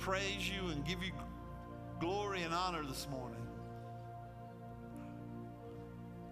praise 0.00 0.48
you 0.48 0.68
and 0.70 0.84
give 0.84 1.02
you 1.02 1.12
glory 2.00 2.42
and 2.42 2.52
honor 2.52 2.84
this 2.84 3.06
morning. 3.10 3.40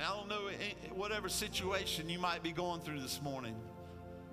I 0.00 0.14
don't 0.16 0.28
know, 0.28 0.48
eh, 0.48 0.54
eh, 0.60 0.88
whatever 0.94 1.28
situation 1.28 2.08
you 2.08 2.18
might 2.18 2.42
be 2.42 2.50
going 2.50 2.80
through 2.80 3.00
this 3.00 3.22
morning, 3.22 3.54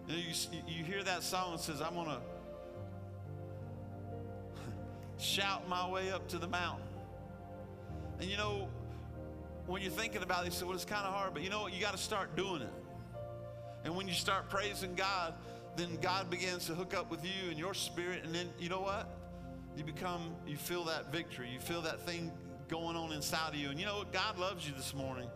you, 0.07 0.15
know, 0.15 0.19
you, 0.19 0.33
you 0.67 0.83
hear 0.83 1.03
that 1.03 1.21
song 1.21 1.51
that 1.51 1.61
says, 1.61 1.79
I'm 1.79 1.93
going 1.93 2.07
to 2.07 2.19
shout 5.23 5.69
my 5.69 5.87
way 5.87 6.11
up 6.11 6.27
to 6.29 6.39
the 6.39 6.47
mountain. 6.47 6.87
And 8.19 8.27
you 8.29 8.37
know, 8.37 8.67
when 9.67 9.83
you're 9.83 9.91
thinking 9.91 10.23
about 10.23 10.43
it, 10.43 10.45
you 10.45 10.51
say, 10.51 10.65
well, 10.65 10.73
it's 10.73 10.85
kind 10.85 11.05
of 11.05 11.13
hard, 11.13 11.33
but 11.33 11.43
you 11.43 11.51
know 11.51 11.61
what? 11.61 11.73
You 11.73 11.79
got 11.79 11.91
to 11.91 11.99
start 11.99 12.35
doing 12.35 12.63
it. 12.63 12.73
And 13.85 13.95
when 13.95 14.07
you 14.07 14.13
start 14.13 14.49
praising 14.49 14.95
God, 14.95 15.35
then 15.77 15.97
God 16.01 16.29
begins 16.29 16.65
to 16.65 16.73
hook 16.73 16.93
up 16.93 17.11
with 17.11 17.23
you 17.23 17.49
and 17.49 17.57
your 17.57 17.73
spirit. 17.73 18.23
And 18.23 18.33
then, 18.33 18.49
you 18.59 18.69
know 18.69 18.81
what? 18.81 19.07
You 19.79 19.85
become, 19.85 20.35
you 20.45 20.57
feel 20.57 20.83
that 20.83 21.09
victory. 21.09 21.47
You 21.49 21.61
feel 21.61 21.81
that 21.83 22.01
thing 22.01 22.33
going 22.67 22.97
on 22.97 23.13
inside 23.13 23.53
of 23.53 23.55
you. 23.55 23.69
And 23.69 23.79
you 23.79 23.85
know 23.85 23.99
what? 23.99 24.11
God 24.11 24.37
loves 24.37 24.67
you 24.67 24.73
this 24.75 24.93
morning 24.93 25.29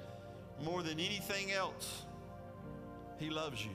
more 0.62 0.84
than 0.84 1.00
anything 1.00 1.54
else. 1.54 2.02
He 3.20 3.30
loves 3.30 3.64
you. 3.64 3.72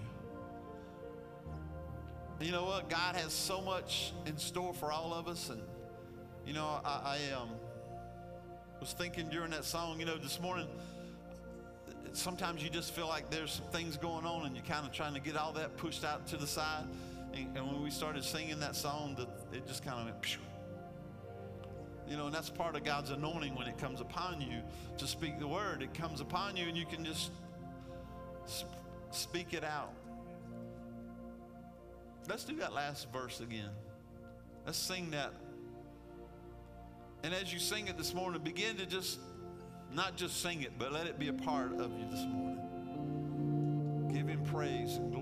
You 2.38 2.52
know 2.52 2.64
what? 2.64 2.90
God 2.90 3.16
has 3.16 3.32
so 3.32 3.62
much 3.62 4.12
in 4.26 4.36
store 4.36 4.74
for 4.74 4.92
all 4.92 5.14
of 5.14 5.26
us. 5.26 5.48
And, 5.48 5.62
you 6.46 6.52
know, 6.52 6.82
I, 6.84 7.18
I 7.32 7.34
um, 7.34 7.48
was 8.78 8.92
thinking 8.92 9.30
during 9.30 9.52
that 9.52 9.64
song, 9.64 9.98
you 9.98 10.04
know, 10.04 10.18
this 10.18 10.38
morning, 10.38 10.68
sometimes 12.12 12.62
you 12.62 12.68
just 12.68 12.92
feel 12.92 13.09
like 13.09 13.30
there's 13.30 13.52
some 13.52 13.66
things 13.73 13.96
going 13.96 14.26
on 14.26 14.45
and 14.45 14.54
you're 14.54 14.66
kind 14.66 14.87
of 14.87 14.92
trying 14.92 15.14
to 15.14 15.20
get 15.20 15.34
all 15.34 15.52
that 15.54 15.78
pushed 15.78 16.04
out 16.04 16.26
to 16.26 16.37
the 16.37 16.46
side. 16.46 16.84
And, 17.32 17.56
and 17.56 17.66
when 17.66 17.82
we 17.82 17.88
started 17.88 18.23
singing 18.23 18.60
that 18.60 18.76
song, 18.76 19.16
it 19.50 19.66
just 19.66 19.82
kind 19.82 19.98
of 19.98 20.04
went. 20.04 20.38
You 22.09 22.16
know, 22.16 22.26
and 22.26 22.34
that's 22.34 22.51
part 22.51 22.76
of 22.76 22.84
God's 22.84 23.10
anointing 23.10 23.54
when 23.54 23.66
it 23.66 23.78
comes 23.78 24.01
upon 24.01 24.40
you 24.40 24.62
to 24.98 25.06
speak 25.06 25.38
the 25.38 25.48
word. 25.48 25.82
It 25.82 25.95
comes 25.95 26.20
upon 26.20 26.56
you 26.56 26.66
and 26.66 26.76
you 26.76 26.87
can 26.87 27.04
just 27.04 27.30
sp- 28.48 28.73
speak 29.10 29.52
it 29.52 29.65
out. 29.65 29.92
Let's 32.28 32.45
do 32.45 32.56
that 32.56 32.73
last 32.73 33.10
verse 33.12 33.40
again. 33.40 33.70
Let's 34.66 34.78
sing 34.78 35.10
that 35.12 35.32
and 37.23 37.34
as 37.34 37.52
you 37.52 37.59
sing 37.59 37.88
it 37.88 37.98
this 37.98 38.15
morning, 38.15 38.40
begin 38.43 38.76
to 38.76 38.87
just 38.87 39.18
not 39.93 40.16
just 40.16 40.40
sing 40.40 40.62
it, 40.62 40.72
but 40.78 40.93
let 40.93 41.06
it 41.06 41.18
be 41.18 41.28
a 41.28 41.32
part 41.32 41.72
of 41.72 41.90
you 41.98 42.06
this 42.10 42.24
morning. 42.26 44.09
Give 44.12 44.28
him 44.28 44.45
praise 44.45 44.96
and 44.96 45.12
glory 45.12 45.18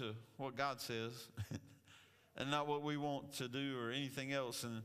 to 0.00 0.14
what 0.38 0.56
God 0.56 0.80
says 0.80 1.28
and 2.36 2.50
not 2.50 2.66
what 2.66 2.82
we 2.82 2.96
want 2.96 3.34
to 3.34 3.48
do 3.48 3.78
or 3.78 3.90
anything 3.90 4.32
else. 4.32 4.64
And 4.64 4.82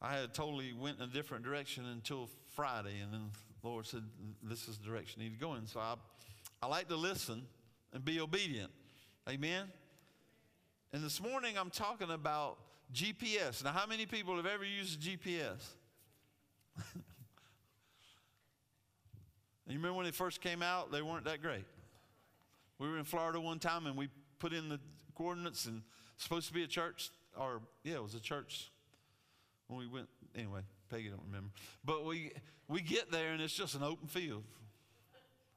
I 0.00 0.16
had 0.16 0.32
totally 0.32 0.72
went 0.72 0.96
in 0.96 1.04
a 1.04 1.06
different 1.06 1.44
direction 1.44 1.84
until 1.84 2.30
Friday, 2.56 3.00
and 3.02 3.12
then 3.12 3.30
the 3.62 3.68
Lord 3.68 3.86
said, 3.86 4.04
"This 4.42 4.66
is 4.66 4.78
the 4.78 4.86
direction 4.86 5.20
you 5.20 5.28
need 5.28 5.38
to 5.38 5.40
go 5.40 5.54
in." 5.54 5.66
So 5.66 5.80
I, 5.80 5.96
I 6.62 6.66
like 6.66 6.88
to 6.88 6.96
listen 6.96 7.42
and 7.92 8.02
be 8.02 8.20
obedient. 8.20 8.72
Amen. 9.28 9.66
And 10.94 11.04
this 11.04 11.20
morning 11.20 11.58
I'm 11.58 11.70
talking 11.70 12.10
about 12.10 12.56
GPS. 12.92 13.62
Now, 13.62 13.72
how 13.72 13.86
many 13.86 14.06
people 14.06 14.36
have 14.36 14.46
ever 14.46 14.64
used 14.64 15.00
GPS? 15.00 15.62
you 19.66 19.76
remember 19.76 19.92
when 19.94 20.06
they 20.06 20.10
first 20.10 20.40
came 20.40 20.62
out? 20.62 20.90
They 20.90 21.02
weren't 21.02 21.24
that 21.24 21.42
great. 21.42 21.64
We 22.78 22.88
were 22.88 22.98
in 22.98 23.04
Florida 23.04 23.40
one 23.40 23.58
time 23.58 23.86
and 23.86 23.96
we 23.96 24.08
put 24.38 24.52
in 24.52 24.68
the 24.68 24.80
coordinates 25.14 25.66
and 25.66 25.82
supposed 26.16 26.48
to 26.48 26.54
be 26.54 26.62
a 26.62 26.66
church, 26.66 27.10
or 27.38 27.60
yeah, 27.82 27.94
it 27.94 28.02
was 28.02 28.14
a 28.14 28.20
church 28.20 28.70
when 29.68 29.78
we 29.78 29.86
went. 29.86 30.08
Anyway, 30.36 30.60
Peggy 30.90 31.08
don't 31.08 31.22
remember. 31.26 31.50
But 31.84 32.04
we 32.04 32.32
we 32.68 32.80
get 32.80 33.10
there 33.10 33.32
and 33.32 33.42
it's 33.42 33.54
just 33.54 33.74
an 33.74 33.82
open 33.82 34.08
field. 34.08 34.44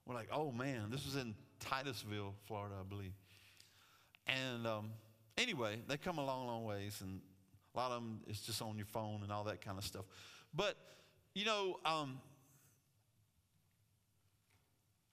We're 0.06 0.16
like, 0.16 0.30
oh 0.32 0.52
man, 0.52 0.90
this 0.90 1.06
was 1.06 1.16
in 1.16 1.36
Titusville, 1.60 2.34
Florida, 2.46 2.76
I 2.80 2.84
believe. 2.84 3.14
And 4.28 4.68
um, 4.68 4.92
anyway, 5.38 5.80
they 5.88 5.98
come 5.98 6.18
a 6.18 6.26
long, 6.26 6.48
long 6.48 6.66
ways, 6.66 7.00
and 7.02 7.22
a 7.74 7.78
lot 7.78 7.92
of 7.92 8.02
them 8.02 8.22
is 8.28 8.42
just 8.42 8.62
on 8.62 8.78
your 8.78 8.86
phone 8.86 9.22
and 9.24 9.32
all 9.32 9.44
that 9.46 9.62
kind 9.62 9.78
of 9.78 9.84
stuff. 9.84 10.06
But 10.54 10.76
you 11.34 11.46
know, 11.46 11.80
um, 11.86 12.20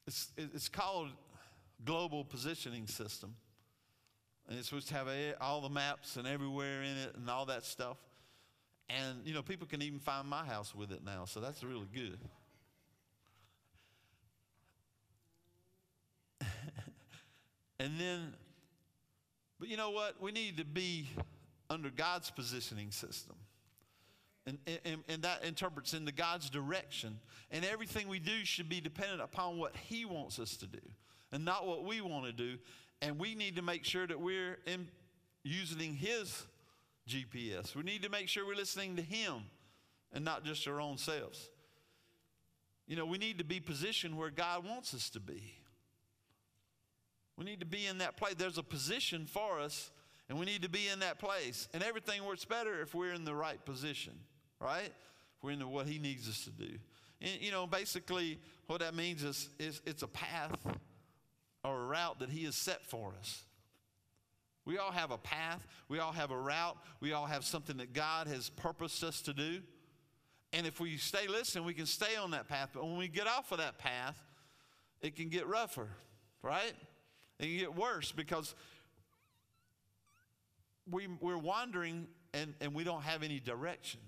it's 0.06 0.32
it's 0.37 0.69
called 0.69 1.08
global 1.84 2.25
positioning 2.25 2.87
system. 2.87 3.34
And 4.49 4.58
it's 4.58 4.69
supposed 4.69 4.88
to 4.88 4.94
have 4.94 5.08
a, 5.08 5.35
all 5.41 5.61
the 5.61 5.69
maps 5.70 6.17
and 6.17 6.26
everywhere 6.26 6.82
in 6.82 6.96
it 6.96 7.14
and 7.17 7.31
all 7.31 7.46
that 7.46 7.64
stuff. 7.64 7.96
And, 8.91 9.25
you 9.25 9.32
know, 9.32 9.43
people 9.43 9.67
can 9.67 9.81
even 9.82 9.99
find 9.99 10.29
my 10.29 10.44
house 10.44 10.75
with 10.75 10.93
it 10.93 11.00
now, 11.05 11.25
so 11.25 11.41
that's 11.41 11.62
really 11.64 11.88
good. 11.94 12.19
and 17.81 17.99
then, 17.99 18.35
but 19.58 19.69
you 19.69 19.79
know 19.79 19.91
what? 19.91 20.20
We 20.20 20.32
need 20.32 20.58
to 20.58 20.64
be 20.64 21.08
under 21.70 21.88
God's 21.88 22.31
positioning 22.31 22.91
system. 22.91 23.37
And, 24.46 24.58
and, 24.85 25.02
and 25.08 25.23
that 25.23 25.43
interprets 25.43 25.94
into 25.94 26.12
God's 26.12 26.50
direction. 26.50 27.19
And 27.50 27.64
everything 27.64 28.08
we 28.08 28.19
do 28.19 28.44
should 28.44 28.69
be 28.69 28.82
dependent 28.82 29.23
upon 29.23 29.56
what 29.56 29.75
He 29.75 30.05
wants 30.05 30.38
us 30.38 30.58
to 30.58 30.67
do 30.67 30.81
and 31.32 31.44
not 31.44 31.67
what 31.67 31.85
we 31.85 32.00
want 32.00 32.26
to 32.26 32.32
do. 32.32 32.58
And 33.02 33.19
we 33.19 33.35
need 33.35 33.56
to 33.56 33.62
make 33.62 33.85
sure 33.85 34.06
that 34.06 34.20
we're 34.20 34.58
in, 34.67 34.88
using 35.43 35.94
His 35.94 36.46
GPS. 37.08 37.75
We 37.75 37.82
need 37.82 38.02
to 38.02 38.08
make 38.08 38.29
sure 38.29 38.46
we're 38.46 38.55
listening 38.55 38.96
to 38.96 39.02
Him 39.02 39.44
and 40.12 40.25
not 40.25 40.44
just 40.44 40.67
our 40.67 40.81
own 40.81 40.96
selves. 40.96 41.49
You 42.87 42.96
know, 42.96 43.06
we 43.06 43.19
need 43.19 43.38
to 43.38 43.44
be 43.44 43.61
positioned 43.61 44.17
where 44.17 44.31
God 44.31 44.64
wants 44.64 44.94
us 44.94 45.11
to 45.11 45.20
be. 45.20 45.55
We 47.37 47.44
need 47.44 47.61
to 47.61 47.67
be 47.67 47.87
in 47.87 47.99
that 47.99 48.17
place. 48.17 48.35
There's 48.37 48.58
a 48.58 48.62
position 48.62 49.26
for 49.26 49.58
us, 49.58 49.91
and 50.29 50.38
we 50.38 50.46
need 50.46 50.62
to 50.62 50.69
be 50.69 50.88
in 50.93 51.00
that 51.00 51.19
place. 51.19 51.69
And 51.75 51.82
everything 51.82 52.25
works 52.25 52.44
better 52.44 52.81
if 52.81 52.94
we're 52.94 53.12
in 53.12 53.25
the 53.25 53.35
right 53.35 53.62
position, 53.64 54.12
right? 54.61 54.93
If 55.37 55.43
we're 55.43 55.52
in 55.52 55.69
what 55.70 55.87
He 55.87 55.99
needs 55.99 56.29
us 56.29 56.44
to 56.44 56.50
do. 56.50 56.79
And, 57.20 57.41
you 57.41 57.50
know, 57.50 57.67
basically, 57.67 58.38
what 58.67 58.81
that 58.81 58.94
means 58.94 59.25
is, 59.25 59.49
is 59.58 59.81
it's 59.85 60.02
a 60.02 60.08
path 60.08 60.55
or 61.64 61.82
a 61.82 61.87
route 61.87 62.20
that 62.20 62.31
He 62.31 62.44
has 62.44 62.55
set 62.55 62.84
for 62.84 63.14
us. 63.19 63.43
We 64.66 64.78
all 64.78 64.93
have 64.93 65.11
a 65.11 65.19
path, 65.19 65.66
we 65.88 65.99
all 65.99 66.12
have 66.12 66.31
a 66.31 66.38
route, 66.38 66.76
we 67.00 67.12
all 67.12 67.26
have 67.26 67.44
something 67.44 67.76
that 67.78 67.93
God 67.93 68.26
has 68.28 68.49
purposed 68.50 69.02
us 69.05 69.20
to 69.22 69.34
do. 69.34 69.61
And 70.52 70.66
if 70.66 70.78
we 70.81 70.96
stay 70.96 71.26
listening, 71.26 71.64
we 71.64 71.75
can 71.75 71.87
stay 71.87 72.16
on 72.16 72.31
that 72.31 72.49
path. 72.49 72.70
But 72.72 72.84
when 72.84 72.96
we 72.96 73.08
get 73.08 73.26
off 73.26 73.50
of 73.50 73.58
that 73.58 73.78
path, 73.78 74.16
it 75.02 75.16
can 75.16 75.28
get 75.28 75.46
rougher, 75.46 75.88
right? 76.43 76.72
It 77.40 77.43
can 77.43 77.58
get 77.58 77.75
worse 77.75 78.12
because 78.12 78.55
we, 80.90 81.08
we're 81.20 81.37
wandering 81.37 82.06
and, 82.32 82.55
and 82.60 82.75
we 82.75 82.84
don't 82.84 83.02
have 83.02 83.22
any 83.22 83.40
direction. 83.40 84.00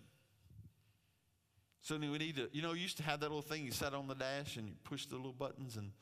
So 1.82 1.96
we 1.98 2.06
need 2.18 2.36
to, 2.36 2.48
you 2.52 2.62
know, 2.62 2.72
you 2.72 2.82
used 2.82 2.96
to 2.96 3.02
have 3.04 3.20
that 3.20 3.26
little 3.26 3.42
thing 3.42 3.64
you 3.64 3.70
set 3.70 3.94
on 3.94 4.08
the 4.08 4.14
dash 4.14 4.56
and 4.56 4.68
you 4.68 4.74
push 4.84 5.06
the 5.06 5.16
little 5.16 5.32
buttons, 5.32 5.76
and 5.76 5.92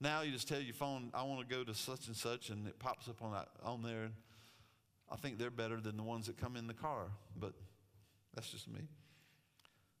now 0.00 0.22
you 0.22 0.30
just 0.30 0.48
tell 0.48 0.60
your 0.60 0.74
phone, 0.74 1.10
I 1.12 1.24
want 1.24 1.46
to 1.48 1.54
go 1.54 1.64
to 1.64 1.74
such 1.74 2.06
and 2.06 2.16
such, 2.16 2.50
and 2.50 2.66
it 2.68 2.78
pops 2.78 3.08
up 3.08 3.20
on, 3.22 3.32
that, 3.32 3.48
on 3.64 3.82
there. 3.82 4.10
I 5.10 5.16
think 5.16 5.38
they're 5.38 5.50
better 5.50 5.80
than 5.80 5.96
the 5.96 6.02
ones 6.02 6.26
that 6.26 6.36
come 6.36 6.56
in 6.56 6.66
the 6.66 6.74
car, 6.74 7.06
but 7.36 7.52
that's 8.34 8.50
just 8.50 8.68
me. 8.68 8.82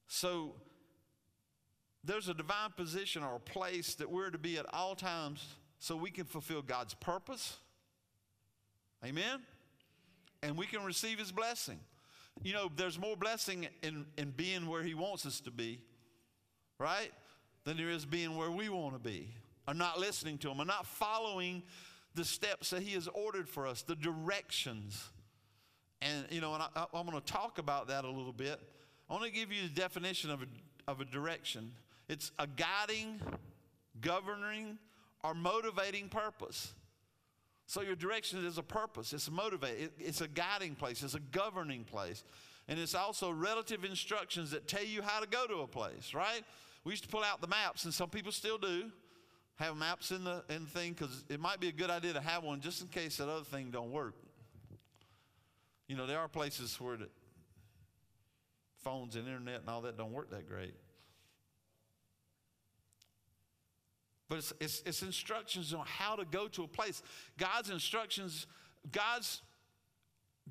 So 0.06 0.54
there's 2.04 2.28
a 2.28 2.34
divine 2.34 2.70
position 2.76 3.22
or 3.22 3.36
a 3.36 3.40
place 3.40 3.94
that 3.96 4.10
we're 4.10 4.30
to 4.30 4.38
be 4.38 4.56
at 4.56 4.66
all 4.72 4.94
times 4.94 5.44
so 5.78 5.96
we 5.96 6.10
can 6.10 6.24
fulfill 6.24 6.62
God's 6.62 6.94
purpose. 6.94 7.56
Amen? 9.04 9.40
And 10.42 10.56
we 10.56 10.66
can 10.66 10.84
receive 10.84 11.18
His 11.18 11.32
blessing. 11.32 11.80
You 12.42 12.52
know, 12.52 12.70
there's 12.76 12.98
more 12.98 13.16
blessing 13.16 13.66
in, 13.82 14.06
in 14.16 14.30
being 14.30 14.68
where 14.68 14.82
He 14.82 14.94
wants 14.94 15.26
us 15.26 15.40
to 15.40 15.50
be, 15.50 15.80
right? 16.78 17.10
Than 17.64 17.76
there 17.76 17.90
is 17.90 18.06
being 18.06 18.36
where 18.36 18.50
we 18.50 18.68
want 18.68 18.94
to 18.94 19.00
be, 19.00 19.34
or 19.68 19.74
not 19.74 20.00
listening 20.00 20.38
to 20.38 20.50
Him, 20.50 20.60
or 20.60 20.64
not 20.64 20.86
following 20.86 21.62
the 22.14 22.24
steps 22.24 22.70
that 22.70 22.82
He 22.82 22.94
has 22.94 23.06
ordered 23.08 23.48
for 23.48 23.66
us, 23.66 23.82
the 23.82 23.94
directions. 23.94 25.10
And, 26.00 26.26
you 26.30 26.40
know, 26.40 26.54
and 26.54 26.62
I, 26.62 26.86
I'm 26.94 27.06
going 27.06 27.20
to 27.20 27.32
talk 27.32 27.58
about 27.58 27.88
that 27.88 28.04
a 28.04 28.10
little 28.10 28.32
bit. 28.32 28.58
I 29.10 29.12
want 29.12 29.26
to 29.26 29.30
give 29.30 29.52
you 29.52 29.62
the 29.62 29.74
definition 29.74 30.30
of 30.30 30.42
a, 30.42 30.46
of 30.90 31.00
a 31.00 31.04
direction 31.04 31.70
it's 32.08 32.32
a 32.38 32.46
guiding, 32.46 33.20
governing, 34.00 34.78
or 35.22 35.34
motivating 35.34 36.08
purpose. 36.08 36.72
So 37.66 37.82
your 37.82 37.96
direction 37.96 38.46
is 38.46 38.56
a 38.56 38.62
purpose. 38.62 39.12
It's 39.12 39.28
a 39.28 39.30
motivate. 39.30 39.78
It, 39.78 39.92
it's 39.98 40.22
a 40.22 40.28
guiding 40.28 40.74
place. 40.74 41.02
It's 41.02 41.12
a 41.12 41.20
governing 41.20 41.84
place, 41.84 42.24
and 42.66 42.78
it's 42.78 42.94
also 42.94 43.30
relative 43.30 43.84
instructions 43.84 44.52
that 44.52 44.68
tell 44.68 44.84
you 44.84 45.02
how 45.02 45.20
to 45.20 45.26
go 45.26 45.46
to 45.46 45.56
a 45.56 45.66
place. 45.66 46.14
Right? 46.14 46.40
We 46.84 46.92
used 46.92 47.02
to 47.02 47.10
pull 47.10 47.22
out 47.22 47.42
the 47.42 47.48
maps, 47.48 47.84
and 47.84 47.92
some 47.92 48.08
people 48.08 48.32
still 48.32 48.56
do 48.56 48.90
have 49.58 49.76
maps 49.76 50.10
in 50.10 50.24
the 50.24 50.44
in 50.48 50.64
the 50.64 50.70
thing 50.70 50.92
because 50.92 51.24
it 51.28 51.40
might 51.40 51.60
be 51.60 51.68
a 51.68 51.72
good 51.72 51.90
idea 51.90 52.12
to 52.12 52.20
have 52.20 52.44
one 52.44 52.60
just 52.60 52.80
in 52.80 52.88
case 52.88 53.16
that 53.16 53.28
other 53.28 53.44
thing 53.44 53.70
don't 53.70 53.90
work. 53.90 54.14
You 55.88 55.96
know, 55.96 56.06
there 56.06 56.18
are 56.18 56.28
places 56.28 56.78
where 56.80 56.96
the 56.96 57.08
phones 58.84 59.16
and 59.16 59.26
internet 59.26 59.60
and 59.60 59.68
all 59.68 59.82
that 59.82 59.96
don't 59.96 60.12
work 60.12 60.30
that 60.30 60.48
great. 60.48 60.74
But 64.28 64.38
it's, 64.38 64.52
it's, 64.60 64.82
it's, 64.84 65.02
instructions 65.02 65.72
on 65.72 65.84
how 65.86 66.14
to 66.14 66.24
go 66.26 66.48
to 66.48 66.64
a 66.64 66.68
place. 66.68 67.02
God's 67.38 67.70
instructions, 67.70 68.46
God's 68.92 69.40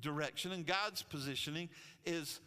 direction, 0.00 0.50
and 0.50 0.66
God's 0.66 1.02
positioning 1.02 1.68
is 2.04 2.40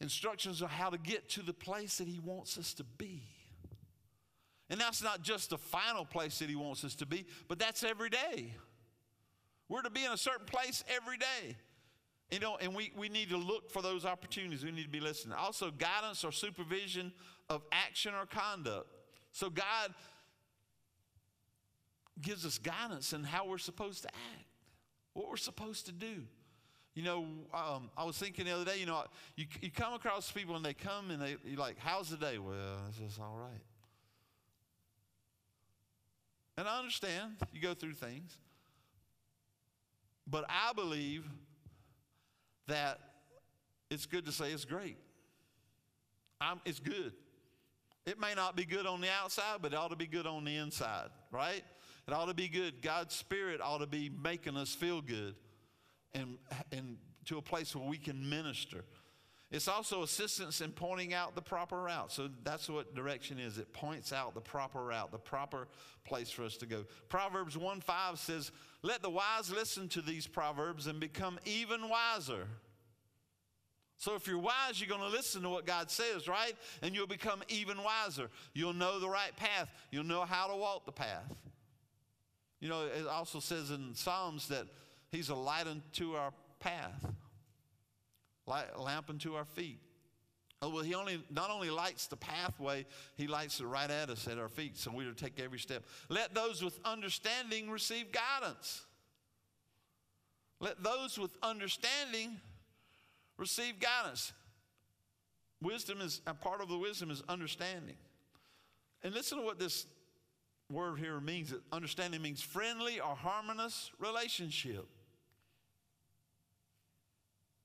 instructions 0.00 0.62
on 0.62 0.68
how 0.68 0.90
to 0.90 0.98
get 0.98 1.28
to 1.30 1.42
the 1.42 1.52
place 1.52 1.98
that 1.98 2.06
He 2.06 2.20
wants 2.20 2.58
us 2.58 2.74
to 2.74 2.84
be. 2.84 3.22
And 4.72 4.80
that's 4.80 5.02
not 5.02 5.20
just 5.20 5.50
the 5.50 5.58
final 5.58 6.06
place 6.06 6.38
that 6.38 6.48
He 6.48 6.56
wants 6.56 6.82
us 6.82 6.94
to 6.96 7.06
be, 7.06 7.26
but 7.46 7.58
that's 7.58 7.84
every 7.84 8.08
day. 8.08 8.54
We're 9.68 9.82
to 9.82 9.90
be 9.90 10.02
in 10.02 10.12
a 10.12 10.16
certain 10.16 10.46
place 10.46 10.82
every 10.88 11.18
day. 11.18 11.56
You 12.30 12.40
know, 12.40 12.56
and 12.58 12.74
we, 12.74 12.90
we 12.96 13.10
need 13.10 13.28
to 13.28 13.36
look 13.36 13.70
for 13.70 13.82
those 13.82 14.06
opportunities. 14.06 14.64
We 14.64 14.72
need 14.72 14.84
to 14.84 14.88
be 14.88 15.00
listening. 15.00 15.36
Also, 15.36 15.70
guidance 15.70 16.24
or 16.24 16.32
supervision 16.32 17.12
of 17.50 17.62
action 17.70 18.14
or 18.14 18.24
conduct. 18.24 18.86
So, 19.32 19.50
God 19.50 19.92
gives 22.22 22.46
us 22.46 22.56
guidance 22.56 23.12
in 23.12 23.24
how 23.24 23.46
we're 23.46 23.58
supposed 23.58 24.04
to 24.04 24.08
act, 24.08 24.46
what 25.12 25.28
we're 25.28 25.36
supposed 25.36 25.84
to 25.84 25.92
do. 25.92 26.22
You 26.94 27.02
know, 27.02 27.26
um, 27.52 27.90
I 27.94 28.04
was 28.04 28.16
thinking 28.16 28.46
the 28.46 28.52
other 28.52 28.64
day, 28.64 28.80
you 28.80 28.86
know, 28.86 29.04
you, 29.36 29.44
you 29.60 29.70
come 29.70 29.92
across 29.92 30.32
people 30.32 30.56
and 30.56 30.64
they 30.64 30.72
come 30.72 31.10
and 31.10 31.20
they, 31.20 31.36
you're 31.44 31.58
like, 31.58 31.76
how's 31.78 32.08
the 32.08 32.16
day? 32.16 32.38
Well, 32.38 32.54
it's 32.88 32.96
just 32.96 33.20
all 33.20 33.36
right. 33.36 33.60
And 36.62 36.68
I 36.68 36.78
understand 36.78 37.32
you 37.52 37.60
go 37.60 37.74
through 37.74 37.94
things. 37.94 38.36
But 40.28 40.44
I 40.48 40.72
believe 40.72 41.24
that 42.68 43.00
it's 43.90 44.06
good 44.06 44.26
to 44.26 44.30
say 44.30 44.52
it's 44.52 44.64
great. 44.64 44.96
I'm, 46.40 46.60
it's 46.64 46.78
good. 46.78 47.14
It 48.06 48.20
may 48.20 48.34
not 48.34 48.54
be 48.54 48.64
good 48.64 48.86
on 48.86 49.00
the 49.00 49.08
outside, 49.10 49.56
but 49.60 49.72
it 49.72 49.76
ought 49.76 49.90
to 49.90 49.96
be 49.96 50.06
good 50.06 50.24
on 50.24 50.44
the 50.44 50.56
inside, 50.56 51.08
right? 51.32 51.64
It 52.06 52.14
ought 52.14 52.26
to 52.26 52.34
be 52.34 52.46
good. 52.46 52.80
God's 52.80 53.16
Spirit 53.16 53.60
ought 53.60 53.78
to 53.78 53.88
be 53.88 54.08
making 54.22 54.56
us 54.56 54.72
feel 54.72 55.00
good 55.02 55.34
and, 56.14 56.38
and 56.70 56.96
to 57.24 57.38
a 57.38 57.42
place 57.42 57.74
where 57.74 57.88
we 57.88 57.98
can 57.98 58.30
minister. 58.30 58.84
It's 59.52 59.68
also 59.68 60.02
assistance 60.02 60.62
in 60.62 60.72
pointing 60.72 61.12
out 61.12 61.34
the 61.34 61.42
proper 61.42 61.82
route. 61.82 62.10
So 62.10 62.30
that's 62.42 62.70
what 62.70 62.94
direction 62.94 63.38
is. 63.38 63.58
It 63.58 63.70
points 63.74 64.10
out 64.10 64.34
the 64.34 64.40
proper 64.40 64.82
route, 64.82 65.12
the 65.12 65.18
proper 65.18 65.68
place 66.04 66.30
for 66.30 66.42
us 66.44 66.56
to 66.56 66.66
go. 66.66 66.86
Proverbs 67.10 67.58
1 67.58 67.82
5 67.82 68.18
says, 68.18 68.50
Let 68.80 69.02
the 69.02 69.10
wise 69.10 69.50
listen 69.50 69.88
to 69.90 70.00
these 70.00 70.26
proverbs 70.26 70.86
and 70.86 70.98
become 70.98 71.38
even 71.44 71.90
wiser. 71.90 72.46
So 73.98 74.14
if 74.14 74.26
you're 74.26 74.38
wise, 74.38 74.80
you're 74.80 74.88
going 74.88 75.08
to 75.08 75.16
listen 75.16 75.42
to 75.42 75.50
what 75.50 75.66
God 75.66 75.90
says, 75.90 76.26
right? 76.26 76.54
And 76.80 76.94
you'll 76.94 77.06
become 77.06 77.42
even 77.48 77.76
wiser. 77.84 78.30
You'll 78.54 78.72
know 78.72 78.98
the 78.98 79.08
right 79.08 79.36
path, 79.36 79.70
you'll 79.90 80.02
know 80.04 80.22
how 80.22 80.48
to 80.48 80.56
walk 80.56 80.86
the 80.86 80.92
path. 80.92 81.30
You 82.58 82.70
know, 82.70 82.86
it 82.86 83.06
also 83.06 83.38
says 83.38 83.70
in 83.70 83.94
Psalms 83.94 84.48
that 84.48 84.66
He's 85.10 85.28
a 85.28 85.34
light 85.34 85.66
unto 85.66 86.14
our 86.14 86.32
path, 86.58 87.04
light, 88.46 88.78
lamp 88.78 89.10
unto 89.10 89.34
our 89.34 89.44
feet. 89.44 89.80
Oh, 90.60 90.68
well, 90.68 90.84
he 90.84 90.94
only 90.94 91.20
not 91.28 91.50
only 91.50 91.70
lights 91.70 92.06
the 92.06 92.16
pathway, 92.16 92.86
he 93.16 93.26
lights 93.26 93.58
it 93.58 93.64
right 93.64 93.90
at 93.90 94.10
us 94.10 94.28
at 94.28 94.38
our 94.38 94.48
feet, 94.48 94.76
so 94.76 94.92
we're 94.94 95.12
to 95.12 95.14
take 95.14 95.40
every 95.40 95.58
step. 95.58 95.84
Let 96.08 96.34
those 96.34 96.62
with 96.62 96.78
understanding 96.84 97.68
receive 97.68 98.12
guidance. 98.12 98.84
Let 100.60 100.80
those 100.84 101.18
with 101.18 101.36
understanding 101.42 102.40
receive 103.36 103.80
guidance. 103.80 104.32
Wisdom 105.60 106.00
is 106.00 106.20
a 106.28 106.34
part 106.34 106.60
of 106.60 106.68
the 106.68 106.78
wisdom 106.78 107.10
is 107.10 107.22
understanding. 107.28 107.96
And 109.02 109.12
listen 109.12 109.38
to 109.38 109.44
what 109.44 109.58
this 109.58 109.86
word 110.70 111.00
here 111.00 111.18
means. 111.20 111.52
Understanding 111.72 112.22
means 112.22 112.40
friendly 112.40 113.00
or 113.00 113.16
harmonious 113.16 113.90
relationship. 113.98 114.86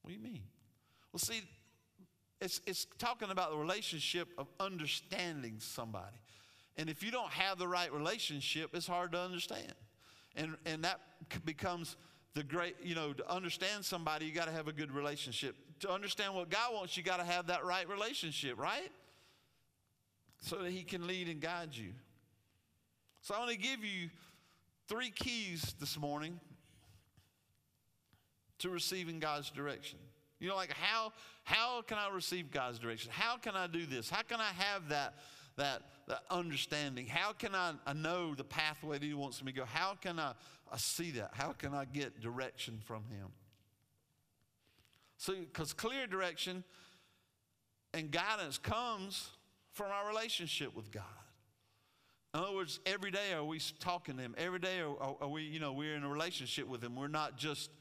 What 0.02 0.10
do 0.10 0.14
you 0.14 0.24
mean? 0.24 0.42
Well, 1.18 1.36
see, 1.36 1.42
it's, 2.40 2.62
it's 2.68 2.86
talking 3.00 3.32
about 3.32 3.50
the 3.50 3.58
relationship 3.58 4.28
of 4.38 4.46
understanding 4.60 5.56
somebody. 5.58 6.16
And 6.78 6.92
if 6.92 7.02
you 7.02 7.10
don't 7.10 7.32
have 7.32 7.58
the 7.58 7.68
right 7.68 7.92
relationship, 7.92 8.70
it's 8.76 8.86
hard 8.86 9.14
to 9.14 9.20
understand. 9.20 9.74
And, 10.36 10.56
and 10.68 10.84
that 10.84 11.00
becomes 11.44 11.96
the 12.36 12.44
great, 12.44 12.76
you 12.84 12.94
know, 12.94 13.14
to 13.14 13.28
understand 13.34 13.84
somebody, 13.84 14.28
you 14.28 14.32
got 14.32 14.46
to 14.46 14.52
have 14.52 14.68
a 14.68 14.72
good 14.72 14.92
relationship. 14.92 15.56
To 15.80 15.90
understand 15.90 16.36
what 16.36 16.52
God 16.52 16.72
wants, 16.72 16.96
you 16.96 17.02
got 17.02 17.18
to 17.18 17.26
have 17.26 17.48
that 17.48 17.66
right 17.66 17.90
relationship, 17.90 18.60
right? 18.60 18.92
So 20.42 20.58
that 20.58 20.70
He 20.70 20.84
can 20.84 21.08
lead 21.08 21.30
and 21.30 21.42
guide 21.42 21.70
you. 21.72 21.94
So 23.22 23.34
I 23.34 23.40
want 23.40 23.50
to 23.50 23.58
give 23.58 23.84
you 23.84 24.12
three 24.88 25.10
keys 25.10 25.74
this 25.80 25.98
morning 25.98 26.40
to 28.60 28.70
receiving 28.70 29.20
God's 29.20 29.50
direction. 29.50 29.98
You 30.40 30.50
know, 30.50 30.56
like 30.56 30.74
how 30.74 31.14
how 31.44 31.82
can 31.82 31.98
I 31.98 32.10
receive 32.14 32.52
God's 32.52 32.80
direction? 32.80 33.12
How 33.14 33.38
can 33.38 33.56
I 33.56 33.68
do 33.68 33.86
this? 33.86 34.10
How 34.10 34.22
can 34.22 34.40
I 34.40 34.52
have 34.56 34.90
that 34.90 35.16
that, 35.58 35.82
that 36.08 36.22
understanding? 36.30 37.08
How 37.08 37.34
can 37.34 37.54
I, 37.54 37.74
I 37.86 37.94
know 37.94 38.34
the 38.34 38.44
pathway 38.44 39.00
that 39.00 39.06
He 39.06 39.14
wants 39.14 39.44
me 39.44 39.52
to 39.52 39.60
go? 39.60 39.66
How 39.66 39.96
can 40.00 40.20
I, 40.20 40.34
I 40.72 40.78
see 40.78 41.12
that? 41.12 41.32
How 41.34 41.52
can 41.52 41.74
I 41.74 41.86
get 41.86 42.22
direction 42.22 42.80
from 42.86 43.04
Him? 43.10 43.28
So, 45.18 45.34
because 45.34 45.74
clear 45.74 46.08
direction 46.08 46.64
and 47.94 48.12
guidance 48.12 48.58
comes 48.58 49.30
from 49.72 49.88
our 49.92 50.08
relationship 50.08 50.76
with 50.76 50.92
God. 50.92 51.04
In 52.34 52.42
other 52.42 52.54
words, 52.54 52.80
every 52.86 53.10
day 53.10 53.34
are 53.34 53.44
we 53.44 53.60
talking 53.80 54.18
to 54.18 54.22
Him. 54.22 54.36
Every 54.38 54.60
day 54.60 54.80
are, 54.80 55.16
are 55.22 55.28
we, 55.28 55.42
you 55.42 55.60
know, 55.60 55.74
we're 55.74 55.96
in 55.96 56.04
a 56.04 56.10
relationship 56.10 56.68
with 56.68 56.84
Him. 56.84 56.96
We're 56.96 57.08
not 57.08 57.38
just 57.38 57.72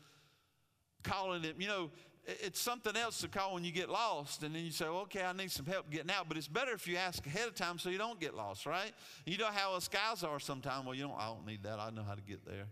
calling 1.02 1.42
Him. 1.42 1.56
You 1.58 1.68
know, 1.68 1.90
it's 2.26 2.61
something 2.61 2.97
else 2.97 3.21
to 3.21 3.28
call 3.28 3.54
when 3.54 3.64
you 3.64 3.71
get 3.71 3.88
lost 3.88 4.42
and 4.42 4.54
then 4.54 4.64
you 4.64 4.73
say 4.73 4.85
okay 4.85 5.23
i 5.23 5.33
need 5.33 5.50
some 5.50 5.66
help 5.66 5.88
getting 5.90 6.11
out. 6.11 6.26
But 6.28 6.37
it's 6.37 6.49
better 6.49 6.73
if 6.73 6.88
you 6.88 6.97
ask 6.97 7.25
ahead 7.26 7.47
of 7.47 7.54
time 7.54 7.78
so 7.78 7.88
you 7.88 7.99
don't 7.99 8.18
get 8.18 8.35
lost 8.35 8.66
right? 8.66 8.92
You 9.25 9.38
know 9.38 9.47
how 9.47 9.75
us 9.75 9.88
guys 9.88 10.25
are 10.25 10.40
sometimes. 10.40 10.87
Well 10.87 10.95
you 10.95 11.02
don't 11.02 11.18
i 11.18 11.26
don't 11.26 11.47
need 11.47 11.62
that. 11.62 11.78
I 11.78 11.90
know 11.90 12.02
how 12.02 12.14
to 12.14 12.23
get 12.23 12.45
there. 12.45 12.66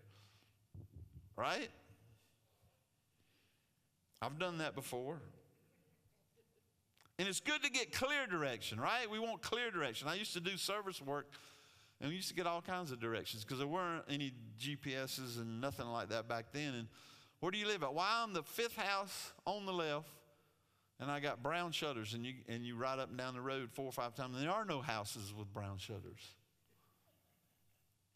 Right? 1.36 1.68
I've 4.20 4.38
done 4.38 4.58
that 4.58 4.74
before. 4.74 5.20
And 7.18 7.28
it's 7.28 7.40
good 7.40 7.62
to 7.62 7.70
get 7.70 7.92
clear 7.92 8.26
direction 8.26 8.80
right? 8.80 9.08
We 9.08 9.20
want 9.20 9.40
clear 9.40 9.70
direction. 9.70 10.08
I 10.08 10.14
used 10.14 10.32
to 10.34 10.40
do 10.40 10.56
service 10.56 11.00
work 11.00 11.30
and 12.00 12.10
we 12.10 12.16
used 12.16 12.28
to 12.28 12.34
get 12.34 12.46
all 12.46 12.60
kinds 12.60 12.90
of 12.90 13.00
directions 13.00 13.44
because 13.44 13.58
there 13.58 13.68
weren't 13.68 14.04
any 14.10 14.32
gps's 14.60 15.38
and 15.38 15.60
nothing 15.60 15.86
like 15.86 16.08
that 16.08 16.28
back 16.28 16.46
then 16.52 16.74
and 16.74 16.88
where 17.40 17.50
do 17.50 17.58
you 17.58 17.66
live 17.66 17.82
at? 17.82 17.94
Well, 17.94 18.06
I'm 18.08 18.32
the 18.32 18.42
fifth 18.42 18.76
house 18.76 19.32
on 19.46 19.66
the 19.66 19.72
left, 19.72 20.08
and 21.00 21.10
I 21.10 21.20
got 21.20 21.42
brown 21.42 21.72
shutters, 21.72 22.14
and 22.14 22.24
you, 22.24 22.34
and 22.48 22.64
you 22.64 22.76
ride 22.76 22.98
up 22.98 23.10
and 23.10 23.18
down 23.18 23.34
the 23.34 23.40
road 23.40 23.70
four 23.72 23.86
or 23.86 23.92
five 23.92 24.14
times, 24.14 24.36
and 24.36 24.44
there 24.44 24.52
are 24.52 24.64
no 24.64 24.80
houses 24.80 25.34
with 25.36 25.52
brown 25.52 25.78
shutters. 25.78 26.34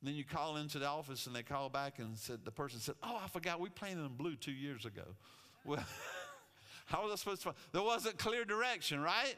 And 0.00 0.08
then 0.08 0.14
you 0.14 0.24
call 0.24 0.56
into 0.56 0.78
the 0.78 0.86
office, 0.86 1.26
and 1.26 1.34
they 1.34 1.42
call 1.42 1.68
back 1.68 1.98
and 1.98 2.16
said, 2.16 2.40
the 2.44 2.52
person 2.52 2.78
said, 2.80 2.94
Oh, 3.02 3.20
I 3.22 3.28
forgot, 3.28 3.60
we 3.60 3.68
painted 3.68 4.04
them 4.04 4.14
blue 4.16 4.36
two 4.36 4.52
years 4.52 4.84
ago. 4.84 5.02
Well, 5.64 5.84
how 6.86 7.02
was 7.02 7.12
I 7.12 7.16
supposed 7.16 7.42
to? 7.42 7.54
There 7.72 7.82
wasn't 7.82 8.16
clear 8.16 8.44
direction, 8.44 9.00
right? 9.00 9.34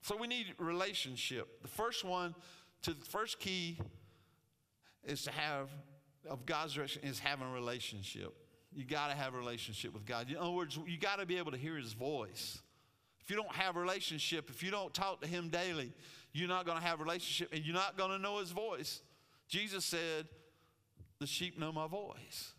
So 0.00 0.16
we 0.16 0.26
need 0.26 0.54
relationship. 0.58 1.62
The 1.62 1.68
first 1.68 2.02
one, 2.02 2.34
to 2.82 2.94
the 2.94 3.04
first 3.04 3.38
key 3.38 3.78
is 5.04 5.22
to 5.24 5.30
have 5.32 5.68
of 6.28 6.46
God's 6.46 6.74
direction 6.74 7.02
is 7.04 7.18
having 7.18 7.46
a 7.46 7.50
relationship. 7.50 8.34
You 8.74 8.84
got 8.84 9.10
to 9.10 9.16
have 9.16 9.34
a 9.34 9.38
relationship 9.38 9.94
with 9.94 10.04
God. 10.04 10.30
In 10.30 10.36
other 10.36 10.50
words, 10.50 10.78
you 10.86 10.98
got 10.98 11.18
to 11.18 11.26
be 11.26 11.38
able 11.38 11.52
to 11.52 11.56
hear 11.56 11.76
His 11.76 11.92
voice. 11.92 12.58
If 13.20 13.30
you 13.30 13.36
don't 13.36 13.52
have 13.52 13.76
a 13.76 13.80
relationship, 13.80 14.50
if 14.50 14.62
you 14.62 14.70
don't 14.70 14.92
talk 14.92 15.22
to 15.22 15.26
Him 15.26 15.48
daily, 15.48 15.92
you're 16.32 16.48
not 16.48 16.66
going 16.66 16.78
to 16.78 16.84
have 16.84 17.00
a 17.00 17.02
relationship 17.02 17.52
and 17.52 17.64
you're 17.64 17.74
not 17.74 17.96
going 17.96 18.10
to 18.10 18.18
know 18.18 18.38
His 18.38 18.50
voice. 18.50 19.00
Jesus 19.48 19.84
said, 19.84 20.26
The 21.18 21.26
sheep 21.26 21.58
know 21.58 21.72
my 21.72 21.86
voice. 21.86 22.52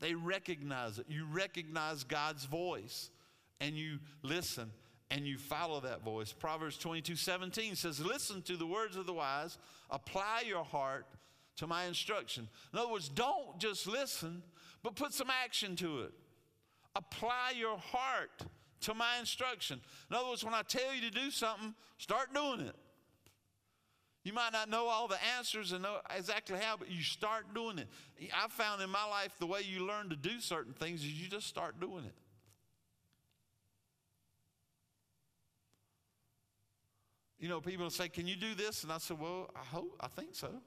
They 0.00 0.14
recognize 0.14 0.98
it. 0.98 1.06
You 1.08 1.26
recognize 1.30 2.04
God's 2.04 2.46
voice 2.46 3.10
and 3.60 3.76
you 3.76 3.98
listen 4.22 4.70
and 5.10 5.26
you 5.26 5.36
follow 5.36 5.80
that 5.80 6.02
voice. 6.02 6.32
Proverbs 6.32 6.78
22 6.78 7.16
17 7.16 7.76
says, 7.76 8.00
Listen 8.00 8.42
to 8.42 8.56
the 8.56 8.66
words 8.66 8.96
of 8.96 9.06
the 9.06 9.12
wise, 9.12 9.58
apply 9.90 10.44
your 10.46 10.64
heart 10.64 11.06
to 11.56 11.66
my 11.66 11.84
instruction. 11.84 12.48
In 12.72 12.78
other 12.78 12.90
words, 12.90 13.08
don't 13.08 13.58
just 13.58 13.86
listen, 13.86 14.42
but 14.82 14.96
put 14.96 15.12
some 15.12 15.30
action 15.30 15.76
to 15.76 16.00
it. 16.00 16.12
Apply 16.96 17.52
your 17.56 17.78
heart 17.78 18.42
to 18.82 18.94
my 18.94 19.18
instruction. 19.18 19.80
In 20.10 20.16
other 20.16 20.28
words, 20.28 20.44
when 20.44 20.54
I 20.54 20.62
tell 20.62 20.94
you 20.94 21.02
to 21.02 21.10
do 21.10 21.30
something, 21.30 21.74
start 21.98 22.34
doing 22.34 22.60
it. 22.60 22.74
You 24.22 24.32
might 24.34 24.52
not 24.52 24.68
know 24.68 24.86
all 24.86 25.08
the 25.08 25.22
answers 25.38 25.72
and 25.72 25.82
know 25.82 25.98
exactly 26.14 26.58
how, 26.58 26.76
but 26.76 26.90
you 26.90 27.02
start 27.02 27.54
doing 27.54 27.78
it. 27.78 27.88
I 28.34 28.48
found 28.48 28.82
in 28.82 28.90
my 28.90 29.06
life 29.06 29.32
the 29.38 29.46
way 29.46 29.60
you 29.62 29.86
learn 29.86 30.10
to 30.10 30.16
do 30.16 30.40
certain 30.40 30.74
things 30.74 31.00
is 31.00 31.12
you 31.12 31.28
just 31.28 31.46
start 31.46 31.80
doing 31.80 32.04
it. 32.04 32.14
You 37.38 37.48
know, 37.48 37.62
people 37.62 37.88
say, 37.88 38.08
Can 38.08 38.26
you 38.26 38.36
do 38.36 38.54
this? 38.54 38.82
And 38.82 38.92
I 38.92 38.98
said, 38.98 39.18
Well, 39.18 39.50
I 39.56 39.64
hope, 39.64 39.96
I 40.00 40.08
think 40.08 40.34
so 40.34 40.60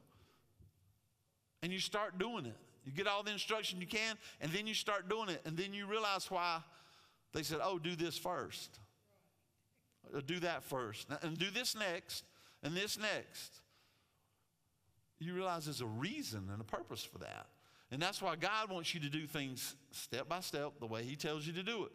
and 1.63 1.71
you 1.71 1.79
start 1.79 2.19
doing 2.19 2.45
it. 2.45 2.57
You 2.85 2.91
get 2.91 3.07
all 3.07 3.23
the 3.23 3.31
instruction 3.31 3.79
you 3.79 3.87
can, 3.87 4.17
and 4.41 4.51
then 4.51 4.67
you 4.67 4.73
start 4.73 5.09
doing 5.09 5.29
it, 5.29 5.41
and 5.45 5.57
then 5.57 5.73
you 5.73 5.87
realize 5.87 6.29
why 6.29 6.59
they 7.31 7.41
said, 7.41 7.59
Oh, 7.63 7.79
do 7.79 7.95
this 7.95 8.17
first. 8.17 8.79
Or 10.13 10.21
do 10.21 10.39
that 10.41 10.63
first. 10.63 11.07
And 11.23 11.37
do 11.37 11.49
this 11.49 11.75
next, 11.75 12.25
and 12.61 12.75
this 12.75 12.99
next. 12.99 13.61
You 15.19 15.33
realize 15.33 15.65
there's 15.65 15.79
a 15.79 15.85
reason 15.85 16.49
and 16.51 16.59
a 16.59 16.65
purpose 16.65 17.03
for 17.03 17.19
that. 17.19 17.47
And 17.89 18.01
that's 18.01 18.21
why 18.21 18.35
God 18.35 18.69
wants 18.69 18.93
you 18.93 18.99
to 18.99 19.09
do 19.09 19.25
things 19.25 19.75
step 19.91 20.27
by 20.27 20.41
step 20.41 20.73
the 20.81 20.85
way 20.85 21.03
He 21.03 21.15
tells 21.15 21.47
you 21.47 21.53
to 21.53 21.63
do 21.63 21.85
it. 21.85 21.91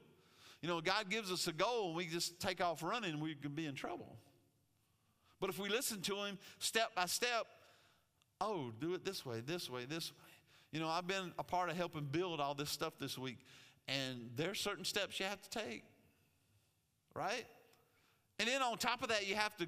You 0.62 0.68
know, 0.68 0.80
God 0.80 1.10
gives 1.10 1.30
us 1.30 1.46
a 1.46 1.52
goal 1.52 1.88
and 1.88 1.96
we 1.96 2.06
just 2.06 2.40
take 2.40 2.62
off 2.62 2.82
running, 2.82 3.20
we 3.20 3.34
can 3.34 3.52
be 3.52 3.66
in 3.66 3.75
trouble. 3.75 4.16
But 5.40 5.50
if 5.50 5.58
we 5.58 5.68
listen 5.68 6.00
to 6.02 6.14
Him 6.25 6.38
step 6.58 6.94
by 6.94 7.04
step, 7.04 7.46
oh, 8.40 8.73
do 8.80 8.95
it 8.95 9.04
this 9.04 9.25
way, 9.25 9.40
this 9.40 9.71
way, 9.71 9.85
this 9.85 10.12
way. 10.12 10.16
You 10.73 10.80
know, 10.80 10.88
I've 10.88 11.07
been 11.07 11.33
a 11.38 11.42
part 11.42 11.71
of 11.71 11.76
helping 11.76 12.04
build 12.04 12.40
all 12.40 12.54
this 12.54 12.71
stuff 12.71 12.95
this 12.99 13.16
week, 13.16 13.38
and 13.87 14.30
there's 14.37 14.61
certain 14.61 14.85
steps 14.85 15.18
you 15.18 15.26
have 15.26 15.40
to 15.40 15.50
take, 15.50 15.85
right? 17.14 17.47
And 18.38 18.49
then 18.49 18.62
on 18.62 18.76
top 18.76 19.02
of 19.02 19.09
that, 19.09 19.26
you 19.26 19.35
have 19.35 19.57
to 19.57 19.66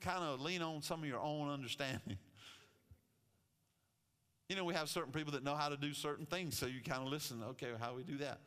kind 0.00 0.22
of 0.22 0.40
lean 0.40 0.62
on 0.62 0.82
some 0.82 1.00
of 1.00 1.08
your 1.08 1.20
own 1.20 1.50
understanding. 1.50 2.16
you 4.48 4.56
know, 4.56 4.64
we 4.64 4.74
have 4.74 4.88
certain 4.88 5.12
people 5.12 5.32
that 5.32 5.44
know 5.44 5.54
how 5.54 5.68
to 5.68 5.76
do 5.76 5.92
certain 5.92 6.26
things, 6.26 6.56
so 6.56 6.66
you 6.66 6.80
kind 6.80 7.02
of 7.02 7.08
listen, 7.08 7.42
okay, 7.50 7.68
how 7.78 7.90
do 7.90 7.96
we 7.96 8.04
do 8.04 8.18
that? 8.18 8.38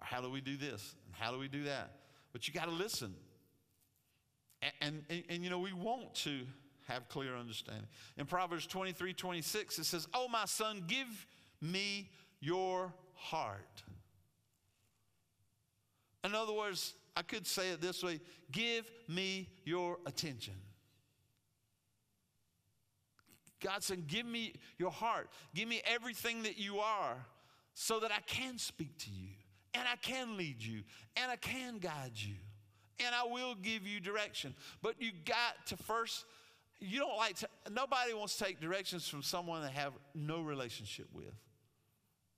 Or 0.00 0.06
how 0.06 0.20
do 0.20 0.30
we 0.30 0.40
do 0.40 0.56
this? 0.56 0.94
And 1.06 1.14
how 1.16 1.32
do 1.32 1.38
we 1.38 1.48
do 1.48 1.64
that? 1.64 1.90
But 2.32 2.48
you 2.48 2.54
got 2.54 2.66
to 2.66 2.70
listen. 2.70 3.14
And, 4.80 5.02
and, 5.10 5.24
and, 5.28 5.44
you 5.44 5.50
know, 5.50 5.58
we 5.58 5.72
want 5.72 6.14
to 6.16 6.40
have 6.88 7.08
clear 7.08 7.36
understanding. 7.36 7.86
In 8.16 8.26
Proverbs 8.26 8.66
23 8.66 9.12
26, 9.12 9.78
it 9.78 9.84
says, 9.84 10.08
Oh, 10.14 10.28
my 10.28 10.44
son, 10.44 10.84
give 10.86 11.26
me 11.60 12.10
your 12.40 12.92
heart. 13.14 13.82
In 16.24 16.34
other 16.34 16.52
words, 16.52 16.94
I 17.16 17.22
could 17.22 17.46
say 17.46 17.70
it 17.70 17.80
this 17.80 18.02
way 18.02 18.20
give 18.50 18.90
me 19.08 19.48
your 19.64 19.98
attention. 20.06 20.54
God 23.62 23.82
said, 23.82 24.06
Give 24.06 24.26
me 24.26 24.54
your 24.78 24.90
heart. 24.90 25.28
Give 25.54 25.68
me 25.68 25.80
everything 25.86 26.42
that 26.42 26.58
you 26.58 26.78
are 26.78 27.16
so 27.74 28.00
that 28.00 28.10
I 28.10 28.20
can 28.26 28.58
speak 28.58 28.98
to 28.98 29.10
you 29.10 29.28
and 29.74 29.84
I 29.90 29.96
can 29.96 30.36
lead 30.36 30.62
you 30.62 30.82
and 31.16 31.30
I 31.30 31.36
can 31.36 31.78
guide 31.78 32.12
you 32.14 32.34
and 33.04 33.14
I 33.14 33.24
will 33.24 33.54
give 33.54 33.86
you 33.86 34.00
direction. 34.00 34.54
But 34.82 35.00
you 35.00 35.12
got 35.24 35.66
to 35.66 35.76
first 35.76 36.24
you 36.82 36.98
don't 36.98 37.16
like 37.16 37.36
to, 37.36 37.48
nobody 37.70 38.12
wants 38.14 38.36
to 38.36 38.44
take 38.44 38.60
directions 38.60 39.08
from 39.08 39.22
someone 39.22 39.62
they 39.62 39.70
have 39.70 39.92
no 40.14 40.40
relationship 40.42 41.06
with, 41.12 41.34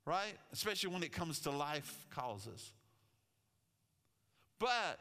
right? 0.04 0.34
Especially 0.52 0.90
when 0.90 1.02
it 1.02 1.12
comes 1.12 1.40
to 1.40 1.50
life 1.50 2.06
causes. 2.10 2.72
But 4.58 4.98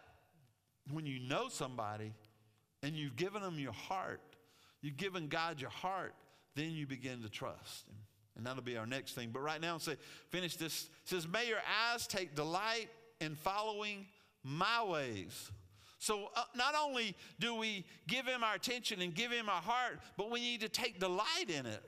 when 0.91 1.05
you 1.05 1.19
know 1.19 1.47
somebody 1.49 2.13
and 2.81 2.95
you've 2.95 3.15
given 3.15 3.41
them 3.41 3.59
your 3.59 3.73
heart, 3.73 4.21
you've 4.81 4.97
given 4.97 5.27
God 5.27 5.61
your 5.61 5.69
heart, 5.69 6.13
then 6.55 6.71
you 6.71 6.87
begin 6.87 7.21
to 7.23 7.29
trust 7.29 7.87
Him. 7.87 7.95
And 8.35 8.45
that'll 8.45 8.63
be 8.63 8.77
our 8.77 8.85
next 8.85 9.13
thing. 9.13 9.29
But 9.31 9.41
right 9.41 9.61
now, 9.61 9.77
say, 9.77 9.95
finish 10.29 10.55
this. 10.55 10.89
It 11.03 11.09
says, 11.09 11.27
May 11.27 11.47
your 11.47 11.61
eyes 11.91 12.07
take 12.07 12.35
delight 12.35 12.87
in 13.21 13.35
following 13.35 14.07
my 14.43 14.83
ways. 14.83 15.51
So 16.03 16.27
uh, 16.35 16.43
not 16.53 16.75
only 16.75 17.15
do 17.39 17.55
we 17.55 17.85
give 18.09 18.25
him 18.25 18.43
our 18.43 18.55
attention 18.55 19.01
and 19.01 19.15
give 19.15 19.31
him 19.31 19.47
our 19.47 19.61
heart, 19.61 20.01
but 20.17 20.29
we 20.29 20.41
need 20.41 20.59
to 20.59 20.67
take 20.67 20.99
delight 20.99 21.47
in 21.47 21.65
it. 21.65 21.81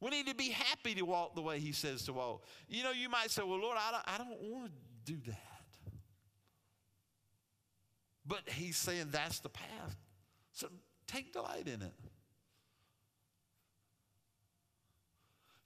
We 0.00 0.10
need 0.10 0.28
to 0.28 0.34
be 0.36 0.50
happy 0.50 0.94
to 0.94 1.02
walk 1.02 1.34
the 1.34 1.42
way 1.42 1.58
he 1.58 1.72
says 1.72 2.04
to 2.04 2.12
walk. 2.12 2.44
You 2.68 2.84
know, 2.84 2.92
you 2.92 3.08
might 3.08 3.32
say, 3.32 3.42
well, 3.42 3.60
Lord, 3.60 3.76
I 3.80 3.90
don't, 3.90 4.14
I 4.14 4.18
don't 4.18 4.40
want 4.48 4.70
to 4.70 5.12
do 5.12 5.18
that. 5.26 5.92
But 8.24 8.42
he's 8.46 8.76
saying 8.76 9.08
that's 9.10 9.40
the 9.40 9.48
path. 9.48 9.96
So 10.52 10.68
take 11.08 11.32
delight 11.32 11.66
in 11.66 11.82
it. 11.82 11.94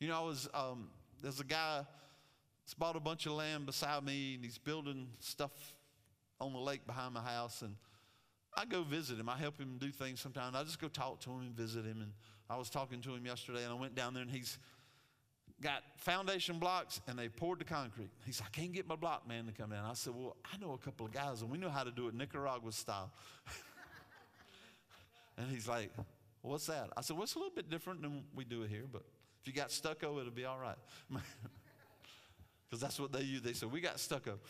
You 0.01 0.09
know, 0.09 0.19
I 0.19 0.25
was, 0.25 0.49
um, 0.55 0.89
there's 1.23 1.41
a 1.41 1.45
guy 1.45 1.85
that's 2.65 2.73
bought 2.73 2.97
a 2.97 3.01
bunch 3.01 3.27
of 3.27 3.33
land 3.33 3.67
beside 3.67 4.03
me 4.03 4.37
and 4.37 4.45
he's 4.45 4.57
building 4.57 5.09
stuff 5.21 5.74
on 6.41 6.53
the 6.53 6.59
lake 6.59 6.87
behind 6.87 7.15
my 7.15 7.23
house, 7.23 7.63
and 7.63 7.77
I 8.57 8.65
go 8.65 8.83
visit 8.83 9.19
him. 9.19 9.29
I 9.29 9.37
help 9.37 9.59
him 9.59 9.79
do 9.79 9.91
things 9.91 10.21
sometimes. 10.21 10.55
I 10.55 10.63
just 10.63 10.81
go 10.81 10.89
talk 10.89 11.21
to 11.23 11.31
him 11.31 11.41
and 11.41 11.55
visit 11.55 11.85
him. 11.85 12.01
And 12.01 12.13
I 12.49 12.57
was 12.57 12.71
talking 12.71 13.01
to 13.03 13.15
him 13.15 13.27
yesterday, 13.27 13.65
and 13.65 13.73
I 13.73 13.77
went 13.77 13.95
down 13.95 14.15
there, 14.15 14.23
and 14.23 14.31
he's 14.31 14.59
got 15.61 15.83
foundation 15.97 16.59
blocks 16.59 17.01
and 17.07 17.19
they 17.19 17.29
poured 17.29 17.59
the 17.59 17.65
concrete. 17.65 18.11
He 18.27 18.33
said, 18.33 18.47
I 18.47 18.51
can't 18.51 18.73
get 18.73 18.87
my 18.87 18.97
block 18.97 19.27
man 19.27 19.47
to 19.47 19.53
come 19.53 19.71
down. 19.71 19.89
I 19.89 19.95
said, 19.95 20.15
Well, 20.15 20.37
I 20.45 20.57
know 20.59 20.73
a 20.73 20.79
couple 20.79 21.07
of 21.07 21.13
guys 21.13 21.43
and 21.43 21.51
we 21.51 21.59
know 21.59 21.71
how 21.71 21.85
to 21.85 21.91
do 21.91 22.09
it 22.09 22.15
Nicaragua 22.15 22.73
style. 22.73 23.11
and 25.39 25.49
he's 25.51 25.69
like, 25.69 25.91
What's 26.43 26.67
that? 26.67 26.91
I 26.97 27.01
said, 27.01 27.17
Well, 27.17 27.25
it's 27.25 27.35
a 27.35 27.39
little 27.39 27.55
bit 27.55 27.71
different 27.71 28.03
than 28.03 28.25
we 28.35 28.45
do 28.45 28.63
it 28.63 28.71
here, 28.71 28.85
but 28.91 29.03
if 29.41 29.47
you 29.47 29.53
got 29.53 29.71
stucco, 29.71 30.19
it'll 30.19 30.33
be 30.33 30.45
all 30.45 30.59
right. 30.59 30.79
Because 32.71 32.81
that's 32.81 32.99
what 32.99 33.13
they 33.13 33.21
use. 33.21 33.41
They 33.41 33.53
said, 33.53 33.71
We 33.71 33.81
got 33.81 34.01
stucco. 34.01 34.41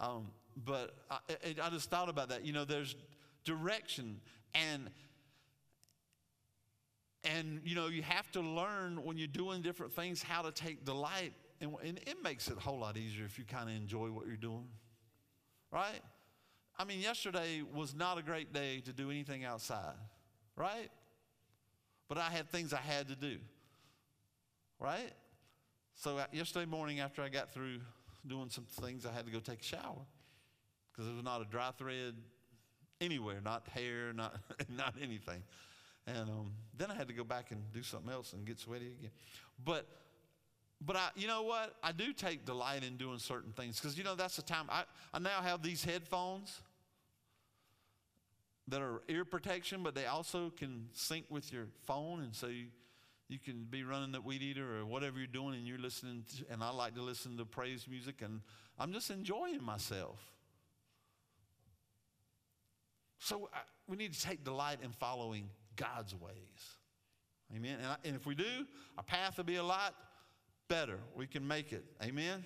Um, 0.00 0.28
but 0.64 0.94
I, 1.10 1.18
I 1.62 1.70
just 1.70 1.90
thought 1.90 2.08
about 2.08 2.30
that. 2.30 2.44
You 2.44 2.52
know, 2.52 2.64
there's 2.64 2.96
direction 3.44 4.20
and 4.54 4.90
and 7.24 7.60
you 7.64 7.74
know 7.74 7.88
you 7.88 8.02
have 8.02 8.30
to 8.32 8.40
learn 8.40 9.04
when 9.04 9.18
you're 9.18 9.26
doing 9.26 9.62
different 9.62 9.92
things 9.92 10.22
how 10.22 10.42
to 10.42 10.50
take 10.52 10.84
delight 10.84 11.32
and, 11.60 11.74
and 11.84 11.98
it 11.98 12.16
makes 12.22 12.48
it 12.48 12.56
a 12.56 12.60
whole 12.60 12.78
lot 12.78 12.96
easier 12.96 13.24
if 13.24 13.38
you 13.38 13.44
kind 13.44 13.68
of 13.68 13.76
enjoy 13.76 14.08
what 14.10 14.26
you're 14.26 14.36
doing 14.36 14.66
right? 15.70 16.00
I 16.78 16.84
mean 16.84 17.00
yesterday 17.00 17.62
was 17.74 17.94
not 17.94 18.18
a 18.18 18.22
great 18.22 18.52
day 18.52 18.80
to 18.86 18.92
do 18.92 19.10
anything 19.10 19.44
outside 19.44 19.94
right? 20.56 20.90
But 22.08 22.18
i 22.18 22.30
had 22.30 22.48
things 22.50 22.72
i 22.72 22.78
had 22.78 23.08
to 23.08 23.16
do 23.16 23.38
right? 24.78 25.12
So 25.94 26.18
uh, 26.18 26.24
yesterday 26.32 26.66
morning 26.66 27.00
after 27.00 27.22
i 27.22 27.28
got 27.28 27.52
through 27.52 27.80
doing 28.26 28.48
some 28.48 28.64
things 28.64 29.06
i 29.06 29.12
had 29.12 29.26
to 29.26 29.32
go 29.32 29.38
take 29.38 29.60
a 29.60 29.64
shower 29.64 30.06
because 30.92 31.06
there 31.06 31.14
was 31.14 31.24
not 31.24 31.40
a 31.40 31.44
dry 31.44 31.70
thread 31.78 32.14
anywhere 33.00 33.40
not 33.44 33.66
hair 33.68 34.12
not 34.12 34.36
not 34.76 34.94
anything 35.00 35.42
and 36.06 36.28
um, 36.28 36.52
then 36.76 36.90
I 36.90 36.94
had 36.94 37.08
to 37.08 37.14
go 37.14 37.24
back 37.24 37.50
and 37.50 37.60
do 37.72 37.82
something 37.82 38.10
else 38.10 38.32
and 38.32 38.44
get 38.44 38.58
sweaty 38.58 38.94
again. 38.98 39.10
But, 39.64 39.86
but 40.80 40.96
I, 40.96 41.10
you 41.14 41.26
know 41.26 41.42
what? 41.42 41.76
I 41.82 41.92
do 41.92 42.12
take 42.12 42.44
delight 42.44 42.84
in 42.84 42.96
doing 42.96 43.18
certain 43.18 43.52
things 43.52 43.78
because, 43.78 43.98
you 43.98 44.04
know, 44.04 44.14
that's 44.14 44.36
the 44.36 44.42
time. 44.42 44.66
I, 44.70 44.84
I 45.12 45.18
now 45.18 45.42
have 45.42 45.62
these 45.62 45.84
headphones 45.84 46.60
that 48.68 48.80
are 48.80 49.02
ear 49.08 49.24
protection, 49.24 49.82
but 49.82 49.94
they 49.94 50.06
also 50.06 50.50
can 50.50 50.88
sync 50.92 51.26
with 51.28 51.52
your 51.52 51.66
phone. 51.86 52.22
And 52.22 52.34
so 52.34 52.46
you, 52.46 52.66
you 53.30 53.38
can 53.38 53.64
be 53.70 53.84
running 53.84 54.10
the 54.10 54.20
weed 54.20 54.42
eater 54.42 54.78
or 54.80 54.84
whatever 54.84 55.18
you're 55.18 55.28
doing 55.28 55.54
and 55.54 55.64
you're 55.64 55.78
listening 55.78 56.24
to, 56.36 56.52
and 56.52 56.64
I 56.64 56.70
like 56.70 56.96
to 56.96 57.02
listen 57.02 57.36
to 57.36 57.44
praise 57.44 57.86
music 57.88 58.22
and 58.22 58.40
I'm 58.76 58.92
just 58.92 59.08
enjoying 59.08 59.62
myself. 59.62 60.18
So 63.20 63.48
I, 63.54 63.58
we 63.86 63.96
need 63.96 64.14
to 64.14 64.20
take 64.20 64.42
delight 64.42 64.78
in 64.82 64.90
following 64.90 65.48
God's 65.76 66.14
ways. 66.14 66.76
Amen. 67.54 67.76
And, 67.78 67.86
I, 67.86 67.96
and 68.04 68.16
if 68.16 68.26
we 68.26 68.34
do, 68.34 68.66
our 68.98 69.04
path 69.04 69.36
will 69.36 69.44
be 69.44 69.56
a 69.56 69.62
lot 69.62 69.94
better. 70.68 70.98
We 71.14 71.28
can 71.28 71.46
make 71.46 71.72
it. 71.72 71.84
Amen. 72.02 72.44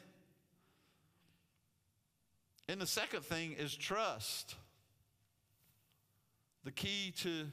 And 2.68 2.78
the 2.80 2.86
second 2.86 3.24
thing 3.24 3.52
is 3.52 3.74
trust. 3.74 4.56
The 6.64 6.72
key 6.72 7.12
to 7.18 7.46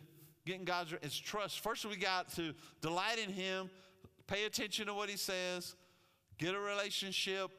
getting 0.46 0.64
God's 0.64 0.94
is 1.02 1.18
trust. 1.18 1.60
First, 1.60 1.86
we 1.86 1.96
got 1.96 2.32
to 2.36 2.54
delight 2.82 3.20
in 3.20 3.32
Him, 3.32 3.70
pay 4.28 4.46
attention 4.46 4.88
to 4.88 4.94
what 4.94 5.10
He 5.10 5.18
says, 5.18 5.76
get 6.38 6.56
a 6.56 6.60
relationship, 6.60 7.52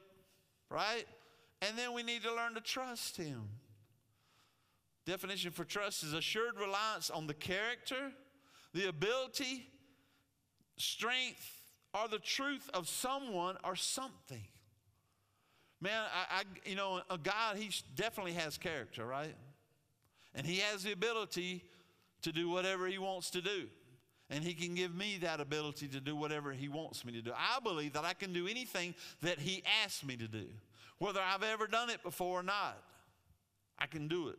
right? 0.70 1.04
And 1.60 1.78
then 1.78 1.92
we 1.92 2.02
need 2.02 2.22
to 2.22 2.34
learn 2.34 2.54
to 2.54 2.60
trust 2.60 3.16
Him. 3.16 3.42
Definition 5.04 5.50
for 5.50 5.64
trust 5.64 6.02
is 6.02 6.12
assured 6.12 6.58
reliance 6.58 7.10
on 7.10 7.26
the 7.26 7.34
character, 7.34 8.12
the 8.72 8.88
ability, 8.88 9.66
strength, 10.76 11.60
or 11.92 12.08
the 12.08 12.18
truth 12.18 12.70
of 12.72 12.88
someone 12.88 13.56
or 13.64 13.76
something. 13.76 14.46
Man, 15.80 16.04
I, 16.14 16.40
I 16.40 16.42
you 16.64 16.76
know, 16.76 17.02
a 17.10 17.18
God, 17.18 17.56
he 17.56 17.70
definitely 17.96 18.34
has 18.34 18.56
character, 18.56 19.04
right? 19.04 19.34
And 20.34 20.46
he 20.46 20.58
has 20.58 20.84
the 20.84 20.92
ability 20.92 21.64
to 22.22 22.32
do 22.32 22.48
whatever 22.48 22.86
he 22.86 22.98
wants 22.98 23.30
to 23.30 23.40
do. 23.40 23.68
And 24.30 24.42
he 24.42 24.54
can 24.54 24.74
give 24.74 24.94
me 24.94 25.18
that 25.22 25.40
ability 25.40 25.88
to 25.88 26.00
do 26.00 26.16
whatever 26.16 26.52
he 26.52 26.68
wants 26.68 27.04
me 27.04 27.12
to 27.12 27.20
do. 27.20 27.32
I 27.36 27.60
believe 27.60 27.92
that 27.92 28.04
I 28.04 28.14
can 28.14 28.32
do 28.32 28.46
anything 28.46 28.94
that 29.20 29.38
he 29.38 29.62
asks 29.84 30.04
me 30.04 30.16
to 30.16 30.26
do, 30.26 30.46
whether 30.98 31.20
I've 31.20 31.42
ever 31.42 31.66
done 31.66 31.90
it 31.90 32.02
before 32.02 32.40
or 32.40 32.42
not. 32.42 32.82
I 33.78 33.86
can 33.86 34.08
do 34.08 34.28
it. 34.28 34.38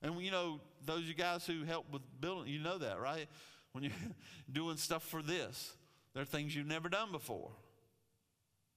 And 0.00 0.20
you 0.20 0.30
know, 0.30 0.60
those 0.84 1.00
of 1.00 1.04
you 1.04 1.14
guys 1.14 1.46
who 1.46 1.64
help 1.64 1.86
with 1.90 2.02
building, 2.20 2.52
you 2.52 2.60
know 2.60 2.78
that, 2.78 3.00
right? 3.00 3.26
When 3.72 3.84
you're 3.84 3.92
doing 4.52 4.76
stuff 4.76 5.02
for 5.02 5.22
this, 5.22 5.72
there 6.14 6.22
are 6.22 6.26
things 6.26 6.54
you've 6.54 6.66
never 6.66 6.88
done 6.88 7.10
before, 7.10 7.50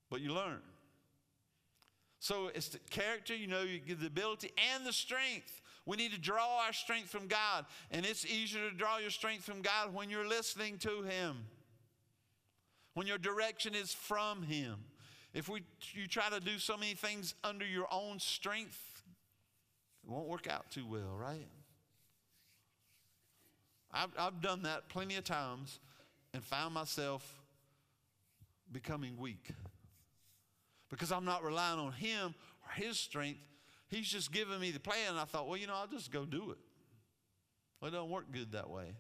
but 0.10 0.19
you 0.19 0.34
learn. 0.34 0.60
So 2.19 2.49
it's 2.53 2.69
the 2.69 2.80
character, 2.89 3.36
you 3.36 3.47
know, 3.47 3.62
you 3.62 3.80
give 3.80 3.99
the 3.99 4.08
ability 4.08 4.51
and 4.73 4.86
the 4.86 4.93
strength. 4.93 5.62
We 5.88 5.95
need 5.95 6.12
to 6.12 6.19
draw 6.19 6.65
our 6.65 6.73
strength 6.73 7.10
from 7.10 7.28
God. 7.28 7.65
And 7.91 8.06
it's 8.06 8.26
easier 8.26 8.69
to 8.69 8.76
draw 8.76 8.97
your 8.97 9.10
strength 9.10 9.45
from 9.45 9.62
God 9.62 9.93
when 9.93 10.10
you're 10.10 10.28
listening 10.28 10.78
to 10.80 11.02
Him, 11.04 11.38
when 12.93 13.08
your 13.08 13.17
direction 13.17 13.73
is 13.73 13.93
from 13.93 14.43
Him. 14.43 14.76
If 15.34 15.47
we, 15.47 15.62
you 15.93 16.06
try 16.06 16.30
to 16.30 16.41
do 16.41 16.60
so 16.60 16.76
many 16.76 16.93
things 16.93 17.36
under 17.41 17.65
your 17.65 17.88
own 17.89 18.19
strength, 18.19 19.02
it 20.04 20.10
won't 20.10 20.28
work 20.28 20.45
out 20.45 20.69
too 20.71 20.86
well, 20.86 21.15
right? 21.17 21.47
I've, 23.89 24.12
I've 24.19 24.41
done 24.41 24.63
that 24.63 24.89
plenty 24.89 25.15
of 25.15 25.23
times 25.23 25.80
and 26.34 26.43
found 26.43 26.73
myself 26.73 27.41
becoming 28.73 29.15
weak 29.17 29.52
because 30.89 31.13
I'm 31.13 31.23
not 31.23 31.45
relying 31.45 31.80
on 31.80 31.93
Him 31.93 32.36
or 32.65 32.73
His 32.73 33.00
strength. 33.00 33.39
He's 33.89 34.08
just 34.08 34.32
giving 34.32 34.60
me 34.60 34.71
the 34.71 34.80
plan. 34.80 35.15
I 35.15 35.26
thought, 35.26 35.47
well, 35.47 35.58
you 35.58 35.67
know, 35.67 35.76
I'll 35.76 35.88
just 35.88 36.12
go 36.12 36.26
do 36.26 36.52
it. 36.52 36.58
Well, 37.80 37.89
it 37.89 37.93
don't 37.93 38.10
work 38.10 38.32
good 38.32 38.52
that 38.52 38.69
way. 38.69 38.95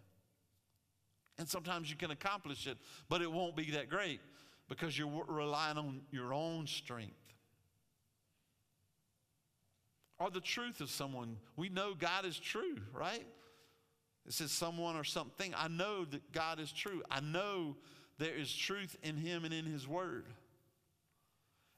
And 1.37 1.47
sometimes 1.47 1.89
you 1.89 1.95
can 1.95 2.11
accomplish 2.11 2.67
it, 2.67 2.77
but 3.09 3.21
it 3.21 3.31
won't 3.31 3.55
be 3.55 3.71
that 3.71 3.89
great 3.89 4.21
because 4.69 4.97
you're 4.97 5.23
relying 5.27 5.77
on 5.77 6.01
your 6.11 6.33
own 6.33 6.67
strength 6.67 7.13
or 10.19 10.31
the 10.31 10.41
truth 10.41 10.81
of 10.81 10.89
someone. 10.89 11.37
We 11.55 11.69
know 11.69 11.93
God 11.93 12.25
is 12.25 12.39
true, 12.39 12.77
right? 12.93 13.25
It 14.25 14.33
says 14.33 14.51
someone 14.51 14.95
or 14.95 15.03
something. 15.03 15.53
I 15.55 15.67
know 15.67 16.05
that 16.05 16.31
God 16.31 16.59
is 16.59 16.71
true. 16.71 17.03
I 17.09 17.19
know 17.19 17.77
there 18.17 18.35
is 18.35 18.53
truth 18.53 18.97
in 19.03 19.15
Him 19.17 19.45
and 19.45 19.53
in 19.53 19.65
His 19.65 19.87
Word. 19.87 20.25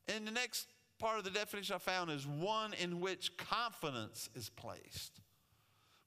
And 0.07 0.25
the 0.25 0.31
next 0.31 0.67
part 0.99 1.17
of 1.17 1.23
the 1.23 1.31
definition 1.31 1.75
I 1.75 1.79
found 1.79 2.11
is 2.11 2.27
one 2.27 2.73
in 2.73 2.99
which 2.99 3.35
confidence 3.37 4.29
is 4.35 4.49
placed. 4.49 5.21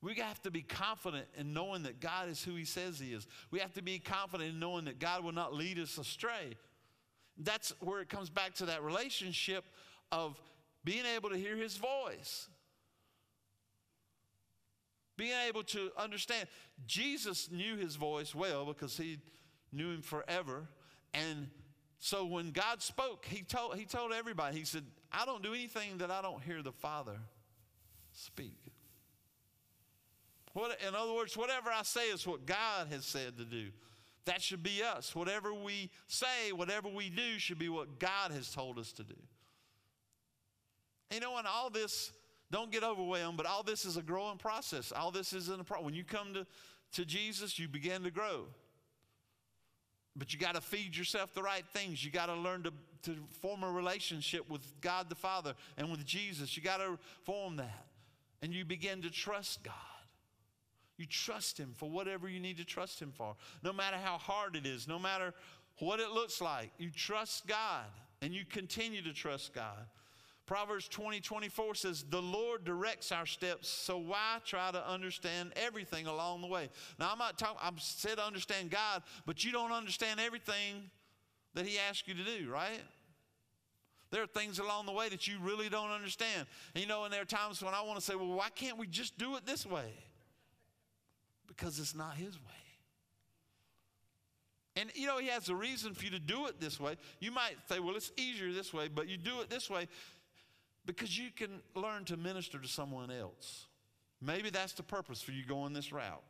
We 0.02 0.14
have 0.16 0.40
to 0.42 0.50
be 0.50 0.62
confident 0.62 1.26
in 1.36 1.52
knowing 1.52 1.84
that 1.84 2.00
God 2.00 2.28
is 2.28 2.42
who 2.42 2.54
He 2.54 2.64
says 2.64 2.98
He 2.98 3.12
is. 3.12 3.26
We 3.50 3.60
have 3.60 3.72
to 3.74 3.82
be 3.82 3.98
confident 3.98 4.50
in 4.50 4.60
knowing 4.60 4.84
that 4.84 4.98
God 4.98 5.24
will 5.24 5.32
not 5.32 5.54
lead 5.54 5.78
us 5.78 5.96
astray. 5.96 6.56
That's 7.38 7.72
where 7.80 8.00
it 8.00 8.08
comes 8.08 8.30
back 8.30 8.54
to 8.54 8.66
that 8.66 8.82
relationship 8.82 9.64
of 10.10 10.40
being 10.84 11.04
able 11.16 11.30
to 11.30 11.36
hear 11.36 11.56
his 11.56 11.76
voice, 11.76 12.48
being 15.16 15.38
able 15.48 15.62
to 15.64 15.90
understand. 15.96 16.48
Jesus 16.86 17.50
knew 17.50 17.76
his 17.76 17.96
voice 17.96 18.34
well 18.34 18.64
because 18.66 18.96
he 18.96 19.18
knew 19.72 19.90
him 19.90 20.02
forever. 20.02 20.68
And 21.14 21.48
so 22.04 22.24
when 22.24 22.50
God 22.50 22.82
spoke, 22.82 23.24
he 23.24 23.42
told, 23.42 23.76
he 23.76 23.84
told 23.84 24.12
everybody, 24.12 24.58
he 24.58 24.64
said, 24.64 24.82
I 25.12 25.24
don't 25.24 25.40
do 25.40 25.54
anything 25.54 25.98
that 25.98 26.10
I 26.10 26.20
don't 26.20 26.42
hear 26.42 26.60
the 26.60 26.72
Father 26.72 27.16
speak. 28.10 28.58
What, 30.52 30.76
in 30.84 30.96
other 30.96 31.12
words, 31.12 31.36
whatever 31.36 31.70
I 31.70 31.84
say 31.84 32.08
is 32.08 32.26
what 32.26 32.44
God 32.44 32.88
has 32.90 33.04
said 33.04 33.38
to 33.38 33.44
do. 33.44 33.68
That 34.24 34.42
should 34.42 34.64
be 34.64 34.82
us. 34.82 35.14
Whatever 35.14 35.54
we 35.54 35.90
say, 36.08 36.50
whatever 36.50 36.88
we 36.88 37.08
do, 37.08 37.38
should 37.38 37.60
be 37.60 37.68
what 37.68 38.00
God 38.00 38.32
has 38.32 38.50
told 38.50 38.80
us 38.80 38.90
to 38.94 39.04
do. 39.04 39.14
You 41.12 41.20
know, 41.20 41.36
and 41.36 41.46
all 41.46 41.70
this, 41.70 42.10
don't 42.50 42.72
get 42.72 42.82
overwhelmed, 42.82 43.36
but 43.36 43.46
all 43.46 43.62
this 43.62 43.84
is 43.84 43.96
a 43.96 44.02
growing 44.02 44.38
process. 44.38 44.90
All 44.90 45.12
this 45.12 45.32
isn't 45.32 45.60
a 45.60 45.62
problem. 45.62 45.84
When 45.84 45.94
you 45.94 46.02
come 46.02 46.34
to, 46.34 46.46
to 46.94 47.04
Jesus, 47.04 47.60
you 47.60 47.68
begin 47.68 48.02
to 48.02 48.10
grow. 48.10 48.46
But 50.16 50.32
you 50.32 50.38
got 50.38 50.54
to 50.54 50.60
feed 50.60 50.96
yourself 50.96 51.32
the 51.32 51.42
right 51.42 51.64
things. 51.72 52.04
You 52.04 52.10
got 52.10 52.26
to 52.26 52.34
learn 52.34 52.64
to, 52.64 52.72
to 53.04 53.16
form 53.40 53.62
a 53.62 53.70
relationship 53.70 54.48
with 54.50 54.62
God 54.80 55.08
the 55.08 55.14
Father 55.14 55.54
and 55.78 55.90
with 55.90 56.04
Jesus. 56.04 56.56
You 56.56 56.62
got 56.62 56.78
to 56.78 56.98
form 57.24 57.56
that. 57.56 57.86
And 58.42 58.52
you 58.52 58.64
begin 58.64 59.02
to 59.02 59.10
trust 59.10 59.62
God. 59.62 59.74
You 60.98 61.06
trust 61.06 61.58
Him 61.58 61.72
for 61.76 61.88
whatever 61.88 62.28
you 62.28 62.40
need 62.40 62.58
to 62.58 62.64
trust 62.64 63.00
Him 63.00 63.12
for. 63.16 63.34
No 63.62 63.72
matter 63.72 63.96
how 63.96 64.18
hard 64.18 64.54
it 64.56 64.66
is, 64.66 64.86
no 64.86 64.98
matter 64.98 65.32
what 65.78 66.00
it 66.00 66.10
looks 66.10 66.40
like, 66.40 66.70
you 66.78 66.90
trust 66.90 67.46
God 67.46 67.86
and 68.20 68.34
you 68.34 68.44
continue 68.44 69.02
to 69.02 69.12
trust 69.12 69.54
God. 69.54 69.86
Proverbs 70.52 70.86
20, 70.88 71.20
24 71.20 71.74
says, 71.76 72.04
The 72.10 72.20
Lord 72.20 72.66
directs 72.66 73.10
our 73.10 73.24
steps, 73.24 73.70
so 73.70 73.96
why 73.96 74.36
try 74.44 74.70
to 74.70 74.86
understand 74.86 75.50
everything 75.56 76.06
along 76.06 76.42
the 76.42 76.46
way? 76.46 76.68
Now, 76.98 77.08
I'm 77.10 77.16
not 77.16 77.38
talking, 77.38 77.56
I'm 77.62 77.78
said 77.78 78.18
understand 78.18 78.70
God, 78.70 79.02
but 79.24 79.46
you 79.46 79.50
don't 79.50 79.72
understand 79.72 80.20
everything 80.20 80.90
that 81.54 81.64
He 81.64 81.78
asks 81.78 82.06
you 82.06 82.12
to 82.12 82.22
do, 82.22 82.50
right? 82.50 82.82
There 84.10 84.22
are 84.22 84.26
things 84.26 84.58
along 84.58 84.84
the 84.84 84.92
way 84.92 85.08
that 85.08 85.26
you 85.26 85.38
really 85.40 85.70
don't 85.70 85.90
understand. 85.90 86.46
And 86.74 86.82
you 86.82 86.86
know, 86.86 87.04
and 87.04 87.14
there 87.14 87.22
are 87.22 87.24
times 87.24 87.62
when 87.62 87.72
I 87.72 87.80
want 87.80 87.98
to 87.98 88.04
say, 88.04 88.14
well, 88.14 88.28
why 88.28 88.50
can't 88.54 88.76
we 88.76 88.86
just 88.86 89.16
do 89.16 89.36
it 89.36 89.46
this 89.46 89.64
way? 89.64 89.90
Because 91.48 91.78
it's 91.78 91.94
not 91.94 92.16
His 92.16 92.34
way. 92.34 92.52
And 94.76 94.90
you 94.94 95.06
know, 95.06 95.16
He 95.16 95.28
has 95.28 95.48
a 95.48 95.54
reason 95.54 95.94
for 95.94 96.04
you 96.04 96.10
to 96.10 96.20
do 96.20 96.46
it 96.46 96.60
this 96.60 96.78
way. 96.78 96.96
You 97.20 97.30
might 97.30 97.54
say, 97.70 97.80
well, 97.80 97.96
it's 97.96 98.12
easier 98.18 98.52
this 98.52 98.74
way, 98.74 98.88
but 98.88 99.08
you 99.08 99.16
do 99.16 99.40
it 99.40 99.48
this 99.48 99.70
way 99.70 99.88
because 100.84 101.16
you 101.16 101.30
can 101.34 101.60
learn 101.74 102.04
to 102.06 102.16
minister 102.16 102.58
to 102.58 102.68
someone 102.68 103.10
else. 103.10 103.66
Maybe 104.20 104.50
that's 104.50 104.72
the 104.72 104.82
purpose 104.82 105.20
for 105.20 105.32
you 105.32 105.44
going 105.44 105.72
this 105.72 105.92
route. 105.92 106.22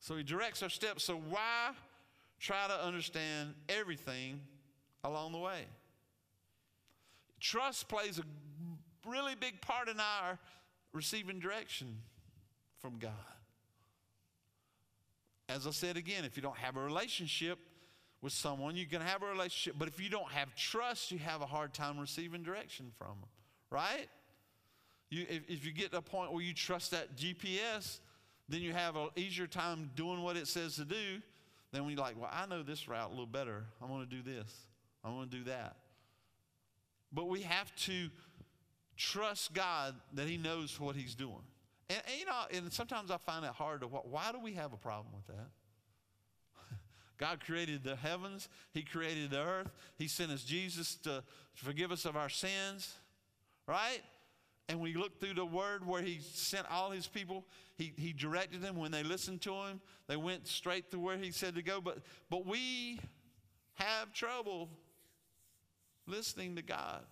So 0.00 0.16
he 0.16 0.22
directs 0.22 0.62
our 0.62 0.70
steps. 0.70 1.04
So 1.04 1.16
why 1.16 1.72
try 2.40 2.66
to 2.68 2.84
understand 2.84 3.54
everything 3.68 4.40
along 5.04 5.32
the 5.32 5.38
way? 5.38 5.66
Trust 7.40 7.88
plays 7.88 8.18
a 8.18 8.22
really 9.08 9.34
big 9.34 9.60
part 9.60 9.88
in 9.88 10.00
our 10.00 10.38
receiving 10.92 11.38
direction 11.38 11.98
from 12.80 12.98
God. 12.98 13.12
As 15.48 15.66
I 15.66 15.70
said 15.70 15.96
again, 15.96 16.24
if 16.24 16.36
you 16.36 16.42
don't 16.42 16.58
have 16.58 16.76
a 16.76 16.80
relationship 16.80 17.58
with 18.20 18.32
someone, 18.32 18.76
you 18.76 18.86
can 18.86 19.00
have 19.00 19.22
a 19.22 19.26
relationship, 19.26 19.76
but 19.78 19.88
if 19.88 20.00
you 20.00 20.10
don't 20.10 20.30
have 20.32 20.54
trust, 20.54 21.12
you 21.12 21.18
have 21.18 21.40
a 21.40 21.46
hard 21.46 21.72
time 21.72 21.98
receiving 21.98 22.42
direction 22.42 22.90
from 22.98 23.08
them, 23.20 23.28
right? 23.70 24.08
You, 25.10 25.24
if, 25.28 25.42
if 25.48 25.66
you 25.66 25.72
get 25.72 25.92
to 25.92 25.98
a 25.98 26.02
point 26.02 26.32
where 26.32 26.42
you 26.42 26.52
trust 26.52 26.90
that 26.90 27.16
GPS, 27.16 28.00
then 28.48 28.60
you 28.60 28.72
have 28.72 28.96
an 28.96 29.08
easier 29.16 29.46
time 29.46 29.90
doing 29.94 30.22
what 30.22 30.36
it 30.36 30.48
says 30.48 30.76
to 30.76 30.84
do 30.84 31.22
than 31.72 31.84
when 31.84 31.92
you're 31.94 32.02
like, 32.02 32.18
well, 32.18 32.30
I 32.32 32.46
know 32.46 32.62
this 32.62 32.88
route 32.88 33.08
a 33.08 33.10
little 33.10 33.26
better. 33.26 33.64
I'm 33.80 33.88
going 33.88 34.06
to 34.06 34.10
do 34.10 34.22
this. 34.22 34.52
I'm 35.04 35.14
going 35.14 35.28
to 35.28 35.36
do 35.36 35.44
that. 35.44 35.76
But 37.12 37.28
we 37.28 37.42
have 37.42 37.74
to 37.76 38.10
trust 38.96 39.54
God 39.54 39.94
that 40.14 40.26
He 40.26 40.36
knows 40.36 40.78
what 40.80 40.96
He's 40.96 41.14
doing. 41.14 41.42
And, 41.88 42.02
and 42.06 42.18
you 42.18 42.26
know, 42.26 42.42
and 42.52 42.72
sometimes 42.72 43.10
I 43.10 43.16
find 43.18 43.44
it 43.44 43.52
hard 43.52 43.82
to, 43.82 43.86
why 43.86 44.32
do 44.32 44.40
we 44.40 44.54
have 44.54 44.72
a 44.72 44.76
problem 44.76 45.14
with 45.14 45.36
that? 45.36 45.46
God 47.18 47.40
created 47.44 47.82
the 47.84 47.96
heavens, 47.96 48.48
He 48.72 48.82
created 48.82 49.30
the 49.30 49.40
earth, 49.40 49.70
He 49.96 50.08
sent 50.08 50.30
us 50.30 50.44
Jesus 50.44 50.94
to 50.96 51.22
forgive 51.54 51.92
us 51.92 52.04
of 52.04 52.16
our 52.16 52.28
sins, 52.28 52.94
right? 53.66 54.00
And 54.68 54.80
we 54.80 54.94
look 54.94 55.18
through 55.18 55.34
the 55.34 55.46
word 55.46 55.86
where 55.86 56.02
he 56.02 56.18
sent 56.20 56.66
all 56.70 56.90
his 56.90 57.06
people, 57.06 57.44
he, 57.76 57.94
he 57.96 58.12
directed 58.12 58.60
them. 58.60 58.76
When 58.76 58.90
they 58.90 59.02
listened 59.02 59.40
to 59.42 59.52
him, 59.52 59.80
they 60.08 60.16
went 60.16 60.46
straight 60.46 60.90
to 60.90 60.98
where 60.98 61.16
he 61.16 61.30
said 61.30 61.54
to 61.54 61.62
go. 61.62 61.80
But, 61.80 62.00
but 62.28 62.46
we 62.46 63.00
have 63.74 64.12
trouble 64.12 64.68
listening 66.06 66.56
to 66.56 66.62
God. 66.62 67.04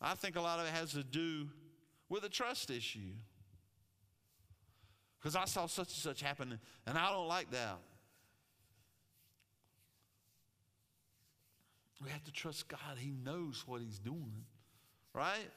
I 0.00 0.14
think 0.14 0.34
a 0.34 0.40
lot 0.40 0.58
of 0.58 0.66
it 0.66 0.72
has 0.72 0.92
to 0.92 1.04
do 1.04 1.48
with 2.08 2.24
a 2.24 2.28
trust 2.28 2.70
issue. 2.70 3.14
Because 5.18 5.36
I 5.36 5.44
saw 5.44 5.66
such 5.66 5.88
and 5.88 5.96
such 5.96 6.20
happen, 6.20 6.58
and 6.86 6.98
I 6.98 7.10
don't 7.10 7.28
like 7.28 7.50
that. 7.52 7.78
We 12.02 12.10
have 12.10 12.24
to 12.24 12.32
trust 12.32 12.68
God. 12.68 12.98
He 12.98 13.10
knows 13.10 13.64
what 13.66 13.80
He's 13.80 13.98
doing, 13.98 14.44
right? 15.12 15.50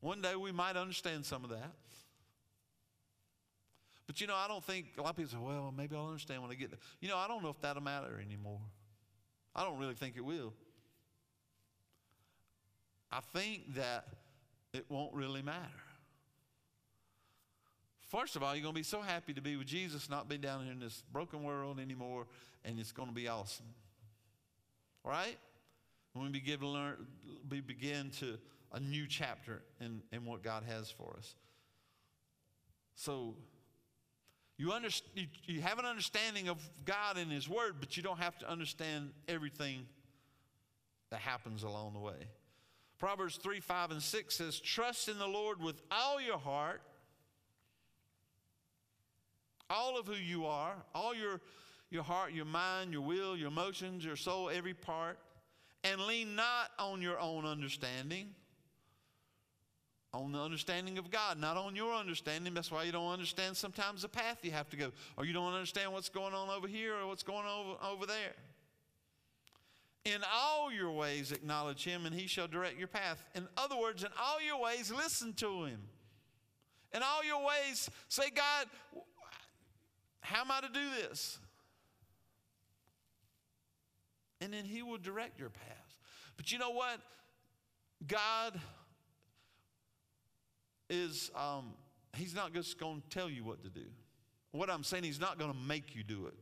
One 0.00 0.22
day 0.22 0.34
we 0.36 0.52
might 0.52 0.76
understand 0.76 1.26
some 1.26 1.44
of 1.44 1.50
that. 1.50 1.72
But 4.06 4.20
you 4.20 4.26
know, 4.26 4.36
I 4.36 4.46
don't 4.46 4.62
think 4.62 4.86
a 4.98 5.02
lot 5.02 5.10
of 5.10 5.16
people 5.16 5.32
say, 5.32 5.38
well, 5.40 5.74
maybe 5.76 5.96
I'll 5.96 6.06
understand 6.06 6.40
when 6.42 6.50
I 6.50 6.54
get 6.54 6.70
there. 6.70 6.78
You 7.00 7.08
know, 7.08 7.16
I 7.16 7.26
don't 7.26 7.42
know 7.42 7.50
if 7.50 7.60
that'll 7.60 7.82
matter 7.82 8.20
anymore. 8.24 8.60
I 9.54 9.64
don't 9.64 9.78
really 9.78 9.94
think 9.94 10.16
it 10.16 10.24
will. 10.24 10.52
I 13.10 13.20
think 13.32 13.74
that 13.74 14.06
it 14.72 14.84
won't 14.88 15.14
really 15.14 15.42
matter. 15.42 15.85
First 18.18 18.34
of 18.34 18.42
all, 18.42 18.54
you're 18.54 18.62
going 18.62 18.74
to 18.74 18.78
be 18.78 18.82
so 18.82 19.02
happy 19.02 19.34
to 19.34 19.42
be 19.42 19.56
with 19.56 19.66
Jesus, 19.66 20.08
not 20.08 20.26
be 20.26 20.38
down 20.38 20.62
here 20.62 20.72
in 20.72 20.80
this 20.80 21.02
broken 21.12 21.42
world 21.42 21.78
anymore, 21.78 22.26
and 22.64 22.80
it's 22.80 22.90
going 22.90 23.10
to 23.10 23.14
be 23.14 23.28
awesome. 23.28 23.66
All 25.04 25.10
right? 25.10 25.36
When 26.14 26.24
we 26.24 26.30
begin 26.30 26.60
to 26.60 26.66
learn, 26.66 26.94
we 27.50 27.60
begin 27.60 28.10
to 28.20 28.38
a 28.72 28.80
new 28.80 29.06
chapter 29.06 29.60
in, 29.82 30.00
in 30.12 30.24
what 30.24 30.42
God 30.42 30.62
has 30.66 30.90
for 30.90 31.14
us. 31.18 31.34
So, 32.94 33.34
you, 34.56 34.72
under, 34.72 34.88
you, 35.14 35.26
you 35.44 35.60
have 35.60 35.78
an 35.78 35.84
understanding 35.84 36.48
of 36.48 36.56
God 36.86 37.18
and 37.18 37.30
His 37.30 37.50
Word, 37.50 37.74
but 37.80 37.98
you 37.98 38.02
don't 38.02 38.18
have 38.18 38.38
to 38.38 38.50
understand 38.50 39.10
everything 39.28 39.84
that 41.10 41.20
happens 41.20 41.64
along 41.64 41.92
the 41.92 42.00
way. 42.00 42.30
Proverbs 42.98 43.36
3 43.36 43.60
5 43.60 43.90
and 43.90 44.02
6 44.02 44.34
says, 44.34 44.58
Trust 44.58 45.10
in 45.10 45.18
the 45.18 45.28
Lord 45.28 45.62
with 45.62 45.82
all 45.90 46.18
your 46.18 46.38
heart, 46.38 46.80
all 49.70 49.98
of 49.98 50.06
who 50.06 50.14
you 50.14 50.46
are, 50.46 50.74
all 50.94 51.14
your, 51.14 51.40
your 51.90 52.02
heart, 52.02 52.32
your 52.32 52.44
mind, 52.44 52.92
your 52.92 53.02
will, 53.02 53.36
your 53.36 53.48
emotions, 53.48 54.04
your 54.04 54.16
soul, 54.16 54.50
every 54.50 54.74
part, 54.74 55.18
and 55.84 56.00
lean 56.00 56.36
not 56.36 56.70
on 56.78 57.02
your 57.02 57.18
own 57.20 57.44
understanding 57.44 58.34
on 60.16 60.32
the 60.32 60.38
understanding 60.38 60.98
of 60.98 61.10
God, 61.10 61.38
not 61.38 61.56
on 61.56 61.76
your 61.76 61.94
understanding. 61.94 62.54
That's 62.54 62.70
why 62.70 62.84
you 62.84 62.92
don't 62.92 63.12
understand 63.12 63.56
sometimes 63.56 64.02
the 64.02 64.08
path 64.08 64.38
you 64.42 64.50
have 64.50 64.68
to 64.70 64.76
go, 64.76 64.92
or 65.16 65.24
you 65.24 65.32
don't 65.32 65.52
understand 65.52 65.92
what's 65.92 66.08
going 66.08 66.34
on 66.34 66.48
over 66.48 66.66
here 66.66 66.94
or 66.96 67.06
what's 67.06 67.22
going 67.22 67.44
on 67.44 67.66
over, 67.66 67.92
over 67.92 68.06
there. 68.06 68.34
In 70.04 70.20
all 70.32 70.72
your 70.72 70.92
ways, 70.92 71.32
acknowledge 71.32 71.84
Him, 71.84 72.06
and 72.06 72.14
He 72.14 72.28
shall 72.28 72.46
direct 72.46 72.78
your 72.78 72.88
path. 72.88 73.22
In 73.34 73.48
other 73.56 73.76
words, 73.76 74.04
in 74.04 74.10
all 74.20 74.40
your 74.40 74.60
ways, 74.60 74.92
listen 74.94 75.32
to 75.34 75.64
Him. 75.64 75.80
In 76.94 77.02
all 77.02 77.24
your 77.24 77.44
ways, 77.44 77.90
say, 78.08 78.30
God, 78.30 78.66
how 80.26 80.40
am 80.40 80.50
I 80.50 80.60
to 80.60 80.68
do 80.68 80.90
this? 81.00 81.38
And 84.40 84.52
then 84.52 84.64
He 84.64 84.82
will 84.82 84.98
direct 84.98 85.38
your 85.38 85.50
path. 85.50 85.94
But 86.36 86.50
you 86.50 86.58
know 86.58 86.70
what? 86.70 87.00
God 88.06 88.60
is 90.90 91.30
um, 91.36 91.74
he's 92.16 92.34
not 92.34 92.52
just 92.52 92.78
going 92.78 93.00
to 93.00 93.08
tell 93.08 93.30
you 93.30 93.44
what 93.44 93.62
to 93.62 93.70
do. 93.70 93.86
What 94.50 94.68
I'm 94.68 94.84
saying, 94.84 95.04
he's 95.04 95.20
not 95.20 95.38
going 95.38 95.52
to 95.52 95.56
make 95.56 95.94
you 95.94 96.02
do 96.02 96.26
it. 96.26 96.34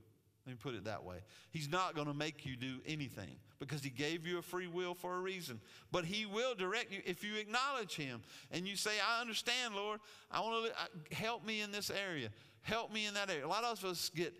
Let 0.46 0.52
me 0.52 0.58
put 0.62 0.74
it 0.74 0.84
that 0.84 1.04
way. 1.04 1.16
He's 1.50 1.70
not 1.70 1.94
going 1.94 2.06
to 2.06 2.14
make 2.14 2.44
you 2.44 2.56
do 2.56 2.76
anything 2.86 3.36
because 3.58 3.82
he 3.82 3.90
gave 3.90 4.26
you 4.26 4.38
a 4.38 4.42
free 4.42 4.66
will 4.66 4.94
for 4.94 5.14
a 5.14 5.20
reason. 5.20 5.60
But 5.90 6.04
he 6.04 6.26
will 6.26 6.54
direct 6.54 6.92
you 6.92 7.00
if 7.06 7.24
you 7.24 7.36
acknowledge 7.36 7.96
him 7.96 8.22
and 8.50 8.66
you 8.66 8.76
say, 8.76 8.92
I 9.06 9.20
understand, 9.20 9.74
Lord. 9.74 10.00
I 10.30 10.40
want 10.40 10.66
to 10.66 11.16
help 11.16 11.46
me 11.46 11.62
in 11.62 11.72
this 11.72 11.90
area. 11.90 12.28
Help 12.64 12.92
me 12.92 13.06
in 13.06 13.14
that 13.14 13.30
area. 13.30 13.46
A 13.46 13.48
lot 13.48 13.62
of 13.62 13.84
us 13.84 14.10
get 14.14 14.34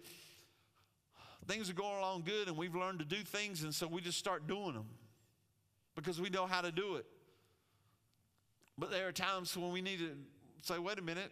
things 1.46 1.68
are 1.68 1.74
going 1.74 1.98
along 1.98 2.22
good 2.24 2.48
and 2.48 2.56
we've 2.56 2.74
learned 2.74 2.98
to 2.98 3.04
do 3.04 3.22
things 3.22 3.62
and 3.64 3.74
so 3.74 3.86
we 3.86 4.00
just 4.00 4.18
start 4.18 4.46
doing 4.46 4.72
them 4.72 4.86
because 5.94 6.18
we 6.18 6.30
know 6.30 6.46
how 6.46 6.62
to 6.62 6.72
do 6.72 6.96
it. 6.96 7.04
But 8.78 8.90
there 8.90 9.06
are 9.06 9.12
times 9.12 9.54
when 9.56 9.72
we 9.72 9.82
need 9.82 9.98
to 9.98 10.16
say, 10.62 10.78
wait 10.78 10.98
a 10.98 11.02
minute. 11.02 11.30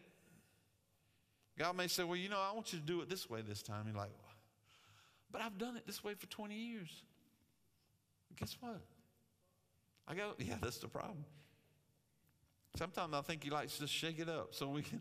God 1.59 1.77
may 1.77 1.89
say, 1.89 2.05
well, 2.05 2.17
you 2.17 2.29
know, 2.29 2.39
I 2.39 2.55
want 2.55 2.75
you 2.75 2.79
to 2.79 2.85
do 2.85 3.01
it 3.01 3.09
this 3.09 3.29
way 3.29 3.41
this 3.41 3.63
time. 3.63 3.87
You're 3.87 3.97
like, 3.97 4.13
but 5.31 5.41
I've 5.41 5.57
done 5.57 5.79
it 5.79 5.87
this 5.87 6.05
way 6.05 6.13
for 6.13 6.27
20 6.27 6.55
years. 6.55 7.03
Guess 8.37 8.59
what? 8.61 8.81
I 10.07 10.15
go, 10.15 10.33
yeah, 10.39 10.57
that's 10.61 10.79
the 10.79 10.89
problem. 10.89 11.25
Sometimes 12.77 13.15
I 13.15 13.23
think 13.23 13.45
he 13.45 13.51
likes 13.51 13.79
to 13.79 13.87
shake 13.87 14.19
it 14.19 14.29
up 14.29 14.49
so 14.55 14.69
we 14.69 14.83
can. 14.83 15.01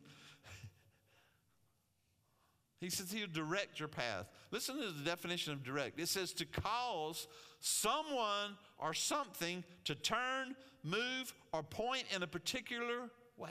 He 2.81 2.89
says 2.89 3.11
he'll 3.11 3.27
direct 3.31 3.79
your 3.79 3.87
path. 3.87 4.25
Listen 4.49 4.75
to 4.81 4.91
the 4.91 5.03
definition 5.05 5.53
of 5.53 5.63
direct. 5.63 5.99
It 5.99 6.09
says 6.09 6.33
to 6.33 6.45
cause 6.45 7.27
someone 7.59 8.57
or 8.79 8.95
something 8.95 9.63
to 9.85 9.93
turn, 9.93 10.55
move, 10.83 11.33
or 11.53 11.61
point 11.61 12.05
in 12.13 12.23
a 12.23 12.27
particular 12.27 13.09
way. 13.37 13.49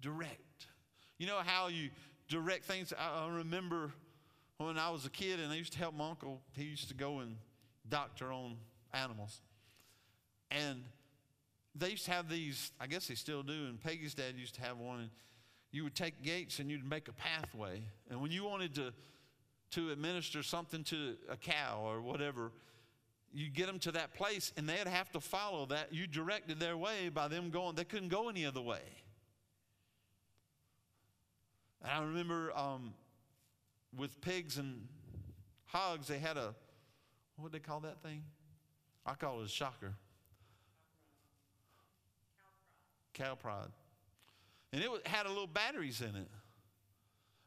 Direct. 0.00 0.66
You 1.18 1.26
know 1.26 1.40
how 1.44 1.68
you 1.68 1.90
direct 2.28 2.64
things? 2.64 2.94
I 2.98 3.28
remember 3.28 3.92
when 4.56 4.78
I 4.78 4.88
was 4.88 5.04
a 5.04 5.10
kid 5.10 5.40
and 5.40 5.52
I 5.52 5.56
used 5.56 5.72
to 5.74 5.78
help 5.78 5.94
my 5.94 6.08
uncle, 6.08 6.40
he 6.56 6.64
used 6.64 6.88
to 6.88 6.94
go 6.94 7.18
and 7.18 7.36
doctor 7.86 8.32
on 8.32 8.56
animals. 8.94 9.42
And 10.50 10.84
they 11.74 11.90
used 11.90 12.06
to 12.06 12.12
have 12.12 12.30
these, 12.30 12.72
I 12.80 12.86
guess 12.86 13.08
they 13.08 13.14
still 13.14 13.42
do, 13.42 13.52
and 13.52 13.78
Peggy's 13.78 14.14
dad 14.14 14.34
used 14.38 14.54
to 14.54 14.62
have 14.62 14.78
one. 14.78 15.00
And 15.00 15.10
you 15.72 15.84
would 15.84 15.94
take 15.94 16.22
gates 16.22 16.58
and 16.58 16.70
you'd 16.70 16.88
make 16.88 17.08
a 17.08 17.12
pathway. 17.12 17.82
And 18.10 18.20
when 18.20 18.30
you 18.30 18.44
wanted 18.44 18.74
to, 18.76 18.92
to 19.72 19.90
administer 19.90 20.42
something 20.42 20.82
to 20.84 21.16
a 21.30 21.36
cow 21.36 21.82
or 21.84 22.00
whatever, 22.00 22.50
you'd 23.32 23.54
get 23.54 23.66
them 23.66 23.78
to 23.80 23.92
that 23.92 24.14
place 24.14 24.52
and 24.56 24.68
they'd 24.68 24.88
have 24.88 25.10
to 25.12 25.20
follow 25.20 25.66
that. 25.66 25.92
You 25.92 26.06
directed 26.06 26.58
their 26.58 26.76
way 26.76 27.08
by 27.08 27.28
them 27.28 27.50
going, 27.50 27.76
they 27.76 27.84
couldn't 27.84 28.08
go 28.08 28.28
any 28.28 28.44
other 28.44 28.60
way. 28.60 28.82
And 31.82 31.92
I 31.92 32.02
remember 32.02 32.52
um, 32.56 32.92
with 33.96 34.20
pigs 34.20 34.58
and 34.58 34.86
hogs, 35.66 36.08
they 36.08 36.18
had 36.18 36.36
a, 36.36 36.54
what 37.36 37.52
did 37.52 37.62
they 37.62 37.66
call 37.66 37.80
that 37.80 38.02
thing? 38.02 38.22
I 39.06 39.14
call 39.14 39.40
it 39.40 39.46
a 39.46 39.48
shocker. 39.48 39.94
Cow 43.14 43.34
prod. 43.34 43.70
And 44.72 44.82
it 44.82 45.06
had 45.06 45.26
a 45.26 45.28
little 45.28 45.46
batteries 45.46 46.00
in 46.00 46.14
it. 46.14 46.28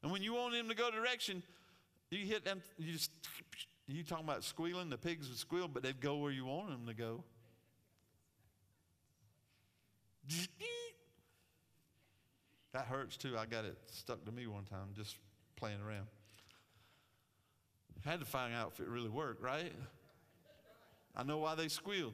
And 0.01 0.11
when 0.11 0.21
you 0.21 0.33
want 0.33 0.53
them 0.53 0.67
to 0.67 0.75
go 0.75 0.91
direction, 0.91 1.41
you 2.11 2.25
hit 2.25 2.43
them, 2.43 2.61
you 2.77 2.91
just, 2.91 3.11
you 3.87 4.03
talking 4.03 4.25
about 4.25 4.43
squealing, 4.43 4.89
the 4.89 4.97
pigs 4.97 5.29
would 5.29 5.37
squeal, 5.37 5.67
but 5.67 5.83
they'd 5.83 6.01
go 6.01 6.17
where 6.17 6.31
you 6.31 6.45
want 6.45 6.69
them 6.69 6.85
to 6.87 6.93
go. 6.93 7.23
That 12.73 12.85
hurts 12.85 13.17
too. 13.17 13.37
I 13.37 13.45
got 13.45 13.65
it 13.65 13.77
stuck 13.91 14.25
to 14.25 14.31
me 14.31 14.47
one 14.47 14.65
time 14.65 14.89
just 14.95 15.17
playing 15.55 15.79
around. 15.81 16.07
Had 18.03 18.19
to 18.19 18.25
find 18.25 18.53
out 18.53 18.73
if 18.73 18.81
it 18.81 18.89
really 18.89 19.07
worked, 19.07 19.41
right? 19.41 19.71
I 21.15 21.23
know 21.23 21.37
why 21.37 21.55
they 21.55 21.69
squealed. 21.69 22.13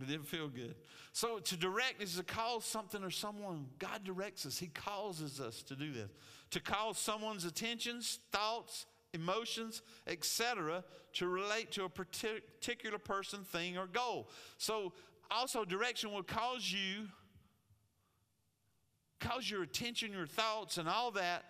It 0.00 0.06
didn't 0.06 0.28
feel 0.28 0.48
good. 0.48 0.76
So 1.12 1.38
to 1.40 1.56
direct 1.56 2.02
is 2.02 2.16
to 2.16 2.22
cause 2.22 2.64
something 2.64 3.02
or 3.02 3.10
someone. 3.10 3.66
God 3.78 4.04
directs 4.04 4.46
us. 4.46 4.58
He 4.58 4.68
causes 4.68 5.40
us 5.40 5.62
to 5.64 5.74
do 5.74 5.92
this. 5.92 6.08
To 6.50 6.60
cause 6.60 6.98
someone's 6.98 7.44
attentions, 7.44 8.20
thoughts, 8.30 8.86
emotions, 9.12 9.82
etc., 10.06 10.84
to 11.14 11.26
relate 11.26 11.72
to 11.72 11.84
a 11.84 11.88
particular 11.88 12.98
person, 12.98 13.42
thing, 13.42 13.76
or 13.76 13.86
goal. 13.86 14.30
So 14.58 14.92
also 15.30 15.64
direction 15.64 16.12
will 16.12 16.22
cause 16.22 16.70
you, 16.72 17.08
cause 19.18 19.50
your 19.50 19.62
attention, 19.62 20.12
your 20.12 20.26
thoughts, 20.26 20.78
and 20.78 20.88
all 20.88 21.10
that 21.12 21.44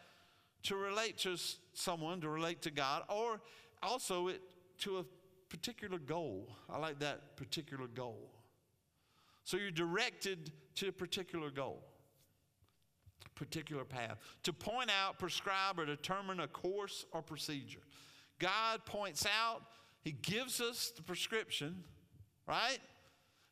to 0.64 0.76
relate 0.76 1.18
to 1.18 1.36
someone, 1.74 2.20
to 2.22 2.28
relate 2.28 2.62
to 2.62 2.70
God, 2.70 3.02
or 3.08 3.40
also 3.82 4.28
it 4.28 4.40
to 4.78 4.98
a 4.98 5.04
particular 5.48 5.98
goal. 5.98 6.56
I 6.68 6.78
like 6.78 6.98
that 7.00 7.36
particular 7.36 7.86
goal. 7.86 8.30
So 9.48 9.56
you're 9.56 9.70
directed 9.70 10.52
to 10.74 10.88
a 10.88 10.92
particular 10.92 11.50
goal, 11.50 11.82
particular 13.34 13.82
path, 13.82 14.18
to 14.42 14.52
point 14.52 14.90
out, 14.90 15.18
prescribe, 15.18 15.78
or 15.78 15.86
determine 15.86 16.40
a 16.40 16.46
course 16.46 17.06
or 17.12 17.22
procedure. 17.22 17.80
God 18.38 18.84
points 18.84 19.24
out, 19.24 19.62
He 20.02 20.12
gives 20.12 20.60
us 20.60 20.92
the 20.94 21.02
prescription, 21.02 21.82
right? 22.46 22.76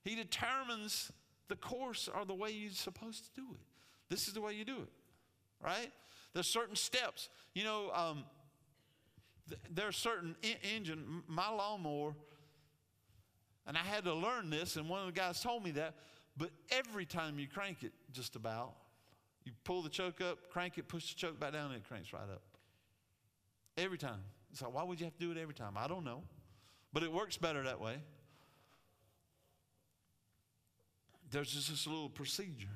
He 0.04 0.14
determines 0.14 1.10
the 1.48 1.56
course 1.56 2.10
or 2.14 2.26
the 2.26 2.34
way 2.34 2.50
you're 2.50 2.72
supposed 2.72 3.24
to 3.24 3.40
do 3.40 3.46
it. 3.54 3.60
This 4.10 4.28
is 4.28 4.34
the 4.34 4.42
way 4.42 4.52
you 4.52 4.66
do 4.66 4.76
it, 4.76 4.92
right? 5.64 5.90
There's 6.34 6.46
certain 6.46 6.76
steps. 6.76 7.30
You 7.54 7.64
know, 7.64 7.90
um, 7.94 8.24
th- 9.48 9.62
there 9.70 9.88
are 9.88 9.92
certain 9.92 10.36
engine. 10.62 11.22
My 11.26 11.48
lawnmower 11.48 12.12
and 13.66 13.76
I 13.76 13.80
had 13.80 14.04
to 14.04 14.14
learn 14.14 14.50
this, 14.50 14.76
and 14.76 14.88
one 14.88 15.00
of 15.00 15.06
the 15.06 15.12
guys 15.12 15.40
told 15.40 15.64
me 15.64 15.72
that. 15.72 15.94
But 16.36 16.50
every 16.70 17.06
time 17.06 17.38
you 17.38 17.48
crank 17.48 17.82
it, 17.82 17.92
just 18.12 18.36
about, 18.36 18.74
you 19.44 19.52
pull 19.64 19.82
the 19.82 19.88
choke 19.88 20.20
up, 20.20 20.50
crank 20.50 20.76
it, 20.76 20.86
push 20.86 21.12
the 21.12 21.18
choke 21.18 21.40
back 21.40 21.52
down, 21.52 21.66
and 21.66 21.76
it 21.76 21.88
cranks 21.88 22.12
right 22.12 22.22
up. 22.22 22.42
Every 23.78 23.98
time. 23.98 24.20
So 24.52 24.68
why 24.68 24.82
would 24.82 25.00
you 25.00 25.06
have 25.06 25.14
to 25.14 25.20
do 25.20 25.30
it 25.32 25.38
every 25.38 25.54
time? 25.54 25.74
I 25.76 25.86
don't 25.86 26.04
know. 26.04 26.22
But 26.92 27.02
it 27.02 27.12
works 27.12 27.36
better 27.36 27.62
that 27.64 27.80
way. 27.80 27.96
There's 31.30 31.50
just 31.50 31.68
this 31.68 31.86
little 31.86 32.08
procedure. 32.08 32.68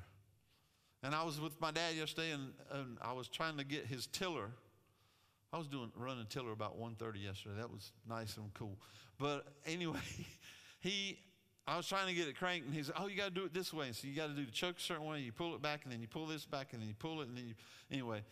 And 1.03 1.15
I 1.15 1.23
was 1.23 1.39
with 1.39 1.59
my 1.59 1.71
dad 1.71 1.95
yesterday, 1.95 2.31
and, 2.31 2.53
and 2.71 2.97
I 3.01 3.13
was 3.13 3.27
trying 3.27 3.57
to 3.57 3.63
get 3.63 3.85
his 3.85 4.07
tiller. 4.07 4.49
I 5.51 5.57
was 5.57 5.67
doing 5.67 5.91
running 5.95 6.25
tiller 6.27 6.51
about 6.51 6.79
1.30 6.79 7.23
yesterday. 7.23 7.55
That 7.57 7.71
was 7.71 7.91
nice 8.07 8.37
and 8.37 8.53
cool. 8.53 8.77
But 9.17 9.45
anyway, 9.65 9.99
he, 10.81 11.17
I 11.65 11.77
was 11.77 11.87
trying 11.87 12.07
to 12.07 12.13
get 12.13 12.27
it 12.27 12.37
cranked, 12.37 12.65
and 12.65 12.75
he 12.75 12.83
said, 12.83 12.95
"Oh, 12.97 13.07
you 13.07 13.15
got 13.15 13.25
to 13.25 13.31
do 13.31 13.45
it 13.45 13.53
this 13.53 13.73
way." 13.73 13.87
And 13.87 13.95
So 13.95 14.07
you 14.07 14.15
got 14.15 14.27
to 14.27 14.33
do 14.33 14.45
the 14.45 14.51
choke 14.51 14.77
a 14.77 14.81
certain 14.81 15.05
way. 15.05 15.21
You 15.21 15.31
pull 15.31 15.55
it 15.55 15.61
back, 15.61 15.81
and 15.83 15.93
then 15.93 16.01
you 16.01 16.07
pull 16.07 16.27
this 16.27 16.45
back, 16.45 16.73
and 16.73 16.81
then 16.81 16.89
you 16.89 16.95
pull 16.95 17.21
it, 17.21 17.29
and 17.29 17.37
then 17.37 17.47
you. 17.47 17.53
Anyway, 17.89 18.23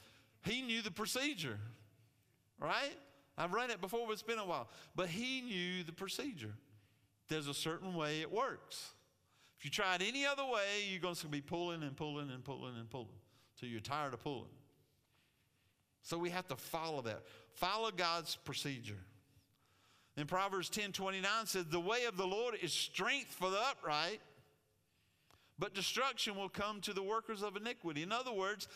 he 0.43 0.61
knew 0.61 0.81
the 0.81 0.91
procedure, 0.91 1.57
right? 2.59 2.97
I've 3.37 3.53
run 3.53 3.71
it 3.71 3.79
before, 3.79 4.05
but 4.05 4.13
it's 4.13 4.21
been 4.21 4.39
a 4.39 4.45
while. 4.45 4.67
But 4.95 5.07
he 5.07 5.41
knew 5.41 5.83
the 5.83 5.93
procedure. 5.93 6.53
There's 7.29 7.47
a 7.47 7.53
certain 7.53 7.93
way 7.93 8.21
it 8.21 8.31
works. 8.31 8.91
If 9.57 9.65
you 9.65 9.71
try 9.71 9.95
it 9.95 10.01
any 10.05 10.25
other 10.25 10.43
way, 10.43 10.85
you're 10.89 11.01
going 11.01 11.15
to 11.15 11.27
be 11.27 11.41
pulling 11.41 11.83
and 11.83 11.95
pulling 11.95 12.31
and 12.31 12.43
pulling 12.43 12.75
and 12.77 12.89
pulling 12.89 13.07
till 13.57 13.69
you're 13.69 13.79
tired 13.79 14.13
of 14.13 14.23
pulling. 14.23 14.49
So 16.01 16.17
we 16.17 16.29
have 16.29 16.47
to 16.47 16.55
follow 16.55 17.01
that. 17.03 17.23
Follow 17.53 17.91
God's 17.91 18.35
procedure. 18.37 18.97
In 20.19 20.27
Proverbs 20.27 20.67
10 20.67 20.91
29 20.91 21.45
says, 21.45 21.65
The 21.65 21.79
way 21.79 22.03
of 22.03 22.17
the 22.17 22.27
Lord 22.27 22.55
is 22.61 22.73
strength 22.73 23.33
for 23.33 23.49
the 23.49 23.57
upright, 23.57 24.19
but 25.57 25.73
destruction 25.73 26.35
will 26.35 26.49
come 26.49 26.81
to 26.81 26.91
the 26.91 27.01
workers 27.01 27.41
of 27.41 27.55
iniquity. 27.55 28.03
In 28.03 28.11
other 28.11 28.33
words, 28.33 28.67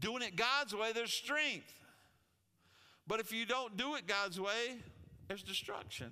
doing 0.00 0.22
it 0.22 0.34
God's 0.34 0.74
way, 0.74 0.92
there's 0.92 1.12
strength. 1.12 1.70
But 3.06 3.20
if 3.20 3.32
you 3.32 3.44
don't 3.44 3.76
do 3.76 3.96
it 3.96 4.06
God's 4.06 4.40
way, 4.40 4.78
there's 5.28 5.42
destruction. 5.42 6.10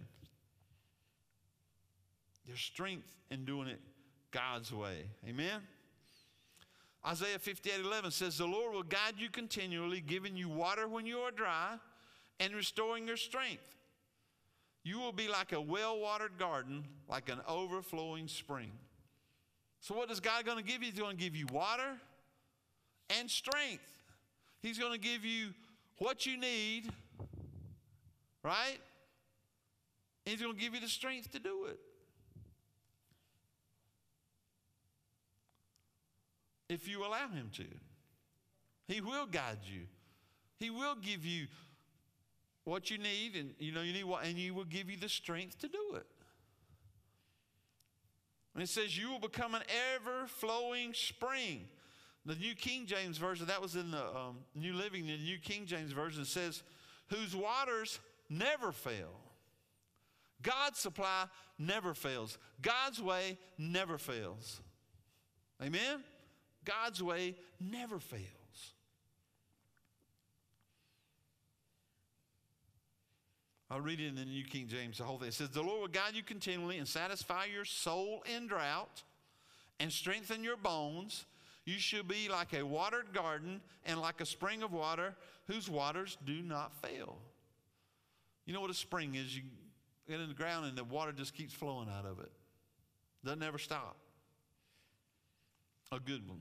There's 2.47 2.61
strength 2.61 3.09
in 3.31 3.47
doing 3.47 3.69
it 3.69 3.81
God's 4.31 4.75
way. 4.75 5.07
Amen? 5.27 5.62
Isaiah 7.07 7.39
58 7.39 7.81
11 7.81 8.11
says, 8.11 8.37
The 8.37 8.45
Lord 8.45 8.75
will 8.75 8.83
guide 8.83 9.15
you 9.17 9.31
continually, 9.31 10.03
giving 10.03 10.37
you 10.37 10.51
water 10.51 10.87
when 10.87 11.07
you 11.07 11.21
are 11.21 11.31
dry 11.31 11.77
and 12.39 12.55
restoring 12.55 13.07
your 13.07 13.17
strength. 13.17 13.76
You 14.87 15.01
will 15.01 15.11
be 15.11 15.27
like 15.27 15.51
a 15.51 15.61
well 15.61 15.99
watered 15.99 16.38
garden, 16.38 16.85
like 17.09 17.29
an 17.29 17.40
overflowing 17.49 18.29
spring. 18.29 18.70
So, 19.81 19.96
what 19.96 20.12
is 20.12 20.20
God 20.20 20.44
going 20.44 20.59
to 20.59 20.62
give 20.62 20.81
you? 20.81 20.92
He's 20.92 21.01
going 21.01 21.16
to 21.16 21.20
give 21.20 21.35
you 21.35 21.46
water 21.53 21.99
and 23.18 23.29
strength. 23.29 23.83
He's 24.62 24.79
going 24.79 24.92
to 24.92 24.99
give 24.99 25.25
you 25.25 25.49
what 25.99 26.25
you 26.25 26.38
need, 26.38 26.85
right? 28.44 28.79
He's 30.25 30.40
going 30.40 30.55
to 30.55 30.61
give 30.61 30.72
you 30.72 30.81
the 30.81 30.87
strength 30.87 31.33
to 31.33 31.40
do 31.40 31.64
it. 31.64 31.81
If 36.68 36.87
you 36.87 37.05
allow 37.05 37.27
Him 37.27 37.51
to, 37.55 37.64
He 38.87 39.01
will 39.01 39.27
guide 39.27 39.59
you, 39.64 39.81
He 40.61 40.70
will 40.70 40.94
give 40.94 41.25
you 41.25 41.49
what 42.67 42.91
you 42.91 42.99
need, 42.99 43.37
and 43.37 43.55
you 43.61 43.73
know 43.73 43.81
you 43.81 43.93
need 43.93 44.05
what, 44.05 44.25
and 44.25 44.37
you 44.37 44.53
will 44.53 44.65
give 44.65 44.91
you 44.91 44.97
the 44.97 45.09
strength 45.09 45.59
to 45.61 45.69
do 45.69 45.95
it. 45.95 46.07
And 48.55 48.63
it 48.63 48.69
says, 48.69 48.99
You 48.99 49.11
will 49.11 49.21
become 49.21 49.55
an 49.55 49.63
ever 49.95 50.27
flowing 50.27 50.93
spring. 50.93 51.69
The 52.25 52.35
New 52.35 52.57
King 52.57 52.87
James 52.87 53.19
Version, 53.19 53.47
that 53.47 53.63
was 53.63 53.77
in 53.77 53.93
the 53.93 54.05
um, 54.05 54.39
New 54.57 54.75
Living, 54.75 55.07
the 55.07 55.17
New 55.17 55.39
King 55.39 55.65
James 55.65 55.93
Version 55.93 56.25
says, 56.25 56.65
Whose 57.09 57.37
waters 57.37 58.01
never 58.29 58.73
fail. 58.73 59.21
God's 60.43 60.81
supply 60.81 61.27
never 61.59 61.95
fails. 61.95 62.37
God's 62.61 63.01
way 63.01 63.39
never 63.59 63.97
fails. 63.97 64.61
Amen? 65.63 66.03
God's 66.65 67.01
way 67.01 67.37
never 67.61 68.01
fails. 68.01 68.23
I'll 73.71 73.81
read 73.81 74.01
it 74.01 74.07
in 74.07 74.15
the 74.15 74.25
New 74.25 74.45
King 74.45 74.69
James, 74.69 74.99
the 74.99 75.05
whole 75.05 75.19
thing. 75.19 75.29
It 75.29 75.35
says, 75.35 75.51
The 75.51 75.63
Lord 75.63 75.81
will 75.81 75.89
guide 75.89 76.15
you 76.15 76.23
continually 76.23 76.79
and 76.79 76.87
satisfy 76.87 77.47
your 77.47 77.65
soul 77.65 78.23
in 78.37 78.47
drought 78.47 79.03
and 79.81 79.93
strengthen 79.93 80.45
your 80.45 80.57
bones. 80.57 81.25
You 81.65 81.79
shall 81.79 82.05
be 82.05 82.29
like 82.29 82.55
a 82.55 82.65
watered 82.65 83.13
garden 83.13 83.61
and 83.85 84.01
like 84.01 84.21
a 84.21 84.27
spring 84.27 84.63
of 84.63 84.73
water 84.73 85.17
whose 85.49 85.69
waters 85.69 86.17
do 86.25 86.43
not 86.43 86.73
fail. 86.81 87.19
You 88.45 88.55
know 88.55 88.61
what 88.61 88.71
a 88.71 88.75
spring 88.75 89.17
is? 89.17 89.37
You 89.37 89.43
get 90.09 90.21
in 90.21 90.29
the 90.29 90.35
ground 90.35 90.67
and 90.67 90.79
the 90.79 90.85
water 90.85 91.11
just 91.11 91.35
keeps 91.35 91.53
flowing 91.53 91.89
out 91.89 92.07
of 92.07 92.21
it. 92.21 92.31
Doesn't 93.25 93.43
ever 93.43 93.59
stop. 93.59 93.97
A 95.91 95.99
good 95.99 96.29
one. 96.29 96.41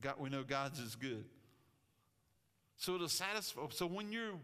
God, 0.00 0.14
we 0.18 0.30
know 0.30 0.42
God's 0.42 0.78
is 0.78 0.94
good. 0.94 1.24
So 2.78 2.94
it'll 2.94 3.08
satisfy. 3.08 3.60
So 3.70 3.86
when 3.86 4.12
you're 4.12 4.34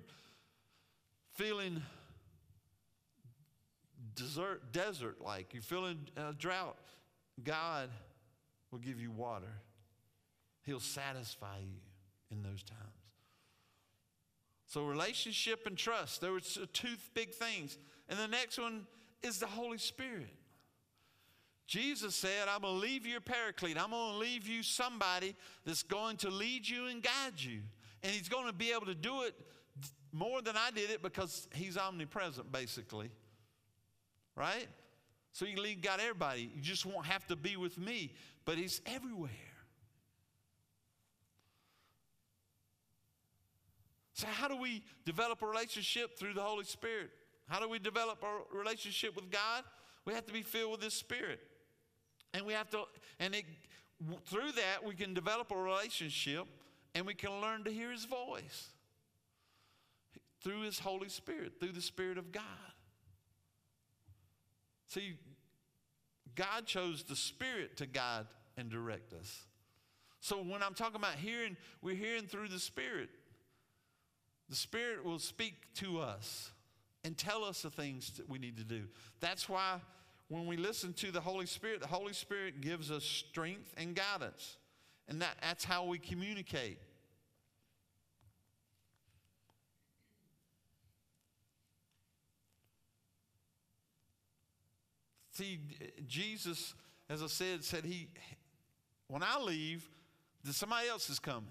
feeling 1.35 1.83
desert, 4.14 4.73
desert 4.73 5.20
like, 5.20 5.53
you're 5.53 5.62
feeling 5.62 5.99
a 6.16 6.33
drought, 6.33 6.77
God 7.42 7.90
will 8.70 8.79
give 8.79 9.01
you 9.01 9.11
water. 9.11 9.53
He'll 10.62 10.81
satisfy 10.81 11.59
you 11.59 11.81
in 12.31 12.42
those 12.42 12.62
times. 12.62 12.81
So, 14.66 14.87
relationship 14.87 15.66
and 15.66 15.77
trust, 15.77 16.20
there 16.20 16.33
were 16.33 16.40
two 16.40 16.97
big 17.12 17.35
things. 17.35 17.79
And 18.09 18.18
the 18.18 18.27
next 18.27 18.59
one 18.59 18.87
is 19.23 19.38
the 19.38 19.47
Holy 19.47 19.79
Spirit. 19.79 20.35
Jesus 21.66 22.14
said, 22.14 22.49
I'm 22.49 22.62
going 22.62 22.75
to 22.75 22.81
leave 22.81 23.07
you 23.07 23.16
a 23.16 23.20
paraclete. 23.20 23.83
I'm 23.83 23.90
going 23.90 24.12
to 24.12 24.18
leave 24.18 24.47
you 24.47 24.62
somebody 24.62 25.35
that's 25.64 25.83
going 25.83 26.18
to 26.18 26.31
lead 26.31 26.68
you 26.68 26.87
and 26.87 27.03
guide 27.03 27.38
you. 27.38 27.61
And 28.03 28.12
he's 28.12 28.29
going 28.29 28.47
to 28.47 28.53
be 28.53 28.73
able 28.73 28.87
to 28.87 28.94
do 28.94 29.23
it 29.23 29.35
more 30.14 30.40
than 30.40 30.57
I 30.57 30.70
did 30.70 30.90
it 30.90 31.03
because 31.03 31.48
he's 31.53 31.77
omnipresent, 31.77 32.53
basically. 32.53 33.11
Right? 34.37 34.68
So 35.33 35.44
you 35.44 35.61
lead 35.61 35.83
God 35.83 35.98
everybody. 36.00 36.53
You 36.55 36.62
just 36.62 36.87
won't 36.87 37.07
have 37.07 37.27
to 37.27 37.37
be 37.37 37.57
with 37.57 37.77
me, 37.77 38.12
but 38.44 38.57
he's 38.57 38.81
everywhere. 38.87 39.31
So, 44.12 44.29
how 44.29 44.46
do 44.46 44.57
we 44.57 44.85
develop 45.05 45.42
a 45.42 45.46
relationship 45.46 46.16
through 46.16 46.35
the 46.35 46.40
Holy 46.40 46.64
Spirit? 46.64 47.11
How 47.48 47.59
do 47.59 47.68
we 47.68 47.81
develop 47.81 48.22
a 48.22 48.57
relationship 48.57 49.16
with 49.16 49.29
God? 49.29 49.64
We 50.05 50.14
have 50.14 50.24
to 50.27 50.33
be 50.33 50.42
filled 50.42 50.70
with 50.70 50.83
His 50.83 50.94
Spirit. 50.94 51.40
And 52.33 52.46
we 52.46 52.53
have 52.53 52.70
to, 52.70 52.85
and 53.18 53.35
it, 53.35 53.44
through 54.27 54.53
that, 54.53 54.85
we 54.85 54.94
can 54.94 55.14
develop 55.14 55.50
a 55.50 55.57
relationship 55.57 56.46
and 56.94 57.05
we 57.05 57.14
can 57.14 57.40
learn 57.40 57.64
to 57.64 57.72
hear 57.72 57.90
His 57.90 58.05
voice 58.05 58.68
through 60.44 60.61
His 60.61 60.78
Holy 60.78 61.09
Spirit, 61.09 61.54
through 61.59 61.72
the 61.72 61.80
Spirit 61.80 62.18
of 62.18 62.30
God. 62.30 62.44
See, 64.87 65.14
God 66.37 66.66
chose 66.66 67.02
the 67.02 67.16
Spirit 67.16 67.78
to 67.78 67.87
guide 67.87 68.26
and 68.57 68.70
direct 68.70 69.12
us. 69.12 69.46
So 70.20 70.37
when 70.37 70.62
I'm 70.62 70.74
talking 70.74 70.96
about 70.96 71.16
hearing, 71.16 71.57
we're 71.83 71.96
hearing 71.96 72.26
through 72.26 72.48
the 72.48 72.59
Spirit. 72.59 73.09
The 74.48 74.57
Spirit 74.57 75.04
will 75.04 75.18
speak 75.18 75.54
to 75.76 76.00
us 76.00 76.52
and 77.02 77.16
tell 77.16 77.44
us 77.44 77.62
the 77.62 77.70
things 77.70 78.12
that 78.16 78.28
we 78.28 78.38
need 78.38 78.57
to 78.59 78.64
do. 78.64 78.83
That's 79.20 79.48
why 79.48 79.80
when 80.28 80.46
we 80.46 80.57
listen 80.57 80.92
to 80.94 81.11
the 81.11 81.20
Holy 81.20 81.46
Spirit, 81.46 81.80
the 81.80 81.87
Holy 81.87 82.12
Spirit 82.12 82.61
gives 82.61 82.90
us 82.90 83.04
strength 83.04 83.74
and 83.76 83.94
guidance. 83.94 84.57
And 85.09 85.20
that, 85.20 85.37
that's 85.42 85.64
how 85.64 85.85
we 85.85 85.98
communicate. 85.98 86.78
See, 95.35 95.59
Jesus, 96.07 96.75
as 97.11 97.23
I 97.23 97.27
said, 97.27 97.64
said 97.64 97.85
he, 97.85 98.09
when 99.09 99.23
I 99.23 99.38
leave, 99.38 99.88
somebody 100.44 100.88
else 100.88 101.11
is 101.11 101.18
coming. 101.18 101.51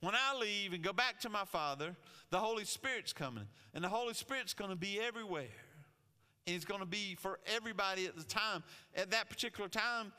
When 0.00 0.14
I 0.14 0.38
leave 0.38 0.72
and 0.72 0.82
go 0.82 0.92
back 0.92 1.20
to 1.20 1.28
my 1.28 1.44
Father, 1.44 1.96
the 2.30 2.38
Holy 2.38 2.64
Spirit's 2.64 3.12
coming. 3.12 3.46
And 3.74 3.82
the 3.82 3.88
Holy 3.88 4.14
Spirit's 4.14 4.54
going 4.54 4.70
to 4.70 4.76
be 4.76 5.00
everywhere. 5.00 5.54
And 6.46 6.54
He's 6.54 6.64
going 6.64 6.80
to 6.80 6.86
be 6.86 7.16
for 7.18 7.38
everybody 7.46 8.06
at 8.06 8.16
the 8.16 8.24
time. 8.24 8.62
At 8.96 9.10
that 9.10 9.28
particular 9.28 9.68
time, 9.68 10.12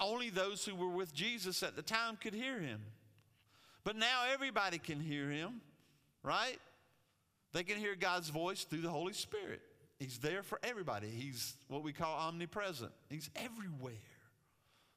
only 0.00 0.30
those 0.30 0.64
who 0.64 0.74
were 0.74 0.90
with 0.90 1.14
Jesus 1.14 1.62
at 1.62 1.76
the 1.76 1.82
time 1.82 2.16
could 2.16 2.34
hear 2.34 2.58
Him. 2.58 2.80
But 3.84 3.96
now 3.96 4.22
everybody 4.32 4.78
can 4.78 5.00
hear 5.00 5.30
Him, 5.30 5.60
right? 6.22 6.58
They 7.52 7.64
can 7.64 7.78
hear 7.78 7.94
God's 7.94 8.28
voice 8.28 8.64
through 8.64 8.82
the 8.82 8.90
Holy 8.90 9.12
Spirit. 9.12 9.62
He's 9.98 10.18
there 10.18 10.42
for 10.42 10.58
everybody. 10.62 11.08
He's 11.08 11.54
what 11.68 11.82
we 11.82 11.92
call 11.92 12.14
omnipresent. 12.14 12.92
He's 13.08 13.30
everywhere. 13.36 13.94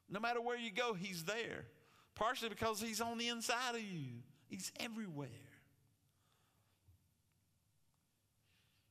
No 0.10 0.20
matter 0.20 0.42
where 0.42 0.58
you 0.58 0.72
go, 0.72 0.94
He's 0.94 1.24
there. 1.24 1.66
Partially 2.16 2.50
because 2.50 2.82
He's 2.82 3.00
on 3.00 3.18
the 3.18 3.30
inside 3.30 3.76
of 3.76 3.82
you, 3.82 4.22
He's 4.48 4.72
everywhere. 4.80 5.30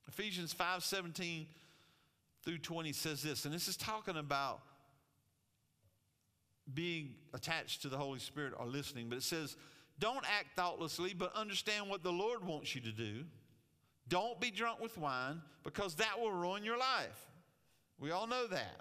Ephesians 0.09 0.53
5 0.53 0.83
17 0.83 1.47
through 2.45 2.59
20 2.59 2.93
says 2.93 3.23
this, 3.23 3.45
and 3.45 3.53
this 3.53 3.69
is 3.69 3.77
talking 3.77 4.17
about 4.17 4.61
being 6.73 7.15
attached 7.35 7.83
to 7.83 7.89
the 7.89 7.97
Holy 7.97 8.19
Spirit 8.19 8.55
or 8.59 8.67
listening, 8.67 9.09
but 9.09 9.19
it 9.19 9.25
says, 9.25 9.57
Don't 9.99 10.25
act 10.39 10.57
thoughtlessly, 10.57 11.15
but 11.15 11.35
understand 11.35 11.89
what 11.89 12.03
the 12.03 12.13
Lord 12.13 12.45
wants 12.45 12.75
you 12.75 12.81
to 12.83 12.93
do. 12.93 13.25
Don't 14.09 14.41
be 14.41 14.51
drunk 14.51 14.81
with 14.81 14.97
wine 14.97 15.43
because 15.65 15.97
that 15.97 16.19
will 16.19 16.33
ruin 16.33 16.65
your 16.65 16.79
life. 16.79 17.27
We 18.01 18.11
all 18.11 18.27
know 18.27 18.47
that. 18.47 18.81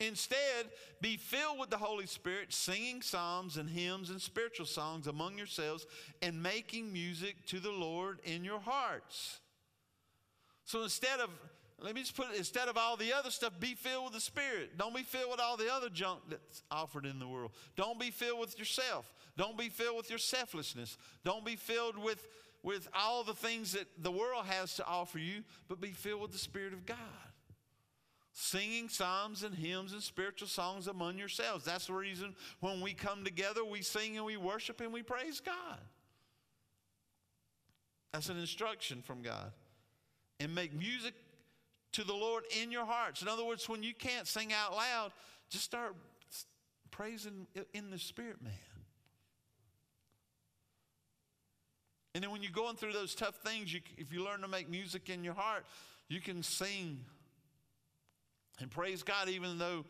Instead, 0.00 0.66
be 1.00 1.16
filled 1.16 1.58
with 1.58 1.70
the 1.70 1.76
Holy 1.76 2.06
Spirit, 2.06 2.52
singing 2.52 3.02
psalms 3.02 3.56
and 3.56 3.68
hymns 3.68 4.10
and 4.10 4.22
spiritual 4.22 4.66
songs 4.66 5.08
among 5.08 5.36
yourselves 5.36 5.86
and 6.22 6.40
making 6.40 6.92
music 6.92 7.34
to 7.46 7.58
the 7.58 7.72
Lord 7.72 8.20
in 8.22 8.44
your 8.44 8.60
hearts. 8.60 9.40
So 10.64 10.84
instead 10.84 11.18
of, 11.18 11.30
let 11.80 11.96
me 11.96 12.02
just 12.02 12.16
put 12.16 12.26
it, 12.30 12.36
instead 12.36 12.68
of 12.68 12.76
all 12.76 12.96
the 12.96 13.12
other 13.12 13.30
stuff, 13.30 13.58
be 13.58 13.74
filled 13.74 14.04
with 14.04 14.12
the 14.12 14.20
Spirit. 14.20 14.78
Don't 14.78 14.94
be 14.94 15.02
filled 15.02 15.32
with 15.32 15.40
all 15.40 15.56
the 15.56 15.72
other 15.72 15.88
junk 15.88 16.20
that's 16.28 16.62
offered 16.70 17.04
in 17.04 17.18
the 17.18 17.26
world. 17.26 17.50
Don't 17.74 17.98
be 17.98 18.10
filled 18.12 18.38
with 18.38 18.56
yourself. 18.56 19.12
Don't 19.36 19.58
be 19.58 19.68
filled 19.68 19.96
with 19.96 20.10
your 20.10 20.18
selflessness. 20.20 20.96
Don't 21.24 21.44
be 21.44 21.56
filled 21.56 21.98
with 21.98 22.24
with 22.62 22.88
all 22.94 23.22
the 23.24 23.34
things 23.34 23.72
that 23.72 23.86
the 24.02 24.10
world 24.10 24.46
has 24.46 24.74
to 24.76 24.86
offer 24.86 25.18
you, 25.18 25.42
but 25.68 25.80
be 25.80 25.92
filled 25.92 26.22
with 26.22 26.32
the 26.32 26.38
Spirit 26.38 26.72
of 26.72 26.86
God. 26.86 26.96
Singing 28.32 28.88
psalms 28.88 29.42
and 29.42 29.54
hymns 29.54 29.92
and 29.92 30.02
spiritual 30.02 30.48
songs 30.48 30.86
among 30.86 31.18
yourselves. 31.18 31.64
That's 31.64 31.86
the 31.86 31.94
reason 31.94 32.36
when 32.60 32.80
we 32.80 32.94
come 32.94 33.24
together, 33.24 33.64
we 33.64 33.82
sing 33.82 34.16
and 34.16 34.24
we 34.24 34.36
worship 34.36 34.80
and 34.80 34.92
we 34.92 35.02
praise 35.02 35.40
God. 35.40 35.78
That's 38.12 38.28
an 38.28 38.38
instruction 38.38 39.02
from 39.02 39.22
God. 39.22 39.52
And 40.40 40.54
make 40.54 40.72
music 40.72 41.14
to 41.92 42.04
the 42.04 42.14
Lord 42.14 42.44
in 42.62 42.70
your 42.70 42.84
hearts. 42.84 43.22
In 43.22 43.28
other 43.28 43.44
words, 43.44 43.68
when 43.68 43.82
you 43.82 43.92
can't 43.92 44.26
sing 44.26 44.52
out 44.52 44.72
loud, 44.72 45.12
just 45.50 45.64
start 45.64 45.96
praising 46.90 47.46
in 47.74 47.90
the 47.90 47.98
Spirit, 47.98 48.42
man. 48.42 48.52
And 52.18 52.24
then 52.24 52.32
when 52.32 52.42
you're 52.42 52.50
going 52.50 52.74
through 52.74 52.94
those 52.94 53.14
tough 53.14 53.36
things, 53.44 53.72
you, 53.72 53.78
if 53.96 54.12
you 54.12 54.24
learn 54.24 54.40
to 54.40 54.48
make 54.48 54.68
music 54.68 55.08
in 55.08 55.22
your 55.22 55.34
heart, 55.34 55.64
you 56.08 56.20
can 56.20 56.42
sing 56.42 56.98
and 58.58 58.68
praise 58.68 59.04
God 59.04 59.28
even 59.28 59.56
though 59.56 59.84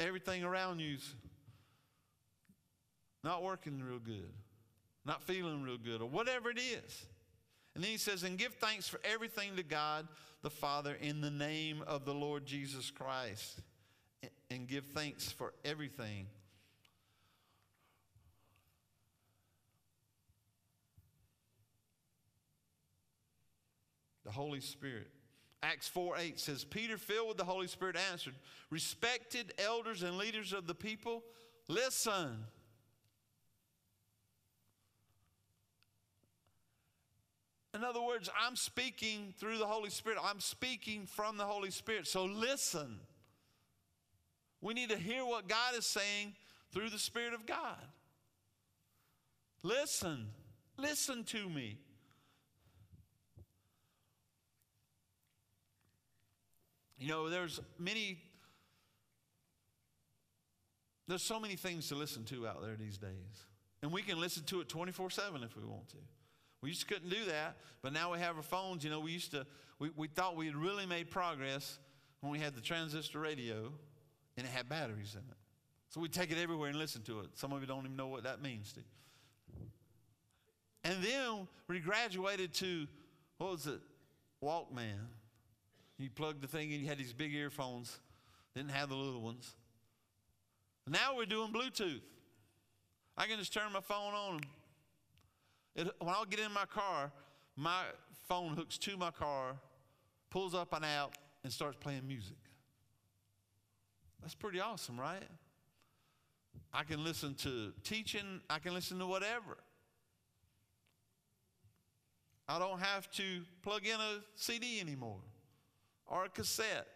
everything 0.00 0.42
around 0.42 0.80
you's 0.80 1.14
not 3.22 3.44
working 3.44 3.80
real 3.80 4.00
good, 4.00 4.32
not 5.06 5.22
feeling 5.22 5.62
real 5.62 5.78
good, 5.78 6.02
or 6.02 6.08
whatever 6.08 6.50
it 6.50 6.58
is. 6.58 7.06
And 7.76 7.84
then 7.84 7.92
he 7.92 7.98
says, 7.98 8.24
and 8.24 8.36
give 8.36 8.54
thanks 8.54 8.88
for 8.88 8.98
everything 9.04 9.54
to 9.54 9.62
God 9.62 10.08
the 10.42 10.50
Father 10.50 10.96
in 11.00 11.20
the 11.20 11.30
name 11.30 11.84
of 11.86 12.04
the 12.04 12.14
Lord 12.14 12.46
Jesus 12.46 12.90
Christ. 12.90 13.60
And 14.50 14.66
give 14.66 14.86
thanks 14.86 15.30
for 15.30 15.54
everything 15.64 16.26
Holy 24.34 24.60
Spirit. 24.60 25.08
Acts 25.62 25.88
4 25.88 26.18
8 26.18 26.38
says, 26.38 26.64
Peter, 26.64 26.98
filled 26.98 27.28
with 27.28 27.36
the 27.38 27.44
Holy 27.44 27.68
Spirit, 27.68 27.96
answered, 28.10 28.34
Respected 28.70 29.54
elders 29.58 30.02
and 30.02 30.18
leaders 30.18 30.52
of 30.52 30.66
the 30.66 30.74
people, 30.74 31.22
listen. 31.68 32.44
In 37.74 37.82
other 37.82 38.02
words, 38.02 38.30
I'm 38.38 38.54
speaking 38.54 39.34
through 39.38 39.58
the 39.58 39.66
Holy 39.66 39.90
Spirit. 39.90 40.18
I'm 40.22 40.38
speaking 40.38 41.06
from 41.06 41.36
the 41.36 41.44
Holy 41.44 41.72
Spirit. 41.72 42.06
So 42.06 42.24
listen. 42.24 43.00
We 44.60 44.74
need 44.74 44.90
to 44.90 44.96
hear 44.96 45.24
what 45.24 45.48
God 45.48 45.74
is 45.76 45.84
saying 45.84 46.34
through 46.72 46.90
the 46.90 46.98
Spirit 46.98 47.34
of 47.34 47.46
God. 47.46 47.84
Listen. 49.62 50.28
Listen 50.76 51.24
to 51.24 51.48
me. 51.48 51.78
You 57.04 57.10
know, 57.10 57.28
there's 57.28 57.60
many, 57.78 58.16
there's 61.06 61.22
so 61.22 61.38
many 61.38 61.54
things 61.54 61.88
to 61.88 61.96
listen 61.96 62.24
to 62.24 62.48
out 62.48 62.62
there 62.62 62.76
these 62.76 62.96
days. 62.96 63.44
And 63.82 63.92
we 63.92 64.00
can 64.00 64.18
listen 64.18 64.44
to 64.44 64.62
it 64.62 64.70
24 64.70 65.10
7 65.10 65.42
if 65.42 65.54
we 65.54 65.64
want 65.64 65.90
to. 65.90 65.98
We 66.62 66.70
just 66.70 66.88
couldn't 66.88 67.10
do 67.10 67.26
that, 67.26 67.58
but 67.82 67.92
now 67.92 68.10
we 68.14 68.20
have 68.20 68.38
our 68.38 68.42
phones. 68.42 68.84
You 68.84 68.88
know, 68.88 69.00
we 69.00 69.12
used 69.12 69.32
to, 69.32 69.46
we, 69.78 69.90
we 69.94 70.08
thought 70.08 70.34
we 70.34 70.46
had 70.46 70.56
really 70.56 70.86
made 70.86 71.10
progress 71.10 71.78
when 72.20 72.32
we 72.32 72.38
had 72.38 72.54
the 72.54 72.62
transistor 72.62 73.20
radio 73.20 73.70
and 74.38 74.46
it 74.46 74.50
had 74.50 74.70
batteries 74.70 75.12
in 75.12 75.20
it. 75.30 75.36
So 75.90 76.00
we 76.00 76.08
take 76.08 76.32
it 76.32 76.38
everywhere 76.38 76.70
and 76.70 76.78
listen 76.78 77.02
to 77.02 77.20
it. 77.20 77.26
Some 77.34 77.52
of 77.52 77.60
you 77.60 77.66
don't 77.66 77.84
even 77.84 77.96
know 77.96 78.08
what 78.08 78.22
that 78.22 78.40
means. 78.40 78.72
To. 78.72 78.80
And 80.84 81.04
then 81.04 81.48
we 81.68 81.80
graduated 81.80 82.54
to, 82.54 82.86
what 83.36 83.50
was 83.50 83.66
it? 83.66 83.80
Walkman. 84.42 85.04
You 86.04 86.10
plugged 86.10 86.42
the 86.42 86.46
thing 86.46 86.70
in, 86.70 86.80
you 86.80 86.86
had 86.86 86.98
these 86.98 87.14
big 87.14 87.32
earphones, 87.32 87.98
didn't 88.54 88.72
have 88.72 88.90
the 88.90 88.94
little 88.94 89.22
ones. 89.22 89.54
Now 90.86 91.16
we're 91.16 91.24
doing 91.24 91.50
Bluetooth. 91.50 92.02
I 93.16 93.26
can 93.26 93.38
just 93.38 93.54
turn 93.54 93.72
my 93.72 93.80
phone 93.80 94.12
on. 94.12 94.40
It, 95.74 95.88
when 96.00 96.10
I 96.10 96.22
get 96.28 96.40
in 96.40 96.52
my 96.52 96.66
car, 96.66 97.10
my 97.56 97.84
phone 98.28 98.54
hooks 98.54 98.76
to 98.76 98.98
my 98.98 99.12
car, 99.12 99.56
pulls 100.28 100.54
up 100.54 100.74
an 100.74 100.84
app, 100.84 101.14
and 101.42 101.50
starts 101.50 101.78
playing 101.80 102.06
music. 102.06 102.36
That's 104.20 104.34
pretty 104.34 104.60
awesome, 104.60 105.00
right? 105.00 105.22
I 106.70 106.82
can 106.82 107.02
listen 107.02 107.32
to 107.36 107.72
teaching, 107.82 108.42
I 108.50 108.58
can 108.58 108.74
listen 108.74 108.98
to 108.98 109.06
whatever. 109.06 109.56
I 112.46 112.58
don't 112.58 112.80
have 112.80 113.10
to 113.12 113.40
plug 113.62 113.86
in 113.86 113.98
a 113.98 114.20
CD 114.34 114.80
anymore 114.80 115.20
or 116.06 116.24
a 116.24 116.28
cassette 116.28 116.88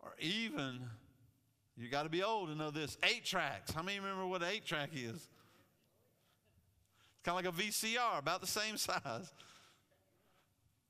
or 0.00 0.12
even, 0.20 0.80
you 1.76 1.88
got 1.88 2.04
to 2.04 2.08
be 2.08 2.22
old 2.22 2.48
to 2.48 2.54
know 2.54 2.70
this, 2.70 2.96
eight 3.02 3.24
tracks. 3.24 3.72
How 3.72 3.82
many 3.82 3.98
remember 3.98 4.26
what 4.26 4.42
an 4.42 4.48
eight 4.50 4.64
track 4.64 4.90
is? 4.94 5.10
It's 5.10 5.28
kind 7.24 7.38
of 7.38 7.44
like 7.44 7.46
a 7.46 7.62
VCR, 7.62 8.18
about 8.18 8.40
the 8.40 8.46
same 8.46 8.76
size. 8.76 9.32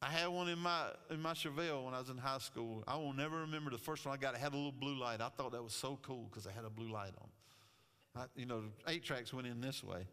I 0.01 0.11
had 0.11 0.29
one 0.29 0.49
in 0.49 0.61
my 0.61 0.85
in 1.11 1.21
my 1.21 1.33
Chevelle 1.33 1.85
when 1.85 1.93
I 1.93 1.99
was 1.99 2.09
in 2.09 2.19
high 2.19 2.39
school. 2.39 2.85
I 2.87 2.97
will 2.97 3.13
never 3.13 3.39
remember 3.39 3.73
the 3.73 3.79
first 3.79 4.07
one 4.07 4.15
I 4.15 4.17
got. 4.17 4.35
It 4.35 4.41
had 4.41 4.53
a 4.53 4.57
little 4.57 4.71
blue 4.71 4.97
light. 4.97 5.21
I 5.21 5.29
thought 5.29 5.51
that 5.51 5.63
was 5.63 5.73
so 5.73 5.99
cool 6.03 6.29
because 6.31 6.47
it 6.47 6.53
had 6.55 6.65
a 6.65 6.71
blue 6.71 6.93
light 6.93 7.13
on. 7.21 8.23
I, 8.23 8.27
you 8.37 8.47
know, 8.47 8.63
eight 8.87 9.03
tracks 9.03 9.35
went 9.35 9.49
in 9.49 9.61
this 9.61 9.83
way, 9.83 10.07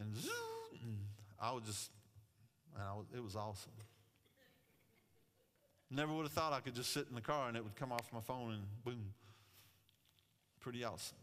and, 0.00 0.16
zoom, 0.16 0.32
and 0.82 0.96
I 1.38 1.52
was 1.52 1.64
just, 1.64 1.90
and 2.74 2.82
I 2.82 2.94
was, 2.94 3.06
it 3.14 3.22
was 3.22 3.36
awesome. 3.36 3.72
Never 5.94 6.12
would 6.14 6.22
have 6.22 6.32
thought 6.32 6.52
I 6.52 6.60
could 6.60 6.74
just 6.74 6.92
sit 6.92 7.06
in 7.08 7.14
the 7.14 7.20
car 7.20 7.48
and 7.48 7.56
it 7.56 7.62
would 7.62 7.76
come 7.76 7.92
off 7.92 8.10
my 8.12 8.20
phone 8.20 8.52
and 8.52 8.62
boom. 8.84 9.12
Pretty 10.60 10.84
awesome. 10.84 11.18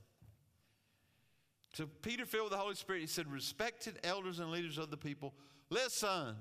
So 1.73 1.87
Peter, 2.01 2.25
filled 2.25 2.45
with 2.45 2.53
the 2.53 2.57
Holy 2.57 2.75
Spirit, 2.75 3.01
he 3.01 3.07
said, 3.07 3.31
"Respected 3.31 3.99
elders 4.03 4.39
and 4.39 4.51
leaders 4.51 4.77
of 4.77 4.91
the 4.91 4.97
people, 4.97 5.33
listen." 5.69 6.35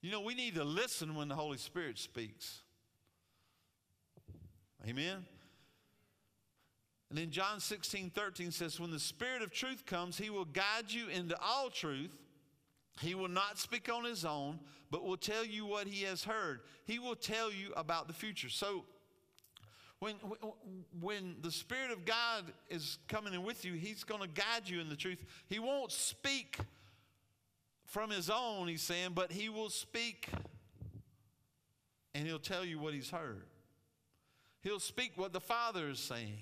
You 0.00 0.10
know, 0.10 0.20
we 0.20 0.34
need 0.34 0.54
to 0.54 0.64
listen 0.64 1.14
when 1.14 1.28
the 1.28 1.36
Holy 1.36 1.58
Spirit 1.58 1.98
speaks. 1.98 2.62
Amen? 4.88 5.26
And 7.10 7.18
then 7.18 7.30
John 7.30 7.60
16, 7.60 8.10
13 8.10 8.50
says, 8.50 8.80
When 8.80 8.92
the 8.92 9.00
Spirit 9.00 9.42
of 9.42 9.52
truth 9.52 9.84
comes, 9.84 10.16
he 10.16 10.30
will 10.30 10.46
guide 10.46 10.90
you 10.90 11.08
into 11.08 11.38
all 11.42 11.68
truth. 11.68 12.16
He 13.00 13.14
will 13.14 13.28
not 13.28 13.58
speak 13.58 13.88
on 13.92 14.04
his 14.04 14.24
own, 14.24 14.60
but 14.90 15.04
will 15.04 15.16
tell 15.16 15.44
you 15.44 15.64
what 15.64 15.86
he 15.86 16.04
has 16.04 16.24
heard. 16.24 16.60
He 16.84 16.98
will 16.98 17.14
tell 17.14 17.50
you 17.50 17.72
about 17.76 18.06
the 18.06 18.14
future. 18.14 18.48
So, 18.48 18.84
when, 20.00 20.14
when 21.00 21.36
the 21.42 21.50
Spirit 21.50 21.90
of 21.90 22.06
God 22.06 22.44
is 22.70 22.98
coming 23.06 23.34
in 23.34 23.42
with 23.42 23.64
you, 23.66 23.74
He's 23.74 24.02
going 24.02 24.22
to 24.22 24.28
guide 24.28 24.66
you 24.66 24.80
in 24.80 24.88
the 24.88 24.96
truth. 24.96 25.22
He 25.46 25.58
won't 25.58 25.92
speak 25.92 26.58
from 27.90 28.10
his 28.10 28.30
own, 28.30 28.68
he's 28.68 28.82
saying, 28.82 29.10
but 29.14 29.32
he 29.32 29.48
will 29.48 29.68
speak 29.68 30.28
and 32.14 32.24
he'll 32.24 32.38
tell 32.38 32.64
you 32.64 32.78
what 32.78 32.94
he's 32.94 33.10
heard. 33.10 33.42
He'll 34.62 34.78
speak 34.78 35.12
what 35.16 35.32
the 35.32 35.40
Father 35.40 35.88
is 35.88 35.98
saying. 35.98 36.38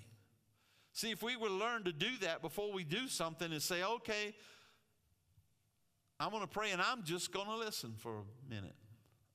See, 0.92 1.11
if 1.11 1.22
we 1.22 1.36
would 1.36 1.50
learn 1.50 1.84
to 1.84 1.92
do 1.92 2.11
that 2.20 2.42
before 2.42 2.70
we 2.70 2.84
do 2.84 3.09
something 3.09 3.50
and 3.50 3.62
say, 3.62 3.82
okay, 3.82 4.34
I'm 6.21 6.31
going 6.31 6.43
to 6.43 6.49
pray 6.49 6.73
and 6.73 6.83
I'm 6.83 7.05
just 7.05 7.33
going 7.33 7.47
to 7.47 7.57
listen 7.57 7.95
for 7.99 8.19
a 8.19 8.51
minute. 8.55 8.75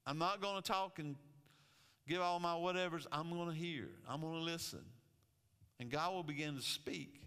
I'm 0.06 0.18
not 0.18 0.42
going 0.42 0.62
to 0.62 0.62
talk 0.62 1.00
and 1.00 1.16
give 2.08 2.22
all 2.22 2.40
my 2.40 2.54
whatevers. 2.54 3.06
I'm 3.12 3.30
going 3.32 3.50
to 3.50 3.56
hear, 3.56 3.88
I'm 4.08 4.22
going 4.22 4.34
to 4.34 4.44
listen. 4.44 4.84
And 5.80 5.90
God 5.90 6.14
will 6.14 6.24
begin 6.24 6.56
to 6.56 6.62
speak 6.62 7.22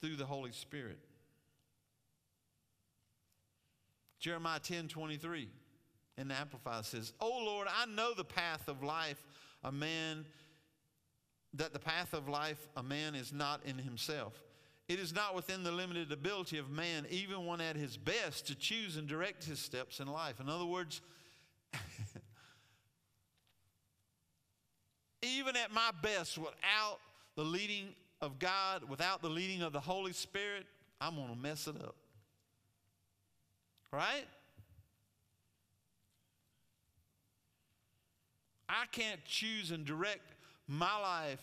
through 0.00 0.16
the 0.16 0.26
Holy 0.26 0.52
Spirit. 0.52 0.98
Jeremiah 4.18 4.58
10 4.58 4.88
23 4.88 5.48
in 6.18 6.28
the 6.28 6.34
Amplified 6.34 6.84
says, 6.84 7.12
Oh 7.20 7.42
Lord, 7.44 7.68
I 7.70 7.86
know 7.86 8.12
the 8.14 8.24
path 8.24 8.68
of 8.68 8.82
life 8.82 9.22
a 9.64 9.72
man, 9.72 10.26
that 11.54 11.72
the 11.72 11.78
path 11.78 12.12
of 12.12 12.28
life 12.28 12.68
a 12.76 12.82
man 12.82 13.14
is 13.14 13.32
not 13.32 13.60
in 13.64 13.78
himself. 13.78 14.34
It 14.88 14.98
is 14.98 15.14
not 15.14 15.34
within 15.34 15.62
the 15.64 15.70
limited 15.70 16.10
ability 16.10 16.56
of 16.56 16.70
man, 16.70 17.06
even 17.10 17.44
one 17.44 17.60
at 17.60 17.76
his 17.76 17.98
best, 17.98 18.46
to 18.46 18.54
choose 18.54 18.96
and 18.96 19.06
direct 19.06 19.44
his 19.44 19.58
steps 19.58 20.00
in 20.00 20.08
life. 20.08 20.40
In 20.40 20.48
other 20.48 20.64
words, 20.64 21.02
even 25.22 25.56
at 25.56 25.70
my 25.70 25.90
best, 26.02 26.38
without 26.38 27.00
the 27.36 27.44
leading 27.44 27.88
of 28.22 28.38
God, 28.38 28.88
without 28.88 29.20
the 29.20 29.28
leading 29.28 29.60
of 29.60 29.74
the 29.74 29.80
Holy 29.80 30.14
Spirit, 30.14 30.64
I'm 31.02 31.16
going 31.16 31.28
to 31.28 31.38
mess 31.38 31.66
it 31.68 31.76
up. 31.76 31.94
Right? 33.92 34.24
I 38.70 38.84
can't 38.90 39.22
choose 39.26 39.70
and 39.70 39.84
direct 39.84 40.32
my 40.66 40.98
life 40.98 41.40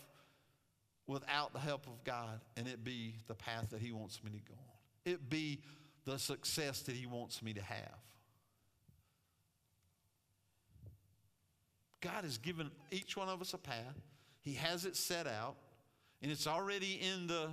without 1.06 1.52
the 1.52 1.58
help 1.58 1.86
of 1.86 2.02
God 2.04 2.40
and 2.56 2.66
it 2.66 2.82
be 2.84 3.16
the 3.26 3.34
path 3.34 3.70
that 3.70 3.80
He 3.80 3.92
wants 3.92 4.22
me 4.24 4.30
to 4.30 4.38
go 4.38 4.54
on. 4.54 5.12
It 5.12 5.30
be 5.30 5.60
the 6.04 6.18
success 6.18 6.80
that 6.82 6.94
He 6.94 7.06
wants 7.06 7.42
me 7.42 7.52
to 7.54 7.62
have. 7.62 7.98
God 12.00 12.24
has 12.24 12.38
given 12.38 12.70
each 12.90 13.16
one 13.16 13.28
of 13.28 13.40
us 13.40 13.54
a 13.54 13.58
path. 13.58 14.00
He 14.40 14.54
has 14.54 14.84
it 14.84 14.96
set 14.96 15.26
out, 15.26 15.56
and 16.22 16.30
it's 16.30 16.46
already 16.46 17.00
in 17.02 17.26
the 17.26 17.48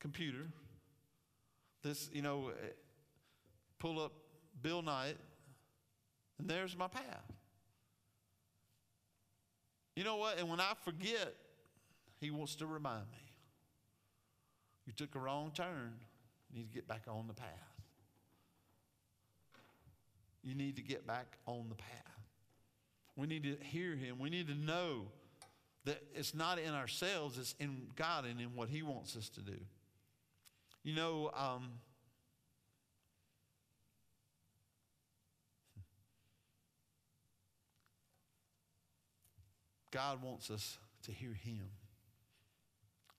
computer. 0.00 0.48
This, 1.82 2.10
you 2.12 2.20
know, 2.20 2.50
eh, 2.62 2.68
pull 3.78 4.00
up 4.00 4.12
Bill 4.60 4.82
Knight, 4.82 5.16
and 6.38 6.48
there's 6.48 6.76
my 6.76 6.88
path. 6.88 7.32
You 9.94 10.04
know 10.04 10.16
what? 10.16 10.38
And 10.38 10.50
when 10.50 10.60
I 10.60 10.72
forget, 10.84 11.34
he 12.20 12.30
wants 12.30 12.54
to 12.56 12.66
remind 12.66 13.10
me. 13.10 13.18
You 14.86 14.92
took 14.92 15.14
a 15.14 15.18
wrong 15.18 15.50
turn. 15.54 15.94
You 16.50 16.60
need 16.60 16.68
to 16.68 16.74
get 16.74 16.88
back 16.88 17.02
on 17.08 17.26
the 17.26 17.34
path. 17.34 17.48
You 20.42 20.54
need 20.54 20.76
to 20.76 20.82
get 20.82 21.06
back 21.06 21.36
on 21.46 21.66
the 21.68 21.74
path. 21.74 21.90
We 23.16 23.26
need 23.26 23.42
to 23.42 23.56
hear 23.64 23.96
him. 23.96 24.18
We 24.18 24.30
need 24.30 24.46
to 24.48 24.54
know 24.54 25.06
that 25.84 26.02
it's 26.14 26.34
not 26.34 26.58
in 26.58 26.72
ourselves, 26.72 27.38
it's 27.38 27.54
in 27.58 27.88
God 27.96 28.24
and 28.24 28.40
in 28.40 28.54
what 28.54 28.68
he 28.68 28.82
wants 28.82 29.16
us 29.16 29.28
to 29.30 29.40
do. 29.40 29.56
You 30.82 30.94
know, 30.94 31.30
um, 31.36 31.70
God 39.96 40.22
wants 40.22 40.50
us 40.50 40.76
to 41.04 41.10
hear 41.10 41.32
Him. 41.32 41.70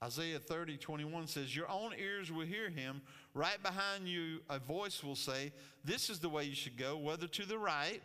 Isaiah 0.04 0.40
30, 0.40 0.78
21 0.78 1.28
says, 1.28 1.56
Your 1.56 1.70
own 1.70 1.92
ears 2.00 2.32
will 2.32 2.46
hear 2.46 2.70
him. 2.70 3.02
Right 3.34 3.62
behind 3.64 4.08
you, 4.08 4.42
a 4.50 4.60
voice 4.60 5.04
will 5.04 5.16
say, 5.16 5.52
This 5.84 6.10
is 6.10 6.20
the 6.20 6.30
way 6.30 6.44
you 6.44 6.56
should 6.56 6.78
go, 6.78 6.98
whether 6.98 7.28
to 7.28 7.46
the 7.46 7.58
right 7.58 8.02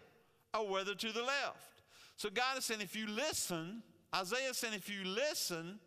or 0.54 0.68
whether 0.68 0.94
to 0.94 1.12
the 1.12 1.22
left. 1.22 1.82
So 2.16 2.30
God 2.30 2.58
is 2.58 2.64
saying, 2.64 2.80
if 2.80 2.96
you 2.96 3.06
listen, 3.08 3.82
Isaiah 4.14 4.50
is 4.50 4.56
saying, 4.56 4.74
if 4.74 4.88
you 4.88 5.04
listen, 5.04 5.78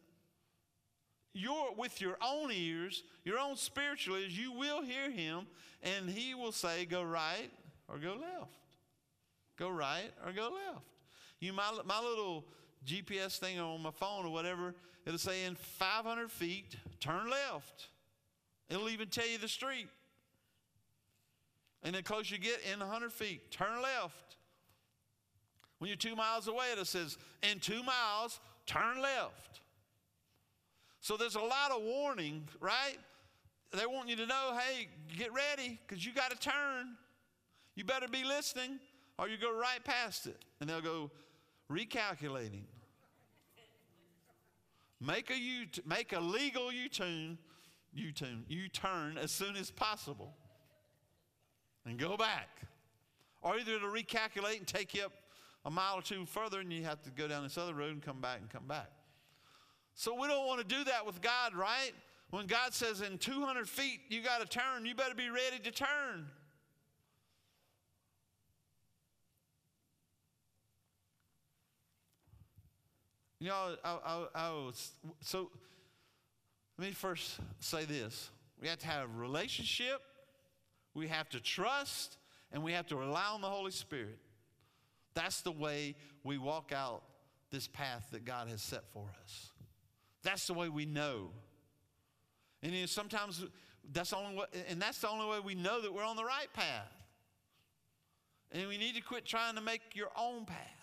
your, 1.33 1.73
with 1.75 2.01
your 2.01 2.17
own 2.21 2.51
ears, 2.51 3.03
your 3.23 3.39
own 3.39 3.55
spiritual 3.55 4.17
ears, 4.17 4.37
you 4.37 4.51
will 4.51 4.81
hear 4.81 5.11
him, 5.11 5.47
and 5.83 6.09
he 6.09 6.33
will 6.33 6.51
say, 6.51 6.85
Go 6.85 7.03
right 7.03 7.49
or 7.89 7.97
go 7.97 8.11
left. 8.11 8.51
Go 9.57 9.69
right 9.69 10.11
or 10.25 10.31
go 10.31 10.43
left. 10.43 10.85
You, 11.39 11.53
my, 11.53 11.71
my 11.85 11.99
little 11.99 12.45
GPS 12.85 13.37
thing 13.37 13.59
on 13.59 13.81
my 13.81 13.91
phone 13.91 14.25
or 14.25 14.29
whatever, 14.31 14.75
it'll 15.05 15.19
say 15.19 15.45
in 15.45 15.55
500 15.55 16.31
feet, 16.31 16.75
turn 16.99 17.29
left. 17.29 17.87
It'll 18.69 18.89
even 18.89 19.07
tell 19.09 19.27
you 19.27 19.37
the 19.37 19.47
street. 19.47 19.87
And 21.83 21.95
the 21.95 22.01
closer 22.01 22.35
you 22.35 22.41
get 22.41 22.61
in 22.73 22.79
100 22.79 23.13
feet, 23.13 23.51
turn 23.51 23.81
left. 23.81 24.37
When 25.77 25.89
you're 25.89 25.97
two 25.97 26.15
miles 26.15 26.47
away, 26.47 26.65
it 26.75 26.87
says, 26.87 27.17
in 27.43 27.59
two 27.59 27.83
miles, 27.83 28.39
turn 28.65 29.01
left. 29.01 29.61
So 31.01 31.17
there's 31.17 31.35
a 31.35 31.41
lot 31.41 31.71
of 31.71 31.83
warning, 31.83 32.47
right? 32.59 32.97
They 33.71 33.85
want 33.85 34.09
you 34.09 34.15
to 34.15 34.25
know, 34.25 34.57
hey, 34.57 34.87
get 35.15 35.31
ready 35.33 35.79
because 35.85 36.03
you 36.03 36.13
got 36.13 36.31
to 36.31 36.37
turn. 36.37 36.95
You 37.75 37.83
better 37.83 38.07
be 38.07 38.23
listening 38.23 38.79
or 39.19 39.27
you 39.27 39.37
go 39.37 39.53
right 39.55 39.83
past 39.83 40.27
it. 40.27 40.37
And 40.59 40.69
they'll 40.69 40.81
go 40.81 41.11
recalculating. 41.69 42.63
Make 45.05 45.29
a 45.29 45.37
U, 45.37 45.65
make 45.85 46.13
a 46.13 46.19
legal 46.19 46.71
U-turn, 46.71 47.37
U-turn, 47.93 48.45
U-turn 48.47 49.17
as 49.17 49.31
soon 49.31 49.55
as 49.55 49.69
possible, 49.69 50.33
and 51.85 51.99
go 51.99 52.17
back. 52.17 52.49
Or 53.41 53.57
either 53.57 53.77
to 53.77 53.85
recalculate 53.85 54.57
and 54.57 54.67
take 54.67 54.95
you 54.95 55.03
up 55.03 55.11
a 55.65 55.69
mile 55.69 55.99
or 55.99 56.01
two 56.01 56.25
further, 56.25 56.59
and 56.59 56.73
you 56.73 56.83
have 56.85 57.01
to 57.03 57.11
go 57.11 57.27
down 57.27 57.43
this 57.43 57.57
other 57.57 57.73
road 57.73 57.91
and 57.91 58.01
come 58.01 58.19
back 58.19 58.39
and 58.39 58.49
come 58.49 58.67
back. 58.67 58.89
So 59.93 60.19
we 60.19 60.27
don't 60.27 60.47
want 60.47 60.67
to 60.67 60.75
do 60.75 60.83
that 60.85 61.05
with 61.05 61.21
God, 61.21 61.53
right? 61.53 61.91
When 62.31 62.47
God 62.47 62.73
says 62.73 63.01
in 63.01 63.17
200 63.17 63.69
feet 63.69 64.01
you 64.09 64.21
got 64.21 64.41
to 64.41 64.47
turn, 64.47 64.85
you 64.85 64.95
better 64.95 65.15
be 65.15 65.29
ready 65.29 65.59
to 65.63 65.71
turn. 65.71 66.27
You 73.45 73.51
know, 73.51 73.75
I, 73.83 73.89
I, 74.03 74.25
I 74.33 74.49
was, 74.53 74.93
so 75.21 75.51
let 76.79 76.87
me 76.87 76.93
first 76.95 77.39
say 77.59 77.85
this. 77.85 78.31
We 78.59 78.67
have 78.69 78.79
to 78.79 78.87
have 78.87 79.03
a 79.03 79.19
relationship, 79.19 80.01
we 80.95 81.07
have 81.09 81.29
to 81.29 81.39
trust, 81.39 82.17
and 82.51 82.63
we 82.63 82.71
have 82.71 82.87
to 82.87 82.95
rely 82.95 83.27
on 83.31 83.41
the 83.41 83.47
Holy 83.47 83.69
Spirit. 83.69 84.17
That's 85.13 85.41
the 85.41 85.51
way 85.51 85.93
we 86.23 86.39
walk 86.39 86.71
out 86.75 87.03
this 87.51 87.67
path 87.67 88.07
that 88.13 88.25
God 88.25 88.47
has 88.47 88.63
set 88.63 88.81
for 88.91 89.05
us. 89.23 89.51
That's 90.23 90.47
the 90.47 90.55
way 90.55 90.67
we 90.67 90.87
know. 90.87 91.29
And 92.63 92.73
you 92.73 92.79
know, 92.79 92.85
sometimes 92.87 93.45
that's 93.93 94.09
the 94.09 94.17
only 94.17 94.37
way, 94.37 94.45
and 94.69 94.81
that's 94.81 95.01
the 95.01 95.09
only 95.09 95.29
way 95.29 95.39
we 95.39 95.53
know 95.53 95.81
that 95.81 95.93
we're 95.93 96.03
on 96.03 96.15
the 96.15 96.25
right 96.25 96.51
path. 96.51 96.91
And 98.51 98.67
we 98.67 98.79
need 98.79 98.95
to 98.95 99.01
quit 99.01 99.23
trying 99.23 99.53
to 99.53 99.61
make 99.61 99.81
your 99.93 100.09
own 100.17 100.45
path. 100.45 100.74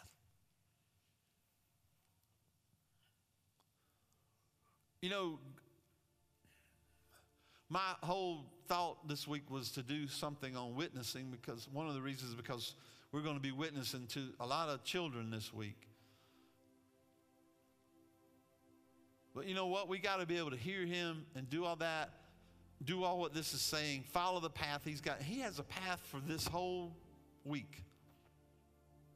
You 5.03 5.11
know, 5.11 5.39
my 7.69 7.81
whole 8.03 8.47
thought 8.69 9.09
this 9.09 9.27
week 9.27 9.51
was 9.51 9.73
to 9.73 9.83
do 9.83 10.07
something 10.07 10.57
on 10.57 10.77
witnessing 10.77 11.29
because 11.29 11.69
one 11.73 11.89
of 11.89 11.95
the 11.95 12.01
reasons 12.01 12.31
is 12.31 12.37
because 12.37 12.75
we're 13.11 13.23
going 13.23 13.35
to 13.35 13.43
be 13.43 13.51
witnessing 13.51 14.07
to 14.07 14.29
a 14.39 14.47
lot 14.47 14.69
of 14.69 14.85
children 14.85 15.29
this 15.29 15.53
week. 15.53 15.89
But 19.35 19.49
you 19.49 19.57
know 19.57 19.67
what? 19.67 19.89
We 19.89 19.99
got 19.99 20.21
to 20.21 20.27
be 20.27 20.39
able 20.39 20.51
to 20.51 20.57
hear 20.57 20.87
him 20.87 21.27
and 21.35 21.51
do 21.51 21.65
all 21.65 21.77
that, 21.77 22.11
do 22.85 23.03
all 23.03 23.19
what 23.19 23.35
this 23.35 23.55
is 23.55 23.61
saying, 23.61 24.05
follow 24.13 24.39
the 24.39 24.51
path 24.51 24.83
he's 24.85 25.01
got. 25.01 25.21
He 25.21 25.41
has 25.41 25.59
a 25.59 25.65
path 25.65 26.01
for 26.13 26.21
this 26.21 26.47
whole 26.47 26.97
week 27.45 27.83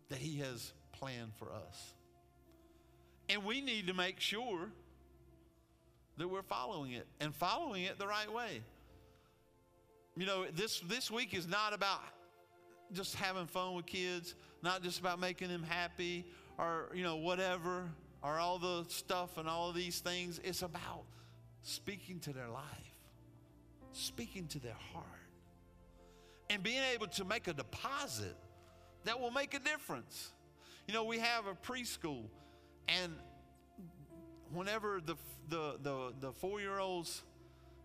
that 0.09 0.18
he 0.18 0.39
has 0.39 0.72
planned 0.91 1.32
for 1.39 1.53
us. 1.53 1.95
And 3.28 3.45
we 3.45 3.61
need 3.61 3.87
to 3.87 3.95
make 3.95 4.18
sure 4.18 4.70
that 6.19 6.29
we're 6.29 6.43
following 6.43 6.93
it 6.93 7.07
and 7.21 7.35
following 7.35 7.85
it 7.85 7.99
the 7.99 8.07
right 8.07 8.33
way. 8.33 8.61
You 10.17 10.27
know, 10.27 10.47
this, 10.55 10.81
this 10.81 11.11
week 11.11 11.35
is 11.35 11.47
not 11.47 11.75
about 11.75 12.01
just 12.93 13.14
having 13.17 13.47
fun 13.47 13.75
with 13.75 13.87
kids, 13.87 14.35
not 14.62 14.83
just 14.83 14.99
about 15.01 15.21
making 15.21 15.49
them 15.49 15.62
happy 15.62 16.25
or, 16.59 16.89
you 16.95 17.03
know, 17.03 17.17
whatever, 17.17 17.85
or 18.23 18.39
all 18.39 18.59
the 18.59 18.85
stuff 18.89 19.37
and 19.37 19.49
all 19.49 19.69
of 19.69 19.75
these 19.75 20.01
things. 20.01 20.41
It's 20.43 20.62
about 20.62 21.05
speaking 21.62 22.19
to 22.21 22.33
their 22.33 22.49
life, 22.49 22.62
speaking 23.93 24.47
to 24.49 24.59
their 24.59 24.77
heart, 24.93 25.05
and 26.49 26.62
being 26.62 26.83
able 26.95 27.09
to 27.09 27.25
make 27.25 27.49
a 27.49 27.53
deposit 27.53 28.37
that 29.05 29.21
will 29.21 29.31
make 29.31 29.53
a 29.53 29.59
difference. 29.59 30.33
You 30.89 30.95
know, 30.95 31.05
we 31.05 31.19
have 31.19 31.47
a 31.47 31.55
preschool, 31.55 32.25
and 32.89 33.12
whenever 34.53 35.01
the, 35.05 35.16
the, 35.49 35.76
the, 35.82 36.12
the 36.20 36.32
four 36.32 36.61
year 36.61 36.78
olds 36.78 37.22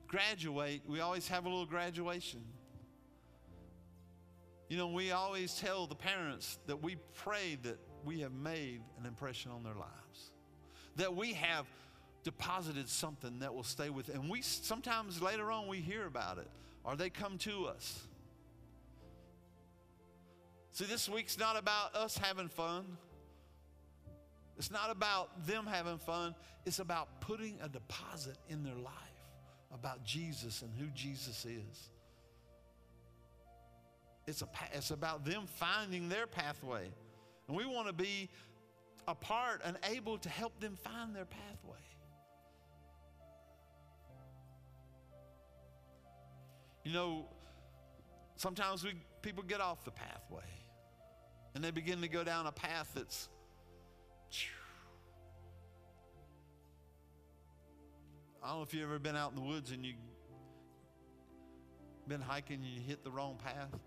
graduate, 0.07 0.81
we 0.87 0.99
always 0.99 1.27
have 1.27 1.45
a 1.45 1.49
little 1.49 1.65
graduation. 1.65 2.41
You 4.69 4.77
know, 4.77 4.87
we 4.87 5.11
always 5.11 5.55
tell 5.55 5.85
the 5.85 5.95
parents 5.95 6.57
that 6.67 6.81
we 6.81 6.95
pray 7.15 7.57
that 7.63 7.77
we 8.05 8.21
have 8.21 8.31
made 8.31 8.81
an 8.99 9.05
impression 9.05 9.51
on 9.51 9.63
their 9.63 9.75
lives, 9.75 10.31
that 10.95 11.15
we 11.15 11.33
have 11.33 11.65
deposited 12.23 12.87
something 12.87 13.39
that 13.39 13.53
will 13.53 13.63
stay 13.63 13.89
with. 13.89 14.09
And 14.09 14.29
we 14.29 14.41
sometimes 14.41 15.21
later 15.21 15.51
on 15.51 15.67
we 15.67 15.79
hear 15.79 16.05
about 16.05 16.37
it, 16.37 16.47
or 16.83 16.95
they 16.95 17.09
come 17.09 17.37
to 17.39 17.65
us. 17.65 18.07
See, 20.73 20.85
this 20.85 21.09
week's 21.09 21.37
not 21.37 21.57
about 21.57 21.95
us 21.95 22.17
having 22.17 22.47
fun. 22.47 22.85
It's 24.57 24.71
not 24.71 24.91
about 24.91 25.45
them 25.47 25.65
having 25.65 25.97
fun. 25.97 26.35
It's 26.65 26.79
about 26.79 27.21
putting 27.21 27.57
a 27.63 27.69
deposit 27.69 28.37
in 28.49 28.63
their 28.63 28.75
life 28.75 28.93
about 29.73 30.03
Jesus 30.03 30.61
and 30.61 30.71
who 30.77 30.87
Jesus 30.87 31.45
is. 31.45 31.89
It's, 34.27 34.41
a, 34.41 34.47
it's 34.73 34.91
about 34.91 35.25
them 35.25 35.45
finding 35.55 36.09
their 36.09 36.27
pathway. 36.27 36.87
And 37.47 37.57
we 37.57 37.65
want 37.65 37.87
to 37.87 37.93
be 37.93 38.29
a 39.07 39.15
part 39.15 39.61
and 39.65 39.77
able 39.91 40.17
to 40.19 40.29
help 40.29 40.59
them 40.59 40.77
find 40.83 41.15
their 41.15 41.25
pathway. 41.25 41.79
You 46.83 46.93
know, 46.93 47.25
sometimes 48.35 48.83
we, 48.83 48.93
people 49.21 49.43
get 49.43 49.61
off 49.61 49.83
the 49.83 49.91
pathway 49.91 50.43
and 51.53 51.63
they 51.63 51.71
begin 51.71 52.01
to 52.01 52.07
go 52.07 52.23
down 52.23 52.47
a 52.47 52.51
path 52.51 52.91
that's 52.95 53.29
I 58.43 58.49
don't 58.49 58.57
know 58.57 58.63
if 58.63 58.73
you've 58.73 58.83
ever 58.83 58.99
been 58.99 59.15
out 59.15 59.31
in 59.31 59.35
the 59.35 59.47
woods 59.47 59.71
and 59.71 59.85
you've 59.85 59.95
been 62.07 62.21
hiking 62.21 62.55
and 62.55 62.65
you 62.65 62.81
hit 62.81 63.03
the 63.03 63.11
wrong 63.11 63.37
path 63.43 63.79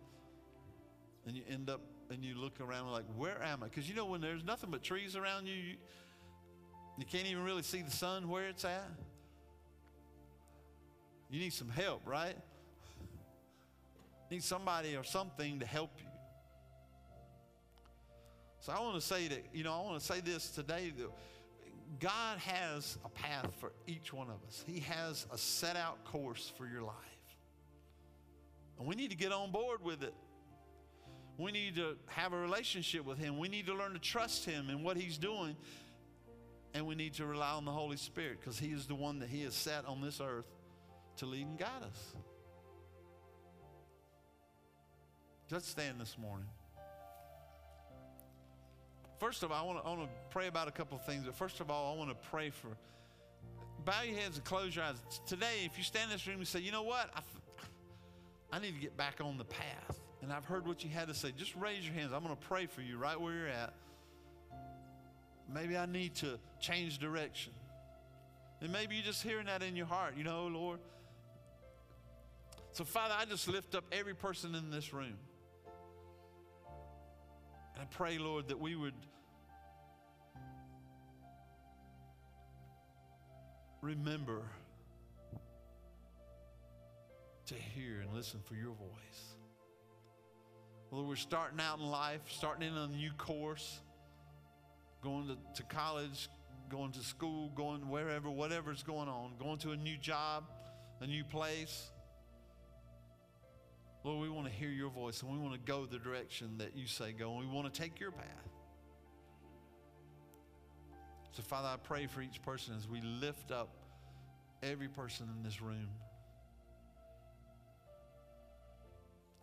and 1.27 1.37
you 1.37 1.43
end 1.51 1.69
up 1.69 1.81
and 2.11 2.25
you 2.25 2.37
look 2.37 2.61
around 2.61 2.91
like, 2.93 3.05
where 3.17 3.43
am 3.43 3.63
I? 3.63 3.67
Because 3.67 3.89
you 3.89 3.97
know 3.97 4.05
when 4.05 4.21
there's 4.21 4.45
nothing 4.45 4.71
but 4.71 4.83
trees 4.83 5.17
around 5.17 5.47
you, 5.47 5.55
you, 5.55 5.75
you 6.99 7.05
can't 7.05 7.27
even 7.27 7.43
really 7.43 7.63
see 7.63 7.83
the 7.83 7.91
sun 7.91 8.29
where 8.29 8.47
it's 8.49 8.65
at. 8.65 8.91
You 11.31 11.41
need 11.41 11.53
some 11.53 11.69
help, 11.71 12.03
right? 12.07 12.37
need 14.31 14.43
somebody 14.43 14.97
or 14.97 15.05
something 15.05 15.61
to 15.61 15.67
help 15.67 15.91
you. 15.99 16.09
So 18.61 18.73
I 18.73 18.81
want 18.81 18.95
to 18.95 19.01
say 19.01 19.29
that, 19.29 19.45
you 19.53 19.63
know, 19.63 19.73
I 19.73 19.83
want 19.83 20.01
to 20.01 20.05
say 20.05 20.21
this 20.21 20.49
today 20.51 20.93
that 20.97 21.11
God 22.01 22.39
has 22.39 22.99
a 23.05 23.09
path 23.09 23.53
for 23.59 23.73
each 23.87 24.13
one 24.13 24.29
of 24.29 24.37
us. 24.47 24.65
He 24.67 24.81
has 24.81 25.27
a 25.33 25.39
set 25.39 25.77
out 25.77 26.05
course 26.05 26.53
for 26.57 26.67
your 26.67 26.83
life. 26.83 26.95
And 28.79 28.89
we 28.89 28.95
need 28.95 29.11
to 29.11 29.17
get 29.17 29.33
on 29.33 29.51
board 29.51 29.83
with 29.83 30.03
it. 30.03 30.15
We 31.37 31.53
need 31.53 31.77
to 31.77 31.97
have 32.07 32.33
a 32.33 32.39
relationship 32.39 33.05
with 33.05 33.19
Him. 33.19 33.39
We 33.39 33.49
need 33.49 33.67
to 33.67 33.75
learn 33.75 33.93
to 33.93 33.99
trust 33.99 34.45
Him 34.45 34.71
in 34.71 34.83
what 34.83 34.97
He's 34.97 35.19
doing. 35.19 35.57
And 36.75 36.87
we 36.87 36.95
need 36.95 37.15
to 37.15 37.27
rely 37.27 37.53
on 37.53 37.65
the 37.65 37.73
Holy 37.73 37.97
Spirit 37.97 38.41
because 38.41 38.59
He 38.59 38.69
is 38.69 38.87
the 38.87 38.95
one 38.95 39.19
that 39.21 39.29
He 39.29 39.43
has 39.43 39.55
set 39.55 39.85
on 39.87 40.01
this 40.01 40.21
earth 40.21 40.47
to 41.19 41.27
lead 41.27 41.47
and 41.47 41.59
guide 41.59 41.83
us. 41.83 42.15
Let's 45.51 45.69
stand 45.69 46.01
this 46.01 46.17
morning. 46.19 46.49
First 49.25 49.43
of 49.43 49.51
all, 49.51 49.59
I 49.59 49.67
want 49.67 49.83
to, 49.83 50.05
I 50.05 50.09
pray 50.29 50.49
about 50.49 50.69
a 50.69 50.71
couple 50.71 50.99
of 50.99 51.07
things. 51.07 51.25
But 51.25 51.35
first 51.35 51.61
of 51.61 51.71
all, 51.71 51.95
I 51.95 51.97
want 51.97 52.11
to 52.11 52.29
pray 52.29 52.51
for. 52.51 52.69
Bow 53.83 54.03
your 54.03 54.19
heads 54.19 54.37
and 54.37 54.45
close 54.45 54.77
your 54.77 54.85
eyes. 54.85 54.97
Today, 55.27 55.65
if 55.65 55.79
you 55.79 55.83
stand 55.83 56.11
in 56.11 56.17
this 56.17 56.27
room 56.27 56.37
and 56.37 56.47
say, 56.47 56.61
you 56.61 56.71
know 56.71 56.83
what? 56.83 57.09
I, 57.17 57.21
I 58.55 58.59
need 58.59 58.75
to 58.75 58.81
get 58.83 58.99
back 58.99 59.23
on 59.25 59.39
the 59.39 59.47
path. 59.47 59.99
And 60.21 60.31
I've 60.31 60.45
heard 60.45 60.67
what 60.67 60.85
you 60.85 60.91
had 60.91 61.09
to 61.09 61.15
say. 61.15 61.33
Just 61.35 61.57
raise 61.57 61.87
your 61.87 61.95
hands. 61.95 62.13
I'm 62.13 62.23
going 62.23 62.37
to 62.37 62.47
pray 62.49 62.67
for 62.67 62.83
you 62.83 62.99
right 62.99 63.19
where 63.19 63.33
you're 63.33 63.49
at. 63.49 63.73
Maybe 65.51 65.75
I 65.79 65.87
need 65.87 66.17
to 66.17 66.39
change 66.61 66.99
direction. 66.99 67.55
And 68.61 68.71
maybe 68.75 68.95
you're 68.95 69.07
just 69.07 69.23
hearing 69.23 69.47
that 69.47 69.63
in 69.63 69.75
your 69.75 69.87
heart. 69.87 70.19
You 70.19 70.25
know, 70.25 70.43
oh, 70.45 70.49
Lord. 70.49 70.81
So, 72.73 72.85
Father, 72.85 73.15
I 73.17 73.25
just 73.25 73.49
lift 73.49 73.75
up 73.75 73.85
every 73.91 74.15
person 74.15 74.55
in 74.55 74.71
this 74.71 74.93
room. 74.93 75.17
And 77.73 77.83
I 77.83 77.87
pray, 77.87 78.19
Lord, 78.19 78.49
that 78.49 78.61
we 78.61 78.77
would 78.77 78.93
remember 83.85 84.43
to 87.47 87.55
hear 87.55 88.01
and 88.01 88.15
listen 88.15 88.41
for 88.43 88.55
your 88.55 88.73
voice. 88.73 89.35
Lord, 90.91 91.07
we're 91.07 91.17
starting 91.17 91.61
out 91.61 91.79
in 91.79 91.85
life, 91.85 92.23
starting 92.29 92.67
in 92.67 92.75
a 92.75 92.87
new 92.87 93.11
course, 93.19 93.81
going 95.03 95.27
to, 95.29 95.37
to 95.57 95.63
college, 95.65 96.31
going 96.71 96.93
to 96.93 97.01
school, 97.01 97.51
going 97.55 97.87
wherever, 97.91 98.31
whatever's 98.31 98.83
going 98.83 99.09
on, 99.09 99.33
going 99.39 99.59
to 99.59 99.73
a 99.73 99.77
new 99.77 99.99
job, 99.99 100.45
a 101.01 101.07
new 101.07 101.25
place. 101.25 101.91
Lord, 104.03 104.23
we 104.23 104.31
want 104.31 104.47
to 104.47 104.53
hear 104.53 104.71
your 104.71 104.91
voice 104.91 105.21
and 105.21 105.31
we 105.31 105.39
want 105.39 105.53
to 105.53 105.61
go 105.61 105.85
the 105.85 105.99
direction 105.99 106.57
that 106.59 106.75
you 106.75 106.87
say 106.87 107.13
go, 107.13 107.37
and 107.37 107.41
we 107.41 107.55
want 107.55 107.73
to 107.73 107.81
take 107.81 108.01
your 108.01 108.13
path. 108.13 108.54
So, 111.35 111.43
Father, 111.43 111.67
I 111.67 111.77
pray 111.83 112.07
for 112.07 112.23
each 112.23 112.41
person 112.43 112.77
as 112.77 112.89
we 112.89 113.01
lift 113.01 113.51
up 113.51 113.69
every 114.63 114.87
person 114.87 115.29
in 115.37 115.43
this 115.43 115.61
room. 115.61 115.89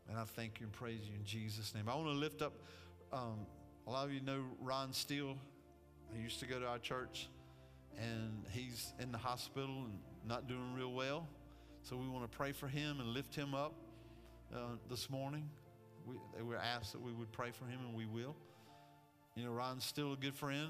And 0.07 0.17
I 0.17 0.23
thank 0.23 0.61
you 0.61 0.67
and 0.67 0.73
praise 0.73 1.01
you 1.05 1.15
in 1.19 1.25
Jesus' 1.25 1.75
name. 1.75 1.89
I 1.89 1.95
want 1.95 2.07
to 2.07 2.13
lift 2.13 2.41
up, 2.41 2.53
um, 3.11 3.45
a 3.87 3.91
lot 3.91 4.05
of 4.05 4.13
you 4.13 4.21
know 4.21 4.41
Ron 4.61 4.93
Steele. 4.93 5.35
He 6.13 6.21
used 6.21 6.39
to 6.39 6.45
go 6.45 6.61
to 6.61 6.65
our 6.65 6.79
church, 6.79 7.27
and 7.97 8.45
he's 8.51 8.93
in 9.01 9.11
the 9.11 9.17
hospital 9.17 9.83
and 9.83 9.99
not 10.25 10.47
doing 10.47 10.73
real 10.73 10.93
well. 10.93 11.27
So 11.83 11.97
we 11.97 12.07
want 12.07 12.23
to 12.23 12.37
pray 12.37 12.53
for 12.53 12.69
him 12.69 13.01
and 13.01 13.09
lift 13.09 13.35
him 13.35 13.53
up 13.53 13.73
uh, 14.55 14.59
this 14.89 15.09
morning. 15.09 15.49
We, 16.05 16.15
they 16.37 16.41
were 16.41 16.55
asked 16.55 16.93
that 16.93 17.01
we 17.01 17.11
would 17.11 17.33
pray 17.33 17.51
for 17.51 17.65
him, 17.65 17.81
and 17.85 17.93
we 17.93 18.05
will. 18.05 18.37
You 19.35 19.43
know, 19.43 19.51
Ron's 19.51 19.83
still 19.83 20.13
a 20.13 20.17
good 20.17 20.35
friend. 20.35 20.69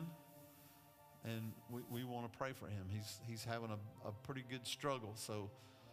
And 1.24 1.52
we, 1.70 1.82
we 1.92 2.04
want 2.04 2.32
to 2.32 2.38
pray 2.38 2.52
for 2.54 2.66
him. 2.66 2.86
He's, 2.90 3.20
he's 3.28 3.44
having 3.44 3.70
a, 3.70 4.08
a 4.08 4.12
pretty 4.24 4.44
good 4.50 4.66
struggle. 4.66 5.14
So 5.16 5.50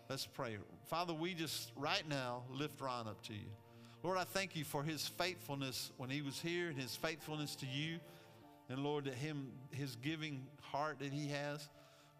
let's 0.08 0.26
pray. 0.26 0.56
Father, 0.86 1.12
we 1.12 1.34
just 1.34 1.72
right 1.76 2.04
now 2.08 2.42
lift 2.50 2.80
Ron 2.80 3.08
up 3.08 3.22
to 3.24 3.34
you. 3.34 3.50
Lord, 4.02 4.16
I 4.16 4.24
thank 4.24 4.54
you 4.54 4.64
for 4.64 4.82
his 4.82 5.06
faithfulness 5.06 5.90
when 5.96 6.08
he 6.08 6.22
was 6.22 6.40
here 6.40 6.68
and 6.68 6.78
his 6.78 6.94
faithfulness 6.94 7.56
to 7.56 7.66
you. 7.66 7.98
And 8.70 8.84
Lord, 8.84 9.04
that 9.04 9.14
him, 9.14 9.48
his 9.70 9.96
giving 9.96 10.46
heart 10.60 10.98
that 11.00 11.12
he 11.12 11.28
has, 11.28 11.68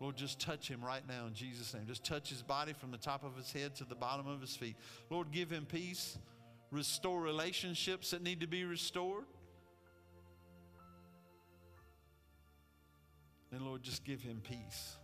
Lord, 0.01 0.17
just 0.17 0.41
touch 0.41 0.69
him 0.69 0.85
right 0.85 1.03
now 1.09 1.27
in 1.27 1.35
Jesus' 1.35 1.75
name. 1.75 1.85
Just 1.87 2.05
touch 2.05 2.29
his 2.29 2.43
body 2.43 2.73
from 2.73 2.91
the 2.91 2.99
top 2.99 3.25
of 3.25 3.37
his 3.37 3.53
head 3.53 3.75
to 3.77 3.85
the 3.85 3.95
bottom 3.95 4.27
of 4.27 4.41
his 4.41 4.57
feet. 4.57 4.77
Lord, 5.11 5.33
give 5.33 5.51
him 5.51 5.67
peace. 5.67 6.19
Restore 6.71 7.21
relationships 7.21 8.11
that 8.11 8.23
need 8.23 8.41
to 8.41 8.47
be 8.47 8.65
restored. 8.65 9.25
And 13.53 13.63
Lord, 13.63 13.83
just 13.83 14.05
give 14.05 14.23
him 14.23 14.41
peace. 14.43 14.97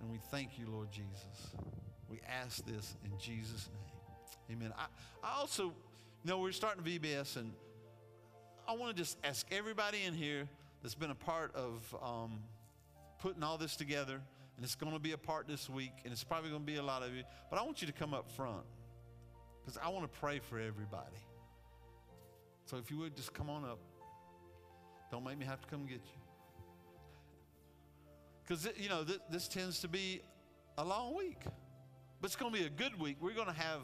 And 0.00 0.10
we 0.10 0.18
thank 0.30 0.58
you, 0.58 0.66
Lord 0.70 0.90
Jesus. 0.90 1.54
We 2.08 2.20
ask 2.42 2.64
this 2.64 2.94
in 3.04 3.18
Jesus' 3.18 3.68
name. 4.48 4.58
Amen. 4.58 4.72
I, 4.78 4.86
I 5.22 5.40
also, 5.40 5.64
you 5.64 5.72
know, 6.24 6.38
we're 6.38 6.52
starting 6.52 6.82
VBS, 6.82 7.36
and 7.36 7.52
I 8.66 8.74
want 8.76 8.96
to 8.96 9.02
just 9.02 9.18
ask 9.24 9.46
everybody 9.50 10.04
in 10.04 10.14
here 10.14 10.48
that's 10.82 10.94
been 10.94 11.10
a 11.10 11.14
part 11.14 11.54
of 11.54 11.94
um, 12.02 12.38
putting 13.20 13.42
all 13.42 13.58
this 13.58 13.76
together, 13.76 14.20
and 14.56 14.64
it's 14.64 14.76
going 14.76 14.92
to 14.92 14.98
be 14.98 15.12
a 15.12 15.18
part 15.18 15.48
this 15.48 15.68
week, 15.68 15.92
and 16.04 16.12
it's 16.12 16.24
probably 16.24 16.50
going 16.50 16.62
to 16.62 16.66
be 16.66 16.76
a 16.76 16.82
lot 16.82 17.02
of 17.02 17.14
you, 17.14 17.24
but 17.50 17.58
I 17.58 17.62
want 17.62 17.80
you 17.80 17.86
to 17.88 17.92
come 17.92 18.14
up 18.14 18.30
front 18.30 18.64
because 19.60 19.78
I 19.84 19.88
want 19.88 20.10
to 20.10 20.18
pray 20.20 20.38
for 20.38 20.58
everybody. 20.58 21.16
So 22.66 22.76
if 22.76 22.90
you 22.90 22.98
would 22.98 23.16
just 23.16 23.34
come 23.34 23.50
on 23.50 23.64
up. 23.64 23.78
Don't 25.10 25.24
make 25.24 25.38
me 25.38 25.46
have 25.46 25.60
to 25.60 25.66
come 25.68 25.86
get 25.86 26.00
you. 26.04 26.20
Because, 28.42 28.68
you 28.78 28.88
know, 28.88 29.04
th- 29.04 29.20
this 29.30 29.48
tends 29.48 29.80
to 29.80 29.88
be 29.88 30.20
a 30.76 30.84
long 30.84 31.16
week. 31.16 31.42
But 32.20 32.26
it's 32.26 32.36
going 32.36 32.52
to 32.52 32.58
be 32.58 32.64
a 32.64 32.70
good 32.70 32.98
week. 32.98 33.16
We're 33.20 33.34
going 33.34 33.48
to 33.48 33.52
have 33.52 33.80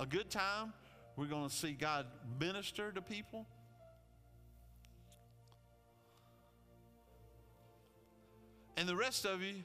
a 0.00 0.06
good 0.06 0.30
time. 0.30 0.72
We're 1.16 1.26
going 1.26 1.48
to 1.48 1.54
see 1.54 1.72
God 1.72 2.06
minister 2.40 2.92
to 2.92 3.02
people. 3.02 3.46
And 8.76 8.88
the 8.88 8.96
rest 8.96 9.26
of 9.26 9.42
you, 9.42 9.64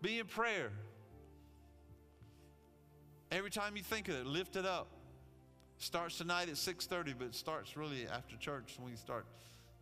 be 0.00 0.18
in 0.18 0.26
prayer. 0.26 0.70
Every 3.30 3.50
time 3.50 3.76
you 3.76 3.82
think 3.82 4.08
of 4.08 4.14
it, 4.14 4.26
lift 4.26 4.56
it 4.56 4.64
up. 4.64 4.86
Starts 5.78 6.18
tonight 6.18 6.48
at 6.48 6.54
6:30, 6.54 7.14
but 7.18 7.26
it 7.26 7.34
starts 7.34 7.76
really 7.76 8.06
after 8.06 8.36
church 8.36 8.76
when 8.78 8.90
we 8.90 8.96
start 8.96 9.26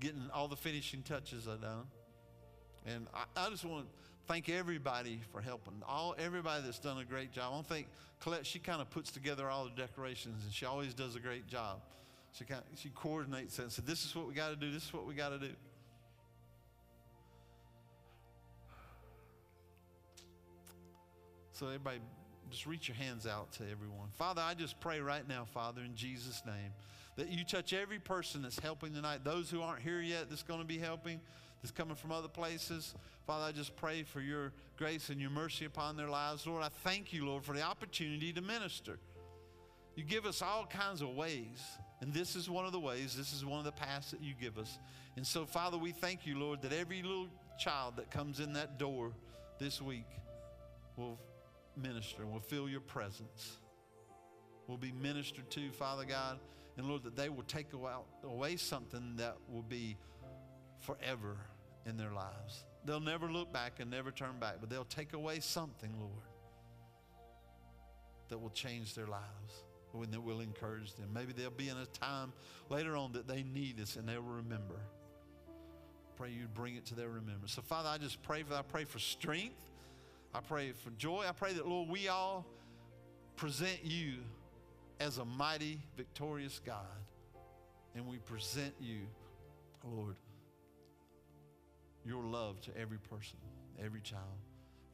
getting 0.03 0.29
all 0.35 0.49
the 0.49 0.57
finishing 0.57 1.03
touches 1.03 1.47
are 1.47 1.57
done. 1.57 1.87
And 2.85 3.07
I, 3.15 3.25
I 3.37 3.49
just 3.51 3.65
want 3.65 3.87
to 3.87 3.93
thank 4.27 4.49
everybody 4.49 5.21
for 5.31 5.41
helping. 5.41 5.75
All 5.87 6.17
everybody 6.19 6.65
that's 6.65 6.81
done 6.81 6.99
a 6.99 7.05
great 7.05 7.33
job. 7.33 7.45
I 7.53 7.55
want 7.55 7.69
to 7.69 7.75
thank 7.75 7.87
Colette. 8.21 8.45
She 8.45 8.59
kind 8.59 8.81
of 8.81 8.91
puts 8.91 9.13
together 9.13 9.49
all 9.49 9.65
the 9.65 9.71
decorations, 9.71 10.43
and 10.43 10.53
she 10.53 10.67
always 10.67 10.93
does 10.93 11.15
a 11.15 11.21
great 11.21 11.47
job. 11.47 11.81
She 12.33 12.45
kind 12.45 12.61
of, 12.61 12.79
she 12.79 12.89
coordinates 12.89 13.59
it 13.59 13.63
and 13.63 13.73
said, 13.73 13.87
"This 13.87 14.05
is 14.05 14.15
what 14.17 14.27
we 14.27 14.35
got 14.35 14.51
to 14.51 14.57
do. 14.57 14.73
This 14.73 14.85
is 14.85 14.93
what 14.93 15.07
we 15.07 15.15
got 15.15 15.29
to 15.29 15.39
do." 15.39 15.53
So 21.53 21.67
everybody, 21.67 22.01
just 22.51 22.67
reach 22.67 22.89
your 22.89 22.97
hands 22.97 23.25
out 23.25 23.53
to 23.53 23.63
everyone. 23.71 24.09
Father, 24.15 24.43
I 24.45 24.55
just 24.55 24.81
pray 24.81 25.01
right 25.01 25.29
now, 25.29 25.45
Father, 25.45 25.83
in 25.83 25.95
Jesus' 25.95 26.43
name 26.45 26.73
that 27.17 27.29
you 27.29 27.45
touch 27.45 27.73
every 27.73 27.99
person 27.99 28.43
that's 28.43 28.59
helping 28.59 28.95
tonight, 28.95 29.25
those 29.25 29.51
who 29.51 29.61
aren't 29.61 29.83
here 29.83 30.01
yet 30.01 30.31
that's 30.31 30.43
going 30.43 30.61
to 30.61 30.67
be 30.67 30.79
helping, 30.79 31.21
that's 31.63 31.73
coming 31.73 31.95
from 31.95 32.13
other 32.13 32.29
places. 32.29 32.95
Father, 33.27 33.45
I 33.45 33.53
just 33.53 33.77
pray 33.77 34.03
for 34.03 34.21
your 34.21 34.53
grace 34.77 35.11
and 35.11 35.21
your 35.21 35.31
mercy 35.31 35.65
upon 35.65 35.97
their 35.97 36.09
lives. 36.09 36.47
Lord, 36.47 36.63
I 36.63 36.69
thank 36.83 37.13
you, 37.13 37.27
Lord, 37.27 37.45
for 37.45 37.55
the 37.55 37.63
opportunity 37.63 38.33
to 38.33 38.41
minister. 38.41 38.99
You 39.95 40.05
give 40.05 40.25
us 40.25 40.41
all 40.41 40.67
kinds 40.67 41.03
of 41.03 41.11
ways, 41.11 41.63
and 42.01 42.15
this 42.15 42.35
is 42.35 42.49
one 42.49 42.65
of 42.65 42.73
the 42.73 42.81
ways, 42.81 43.15
this 43.15 43.35
is 43.35 43.45
one 43.45 43.59
of 43.59 43.65
the 43.65 43.73
paths 43.73 44.11
that 44.11 44.23
you 44.23 44.33
give 44.41 44.59
us. 44.59 44.79
And 45.17 45.27
so, 45.27 45.45
Father, 45.45 45.77
we 45.77 45.93
thank 45.93 46.27
you, 46.27 46.39
Lord, 46.39 46.63
that 46.63 46.73
every 46.73 47.03
little 47.03 47.29
child 47.59 47.97
that 47.97 48.11
comes 48.11 48.41
in 48.41 48.55
that 48.55 48.79
door 48.79 49.13
this 49.59 49.83
week 49.83 50.07
will 50.97 51.19
minister, 51.77 52.27
will 52.27 52.41
feel 52.41 52.69
your 52.69 52.81
presence, 52.81 53.59
will 54.67 54.79
be 54.79 54.93
ministered 54.93 55.51
to, 55.51 55.71
Father 55.73 56.05
God. 56.05 56.39
And 56.77 56.89
Lord, 56.89 57.03
that 57.05 57.17
they 57.17 57.29
will 57.29 57.43
take 57.43 57.69
away 58.25 58.57
something 58.57 59.17
that 59.17 59.37
will 59.51 59.63
be 59.63 59.97
forever 60.81 61.37
in 61.87 61.97
their 61.97 62.13
lives. 62.13 62.65
They'll 62.85 63.01
never 63.01 63.31
look 63.31 63.53
back 63.53 63.75
and 63.79 63.91
never 63.91 64.11
turn 64.11 64.39
back, 64.41 64.57
but 64.61 64.71
they'll 64.71 64.85
take 64.85 65.13
away 65.13 65.41
something, 65.41 65.93
Lord, 65.99 66.13
that 68.29 68.39
will 68.39 68.51
change 68.51 68.95
their 68.95 69.07
lives, 69.07 69.65
when 69.93 70.11
that 70.11 70.21
will 70.21 70.41
encourage 70.41 70.95
them. 70.95 71.11
Maybe 71.13 71.33
they'll 71.33 71.51
be 71.51 71.69
in 71.69 71.77
a 71.77 71.87
time 71.87 72.33
later 72.71 72.97
on 72.97 73.13
that 73.13 73.29
they 73.29 73.43
need 73.43 73.77
this 73.77 73.97
and 73.97 74.09
they'll 74.09 74.23
remember. 74.23 74.81
Pray 76.17 76.31
you 76.31 76.47
bring 76.53 76.77
it 76.77 76.87
to 76.87 76.95
their 76.95 77.09
remembrance. 77.09 77.53
So, 77.53 77.63
Father, 77.63 77.89
I 77.89 77.99
just 77.99 78.23
pray 78.23 78.43
for 78.43 78.55
I 78.55 78.63
pray 78.63 78.85
for 78.85 78.99
strength. 78.99 79.71
I 80.35 80.41
pray 80.41 80.73
for 80.73 80.91
joy. 80.91 81.25
I 81.29 81.33
pray 81.33 81.53
that, 81.53 81.69
Lord, 81.69 81.91
we 81.91 82.09
all 82.09 82.47
present 83.37 83.81
you 83.83 84.15
as 85.01 85.19
a 85.19 85.25
mighty, 85.25 85.81
victorious 85.97 86.61
God. 86.65 86.87
And 87.95 88.07
we 88.07 88.19
present 88.19 88.75
you, 88.81 89.01
Lord, 89.85 90.17
your 92.05 92.23
love 92.25 92.61
to 92.63 92.77
every 92.77 92.99
person, 92.99 93.39
every 93.85 94.01
child. 94.01 94.23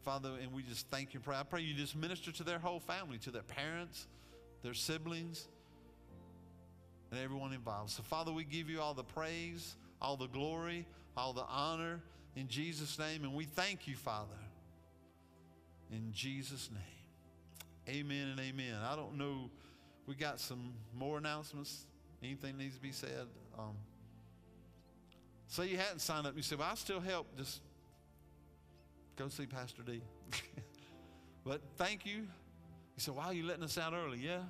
Father, 0.03 0.31
and 0.43 0.53
we 0.53 0.63
just 0.63 0.89
thank 0.91 1.15
you 1.15 1.19
and 1.19 1.25
pray. 1.25 1.37
I 1.37 1.43
pray 1.43 1.61
you 1.61 1.75
just 1.75 1.97
minister 1.97 2.33
to 2.33 2.45
their 2.45 2.59
whole 2.59 2.81
family, 2.81 3.19
to 3.19 3.31
their 3.31 3.43
parents, 3.43 4.07
their 4.63 4.75
siblings, 4.75 5.47
and 7.11 7.21
everyone 7.21 7.53
involved. 7.53 7.91
So, 7.91 8.03
Father, 8.03 8.33
we 8.33 8.45
give 8.45 8.69
you 8.69 8.81
all 8.81 8.95
the 8.95 9.05
praise, 9.05 9.77
all 10.01 10.17
the 10.17 10.27
glory, 10.27 10.87
all 11.17 11.33
the 11.33 11.45
honor 11.49 12.01
in 12.37 12.49
Jesus' 12.49 12.99
name. 12.99 13.25
And 13.25 13.35
we 13.35 13.45
thank 13.45 13.87
you, 13.87 13.97
Father, 13.97 14.39
in 15.91 16.13
Jesus' 16.13 16.71
name. 16.71 17.97
Amen 17.97 18.29
and 18.29 18.41
amen. 18.41 18.77
I 18.85 18.97
don't 18.97 19.17
know 19.17 19.51
we 20.09 20.15
got 20.15 20.41
some 20.41 20.73
more 20.97 21.19
announcements. 21.19 21.85
Anything 22.23 22.57
needs 22.57 22.75
to 22.75 22.81
be 22.81 22.93
said? 22.93 23.27
Um, 23.59 23.77
say 25.47 25.69
you 25.69 25.77
hadn't 25.77 26.01
signed 26.01 26.27
up. 26.27 26.35
You 26.35 26.43
said, 26.43 26.59
"Well, 26.59 26.69
I 26.73 26.75
still 26.75 26.99
help." 26.99 27.37
Just 27.37 27.61
go 29.17 29.29
see 29.29 29.45
Pastor 29.45 29.83
D. 29.83 30.01
but 31.45 31.61
thank 31.77 32.07
you. 32.07 32.17
You 32.17 32.99
said, 32.99 33.15
"Why 33.15 33.27
are 33.27 33.35
you 33.35 33.45
letting 33.45 33.65
us 33.65 33.77
out 33.77 33.93
early?" 33.93 34.19
Yeah. 34.19 34.41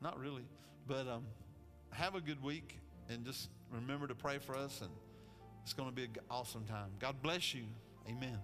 Not 0.00 0.18
really, 0.18 0.44
but 0.86 1.06
um, 1.06 1.24
have 1.90 2.14
a 2.14 2.20
good 2.20 2.42
week 2.42 2.78
and 3.08 3.24
just 3.24 3.50
remember 3.70 4.06
to 4.06 4.14
pray 4.14 4.38
for 4.38 4.56
us. 4.56 4.80
And 4.80 4.90
it's 5.62 5.74
going 5.74 5.88
to 5.88 5.94
be 5.94 6.04
an 6.04 6.10
awesome 6.30 6.64
time. 6.64 6.90
God 6.98 7.16
bless 7.22 7.54
you. 7.54 7.64
Amen. 8.08 8.38